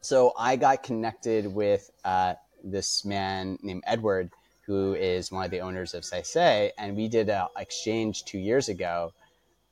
[0.00, 4.30] So I got connected with uh, this man named Edward
[4.66, 8.68] who is one of the owners of Saisei, and we did an exchange two years
[8.68, 9.12] ago,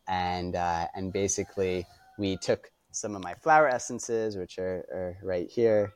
[0.08, 1.86] and uh, and basically
[2.18, 5.92] we took some of my flower essences, which are, are right here,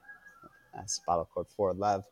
[0.74, 2.04] That's bottle called For Love.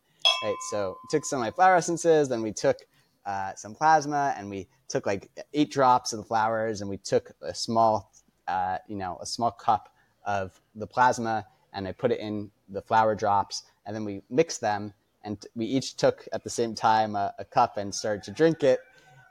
[0.42, 0.54] Right.
[0.70, 2.78] So took some of my flower essences, then we took
[3.24, 7.32] uh, some plasma, and we took like eight drops of the flowers, and we took
[7.42, 8.12] a small,
[8.48, 9.88] uh, you know, a small cup
[10.26, 14.60] of the plasma, and I put it in the flower drops, and then we mixed
[14.60, 14.92] them,
[15.24, 18.62] and we each took at the same time a, a cup and started to drink
[18.62, 18.80] it,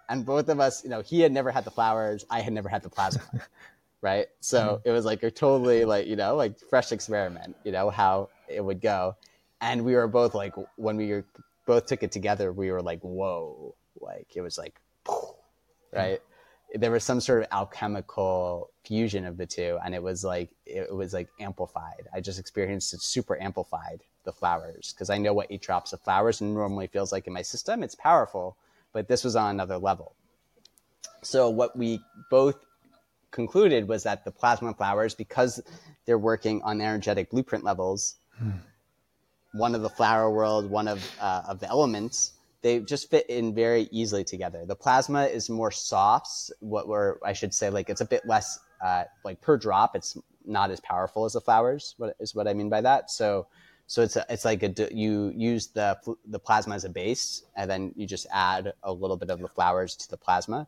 [0.09, 2.69] and both of us, you know, he had never had the flowers, I had never
[2.69, 3.23] had the plasma.
[4.01, 4.27] right?
[4.39, 4.89] So mm-hmm.
[4.89, 8.63] it was like a totally like you know like fresh experiment, you know how it
[8.63, 9.15] would go,
[9.61, 11.25] and we were both like when we were,
[11.65, 14.75] both took it together, we were like whoa, like it was like,
[15.93, 16.19] right?
[16.73, 20.93] There was some sort of alchemical fusion of the two, and it was like it
[20.93, 22.07] was like amplified.
[22.13, 26.01] I just experienced it super amplified the flowers because I know what eight drops of
[26.01, 27.83] flowers normally feels like in my system.
[27.83, 28.57] It's powerful,
[28.93, 30.13] but this was on another level.
[31.23, 32.55] So what we both
[33.31, 35.61] concluded was that the plasma flowers, because
[36.05, 38.51] they're working on energetic blueprint levels, hmm.
[39.53, 43.55] one of the flower world, one of uh, of the elements, they just fit in
[43.55, 44.65] very easily together.
[44.65, 48.59] The plasma is more soft, what were I should say, like it's a bit less
[48.83, 49.95] uh, like per drop.
[49.95, 51.95] It's not as powerful as the flowers.
[51.97, 53.11] What is what I mean by that?
[53.11, 53.47] So.
[53.91, 57.69] So it's a, it's like a you use the the plasma as a base, and
[57.69, 60.65] then you just add a little bit of the flowers to the plasma.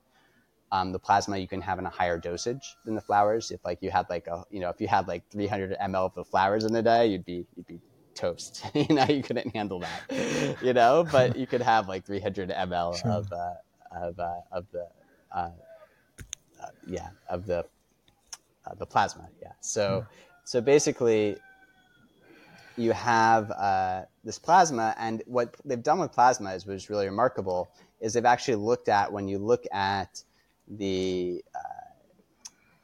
[0.73, 3.49] Um, the plasma you can have in a higher dosage than the flowers.
[3.49, 6.15] If like you had like a you know if you had like 300 ml of
[6.15, 7.79] the flowers in a day, you'd be you'd be
[8.13, 8.65] toast.
[8.73, 10.57] you know you couldn't handle that.
[10.61, 13.09] you know, but you could have like 300 ml sure.
[13.09, 13.53] of uh,
[13.95, 14.85] of uh, of the
[15.31, 15.49] uh,
[16.61, 17.59] uh yeah of the
[18.67, 19.29] uh, the plasma.
[19.41, 19.53] Yeah.
[19.61, 20.17] So yeah.
[20.43, 21.37] so basically
[22.77, 27.69] you have uh, this plasma, and what they've done with plasma is was really remarkable.
[27.99, 30.23] Is they've actually looked at when you look at
[30.67, 31.83] the uh,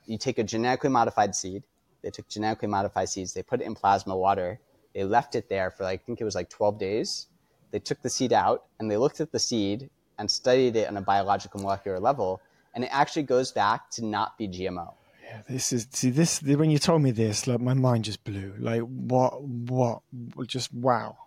[0.06, 1.64] you take a genetically modified seed.
[2.02, 3.34] They took genetically modified seeds.
[3.34, 4.60] They put it in plasma water.
[4.94, 7.28] They left it there for like, I think it was like 12 days.
[7.72, 10.98] They took the seed out and they looked at the seed and studied it on
[10.98, 12.41] a biological molecular level,
[12.76, 14.94] and it actually goes back to not be GMO.
[15.30, 18.56] Yeah, this is see this when you told me this, like my mind just blew.
[18.58, 20.02] Like what, what,
[20.48, 21.18] just wow,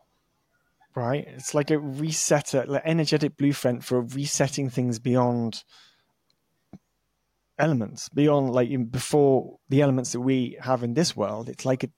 [0.97, 1.25] right?
[1.29, 5.63] It's like a resetter, like energetic blueprint for resetting things beyond
[7.59, 11.91] elements beyond like before the elements that we have in this world it's like a,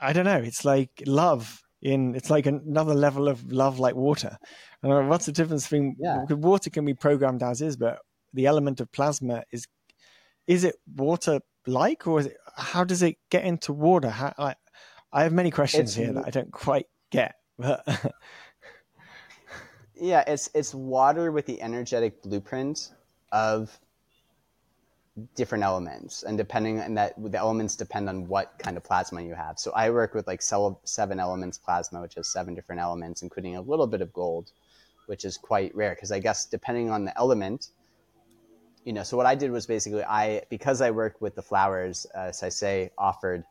[0.00, 4.36] I don't know it's like love in it's like another level of love like water
[4.82, 6.24] And uh, what's the difference between yeah.
[6.30, 8.00] water can be programmed as is but
[8.32, 9.66] the element of plasma is
[10.46, 14.10] is it water like or is it, how does it get into water?
[14.10, 14.54] How, I,
[15.12, 17.84] I have many questions it's, here that I don't quite get but
[19.94, 22.90] yeah it's it's water with the energetic blueprint
[23.30, 23.78] of
[25.34, 29.34] different elements and depending on that the elements depend on what kind of plasma you
[29.34, 29.58] have.
[29.58, 33.60] So i work with like seven elements plasma which has seven different elements including a
[33.60, 34.52] little bit of gold
[35.06, 37.68] which is quite rare because i guess depending on the element
[38.84, 42.06] you know so what i did was basically i because i worked with the flowers
[42.14, 43.44] uh, as i say offered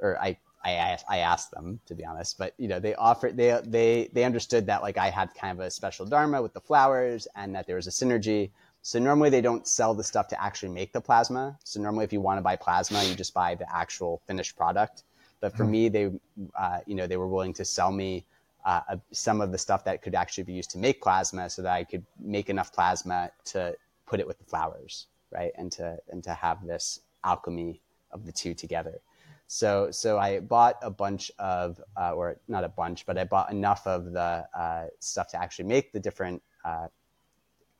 [0.00, 3.58] or i I, I asked them to be honest, but you know they offered they
[3.64, 7.28] they they understood that like I had kind of a special dharma with the flowers
[7.36, 8.50] and that there was a synergy.
[8.82, 11.58] So normally they don't sell the stuff to actually make the plasma.
[11.64, 15.02] So normally if you want to buy plasma, you just buy the actual finished product.
[15.40, 15.72] But for mm-hmm.
[15.72, 16.10] me, they,
[16.58, 18.24] uh, you know, they were willing to sell me
[18.64, 21.72] uh, some of the stuff that could actually be used to make plasma, so that
[21.72, 23.76] I could make enough plasma to
[24.08, 27.80] put it with the flowers, right, and to and to have this alchemy
[28.10, 29.00] of the two together.
[29.46, 33.50] So so I bought a bunch of, uh, or not a bunch, but I bought
[33.50, 36.88] enough of the uh, stuff to actually make the different uh,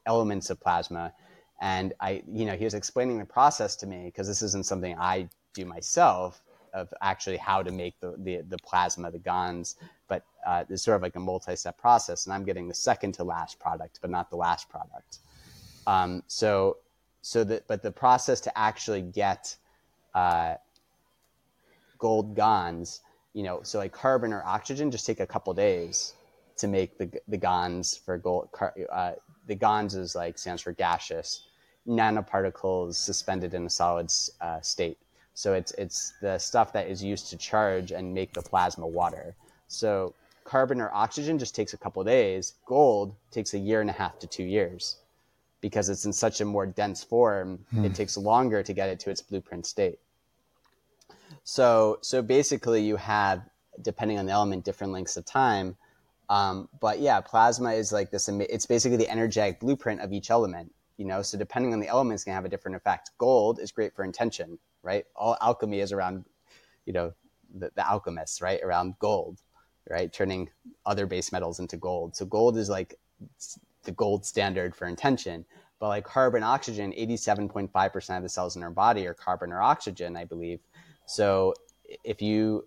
[0.06, 1.12] elements of plasma.
[1.60, 4.96] And I, you know, he was explaining the process to me because this isn't something
[4.98, 6.40] I do myself
[6.72, 9.76] of actually how to make the, the, the plasma, the GANs,
[10.06, 12.26] but uh, it's sort of like a multi-step process.
[12.26, 15.18] And I'm getting the second to last product, but not the last product.
[15.88, 16.76] Um, so,
[17.22, 19.56] so that, but the process to actually get
[20.14, 20.56] uh,
[21.96, 23.00] gold GANs,
[23.32, 26.12] you know, so like carbon or oxygen just take a couple days
[26.58, 28.50] to make the, the GANs for gold,
[28.92, 29.12] uh,
[29.46, 31.46] the GANs is like stands for gaseous
[31.88, 34.12] nanoparticles suspended in a solid
[34.42, 34.98] uh, state.
[35.32, 39.34] So it's it's the stuff that is used to charge and make the plasma water.
[39.68, 40.12] So
[40.44, 42.54] carbon or oxygen just takes a couple days.
[42.66, 44.96] Gold takes a year and a half to two years
[45.60, 47.64] because it's in such a more dense form.
[47.70, 47.84] Hmm.
[47.84, 49.98] It takes longer to get it to its blueprint state.
[51.44, 53.42] So so basically, you have
[53.82, 55.76] depending on the element different lengths of time
[56.28, 58.28] um, but yeah, plasma is like this.
[58.28, 60.72] It's basically the energetic blueprint of each element.
[60.96, 63.12] You know, so depending on the elements, can have a different effect.
[63.18, 65.04] Gold is great for intention, right?
[65.14, 66.24] All alchemy is around,
[66.86, 67.12] you know,
[67.54, 69.40] the, the alchemists, right, around gold,
[69.88, 70.50] right, turning
[70.84, 72.16] other base metals into gold.
[72.16, 72.98] So gold is like
[73.88, 75.46] the gold standard for intention.
[75.80, 80.14] But like carbon, oxygen, 87.5% of the cells in our body are carbon or oxygen,
[80.14, 80.60] I believe.
[81.06, 81.54] So
[82.04, 82.66] if you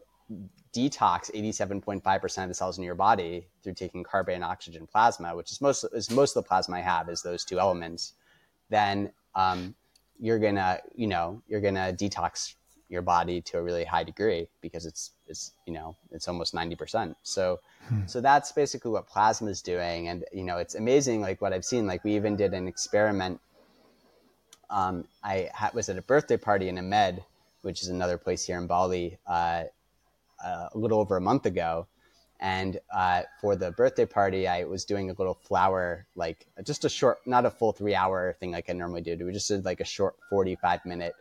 [0.74, 5.52] detox 87.5% of the cells in your body through taking carbon and oxygen plasma, which
[5.52, 8.14] is most is most of the plasma I have is those two elements,
[8.70, 9.76] then um,
[10.20, 12.56] you're gonna you know you're gonna detox
[12.92, 17.16] your body to a really high degree because it's it's you know it's almost 90%
[17.24, 18.02] so hmm.
[18.06, 20.10] so that's basically what plasma is doing.
[20.10, 21.88] And you know it's amazing like what i've seen.
[21.88, 23.40] Like we even did an experiment
[24.70, 27.24] um, i ha- was at a birthday party in Amed
[27.62, 29.64] which is another place here in bali uh,
[30.44, 31.88] uh, a little over a month ago.
[32.44, 36.90] And uh, for the birthday party i was doing a little flower like just a
[36.90, 39.18] short not a full three hour thing like i normally do.
[39.26, 41.14] We just did like a short 45 minute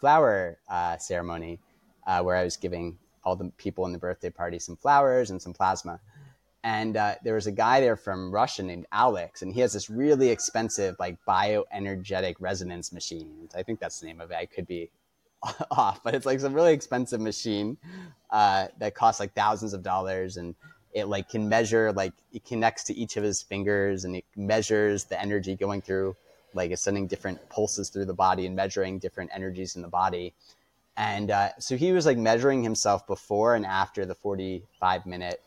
[0.00, 1.58] flower uh, ceremony
[2.06, 5.40] uh, where I was giving all the people in the birthday party some flowers and
[5.40, 6.00] some plasma.
[6.64, 9.88] And uh, there was a guy there from Russia named Alex, and he has this
[9.88, 13.48] really expensive like bioenergetic resonance machine.
[13.54, 14.36] I think that's the name of it.
[14.36, 14.90] I could be
[15.70, 17.76] off, but it's like some really expensive machine
[18.30, 20.54] uh, that costs like thousands of dollars, and
[20.92, 25.04] it like can measure like it connects to each of his fingers, and it measures
[25.04, 26.16] the energy going through
[26.54, 30.34] like it's sending different pulses through the body and measuring different energies in the body.
[30.96, 35.40] And uh, so he was like measuring himself before and after the 45 minute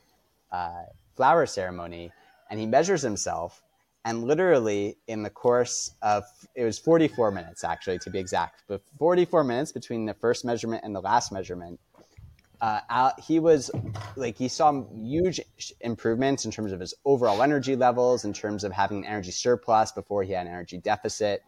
[0.52, 0.84] uh,
[1.16, 2.12] flower ceremony.
[2.50, 3.62] And he measures himself.
[4.04, 6.24] And literally, in the course of
[6.56, 10.84] it was 44 minutes, actually, to be exact, but 44 minutes between the first measurement
[10.84, 11.80] and the last measurement,
[12.62, 13.72] uh, he was
[14.16, 15.42] like he saw huge
[15.82, 19.92] improvements in terms of his overall energy levels, in terms of having an energy surplus
[19.92, 21.42] before he had an energy deficit,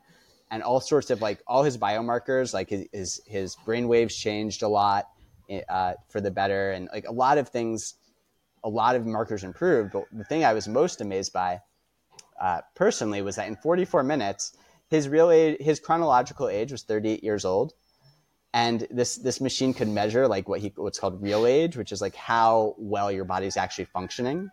[0.49, 4.64] and all sorts of like all his biomarkers, like his his, his brain waves changed
[4.64, 5.07] a lot
[5.69, 7.94] uh, for the better, and like a lot of things,
[8.64, 9.91] a lot of markers improved.
[9.94, 11.60] But the thing I was most amazed by,
[12.41, 14.57] uh, personally, was that in 44 minutes,
[14.90, 17.73] his real age, his chronological age was 38 years old
[18.53, 22.01] and this this machine could measure like what he what's called real age which is
[22.01, 24.49] like how well your body's actually functioning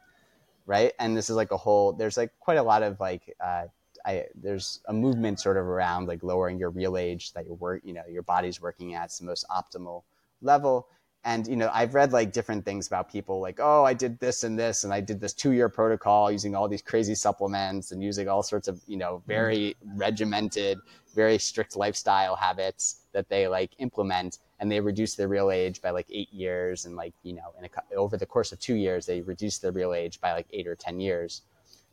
[0.70, 0.92] right?
[1.00, 3.64] And this is like a whole there's like quite a lot of like uh,
[4.06, 7.82] I, there's a movement sort of around like lowering your real age that your work
[7.84, 10.04] you know your body's working at the most optimal
[10.40, 10.86] level
[11.24, 14.42] and you know i've read like different things about people like oh i did this
[14.44, 18.02] and this and i did this two year protocol using all these crazy supplements and
[18.02, 19.26] using all sorts of you know mm.
[19.26, 20.78] very regimented
[21.14, 25.90] very strict lifestyle habits that they like implement and they reduce their real age by
[25.90, 29.04] like eight years and like you know in a, over the course of two years
[29.04, 31.42] they reduce their real age by like eight or ten years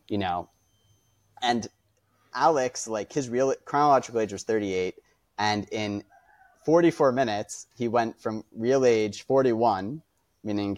[0.08, 0.50] you know?
[1.42, 1.68] And
[2.34, 4.96] alex like his real chronological age was 38
[5.40, 6.04] and in
[6.68, 10.02] 44 minutes, he went from real age 41,
[10.44, 10.78] meaning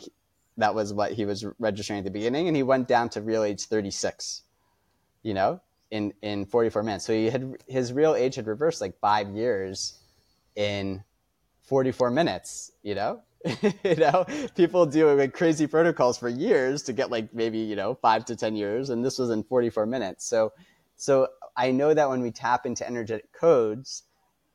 [0.56, 3.42] that was what he was registering at the beginning, and he went down to real
[3.42, 4.44] age 36,
[5.24, 5.60] you know,
[5.90, 7.06] in, in 44 minutes.
[7.08, 9.98] So he had his real age had reversed like five years
[10.56, 11.04] in
[11.64, 13.24] 44 minutes, you know?
[13.84, 17.96] you know, people do like crazy protocols for years to get like maybe, you know,
[17.96, 20.24] five to 10 years, and this was in 44 minutes.
[20.24, 20.54] So,
[20.98, 24.04] so I know that when we tap into energetic codes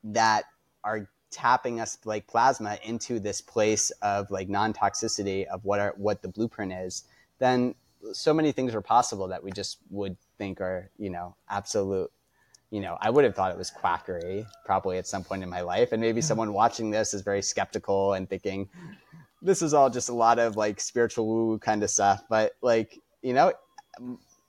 [0.05, 0.45] that
[0.85, 6.23] are tapping us like plasma into this place of like non-toxicity of what our what
[6.23, 7.05] the blueprint is
[7.41, 7.75] then
[8.13, 12.11] so many things are possible that we just would think are you know absolute
[12.71, 15.61] you know i would have thought it was quackery probably at some point in my
[15.61, 16.27] life and maybe hmm.
[16.27, 18.69] someone watching this is very skeptical and thinking
[19.43, 23.01] this is all just a lot of like spiritual woo kind of stuff but like
[23.23, 23.53] you know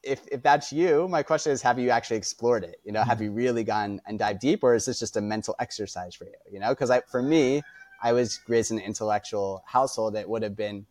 [0.06, 2.80] if, if that's you, my question is, have you actually explored it?
[2.86, 5.56] You know, have you really gone and dived deep or is this just a mental
[5.60, 6.36] exercise for you?
[6.52, 7.64] You know, because I, for me,
[8.02, 10.86] I was raised in an intellectual household that would have been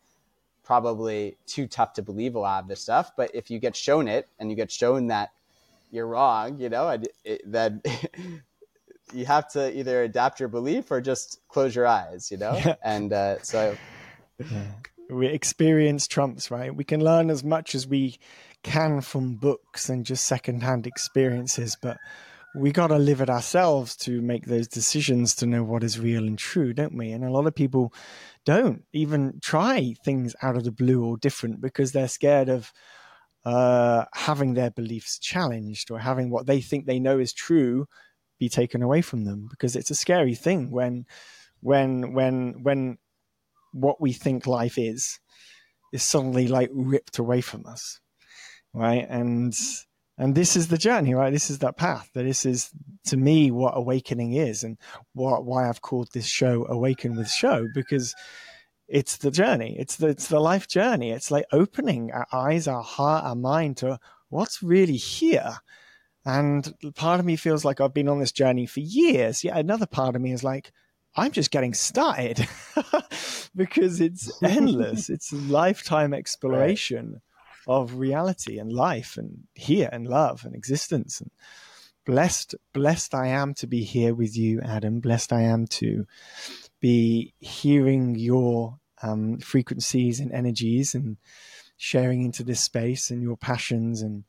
[0.64, 3.12] probably too tough to believe a lot of this stuff.
[3.16, 5.30] But if you get shown it and you get shown that
[5.92, 7.82] you're wrong, you know, it, it, then
[9.12, 12.54] you have to either adapt your belief or just close your eyes, you know?
[12.54, 12.74] Yeah.
[12.82, 13.76] And uh, so.
[14.38, 14.64] Yeah.
[15.10, 16.74] We experience trumps, right?
[16.74, 18.18] We can learn as much as we
[18.64, 21.98] can from books and just secondhand experiences, but
[22.56, 26.24] we got to live it ourselves to make those decisions to know what is real
[26.26, 27.10] and true, don't we?
[27.10, 27.92] And a lot of people
[28.44, 32.72] don't even try things out of the blue or different because they're scared of
[33.44, 37.86] uh, having their beliefs challenged or having what they think they know is true
[38.38, 41.04] be taken away from them because it's a scary thing when
[41.60, 42.98] when when when
[43.72, 45.20] what we think life is
[45.92, 48.00] is suddenly like ripped away from us
[48.74, 49.06] right?
[49.08, 49.54] And
[50.16, 51.32] and this is the journey, right?
[51.32, 52.10] This is that path.
[52.14, 52.70] That this is
[53.06, 54.76] to me what awakening is, and
[55.14, 58.14] what why I've called this show "Awaken with Show" because
[58.88, 59.76] it's the journey.
[59.78, 61.10] It's the it's the life journey.
[61.10, 63.98] It's like opening our eyes, our heart, our mind to
[64.28, 65.56] what's really here.
[66.26, 69.44] And part of me feels like I've been on this journey for years.
[69.44, 70.72] Yet another part of me is like,
[71.16, 72.48] I'm just getting started
[73.54, 75.10] because it's endless.
[75.10, 77.20] it's a lifetime exploration right.
[77.66, 81.20] Of reality and life and here and love and existence.
[81.20, 81.30] And
[82.04, 85.00] blessed, blessed I am to be here with you, Adam.
[85.00, 86.06] Blessed I am to
[86.80, 91.16] be hearing your um, frequencies and energies and
[91.76, 94.24] sharing into this space and your passions and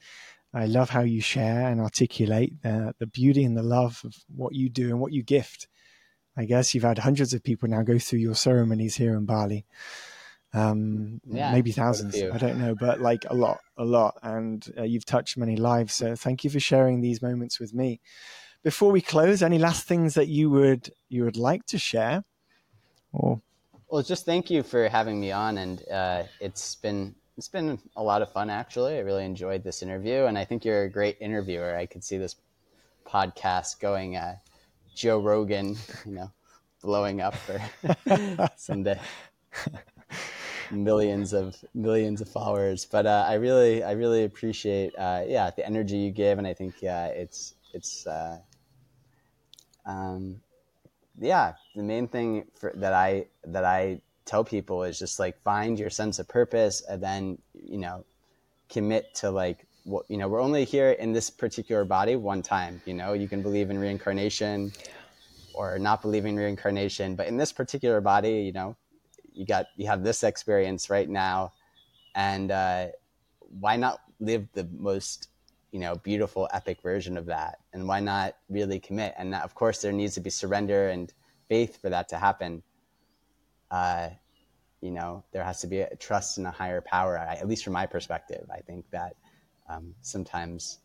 [0.55, 4.55] I love how you share and articulate the, the beauty and the love of what
[4.55, 5.67] you do and what you gift.
[6.37, 9.65] I guess you've had hundreds of people now go through your ceremonies here in Bali.
[10.55, 12.15] Um, yeah, maybe thousands.
[12.15, 14.17] I don't know, but like a lot, a lot.
[14.23, 15.93] And uh, you've touched many lives.
[15.93, 17.99] So thank you for sharing these moments with me.
[18.63, 22.23] Before we close, any last things that you would you would like to share?
[23.11, 23.41] Or
[23.89, 28.03] well, just thank you for having me on, and uh, it's been it's been a
[28.03, 28.95] lot of fun, actually.
[28.95, 31.75] I really enjoyed this interview, and I think you're a great interviewer.
[31.75, 32.37] I could see this
[33.05, 34.37] podcast going uh,
[34.95, 35.75] Joe Rogan,
[36.05, 36.31] you know,
[36.81, 37.61] blowing up for
[38.55, 38.99] someday.
[40.71, 42.85] millions of millions of followers.
[42.85, 46.37] But uh, i really i really appreciate uh, yeah the energy you give.
[46.37, 48.37] And i think yeah it's it's uh,
[49.85, 50.41] um,
[51.19, 55.79] yeah the main thing for, that i that i tell people is just like find
[55.79, 58.03] your sense of purpose and then you know
[58.69, 62.81] commit to like what you know we're only here in this particular body one time
[62.85, 63.13] you know?
[63.13, 64.71] You can believe in reincarnation
[65.53, 68.75] or not believe in reincarnation but in this particular body you know
[69.35, 71.53] you got you have this experience right now.
[72.15, 72.87] And uh,
[73.39, 75.29] why not live the most
[75.71, 77.59] you know beautiful epic version of that?
[77.73, 79.13] And why not really commit?
[79.17, 81.13] And of course there needs to be surrender and
[81.49, 82.63] faith for that to happen.
[83.71, 84.09] Uh,
[84.81, 87.17] you know, there has to be a trust in a higher power.
[87.17, 89.15] I, at least from my perspective, I think that
[89.67, 90.79] um, sometimes,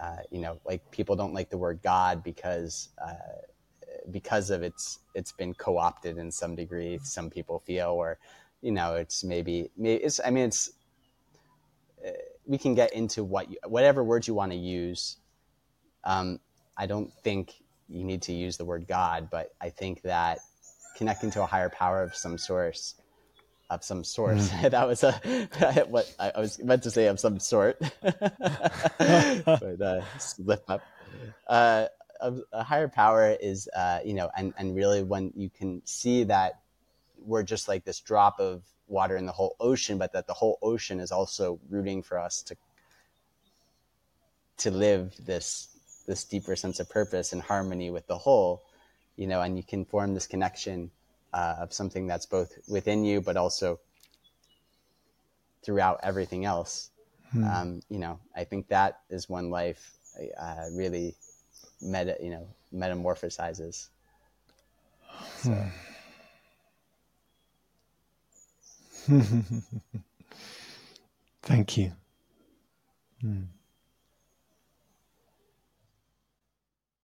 [0.00, 3.12] uh, you know, like people don't like the word God because uh,
[4.10, 6.98] because of its it's been co-opted in some degree.
[7.02, 8.18] Some people feel, or
[8.62, 10.20] you know, it's maybe, maybe it's.
[10.24, 10.70] I mean, it's.
[12.06, 12.10] Uh,
[12.46, 15.16] we can get into what you, whatever words you want to use.
[16.04, 16.38] Um,
[16.76, 17.54] I don't think
[17.88, 20.38] you need to use the word God, but I think that
[20.96, 22.94] connecting to a higher power of some source
[23.70, 24.36] of some sort.
[24.36, 24.70] Mm.
[24.70, 25.12] that was a
[25.88, 30.82] what I, was meant to say of some sort, but uh, slip up.
[31.46, 31.86] Uh,
[32.20, 36.24] a, a, higher power is, uh, you know, and and really when you can see
[36.24, 36.60] that
[37.18, 40.58] we're just like this drop of water in the whole ocean, but that the whole
[40.62, 42.56] ocean is also rooting for us to
[44.58, 45.68] to live this
[46.06, 48.62] this deeper sense of purpose and harmony with the whole,
[49.16, 50.90] you know, and you can form this connection
[51.32, 53.80] uh, of something that's both within you, but also
[55.64, 56.90] throughout everything else.
[57.32, 57.44] Hmm.
[57.44, 59.98] Um, you know, I think that is when life
[60.40, 61.16] uh, really
[61.80, 63.88] meta, you know, metamorphosizes.
[65.42, 65.54] So.
[71.42, 71.92] Thank you.
[73.20, 73.42] Hmm.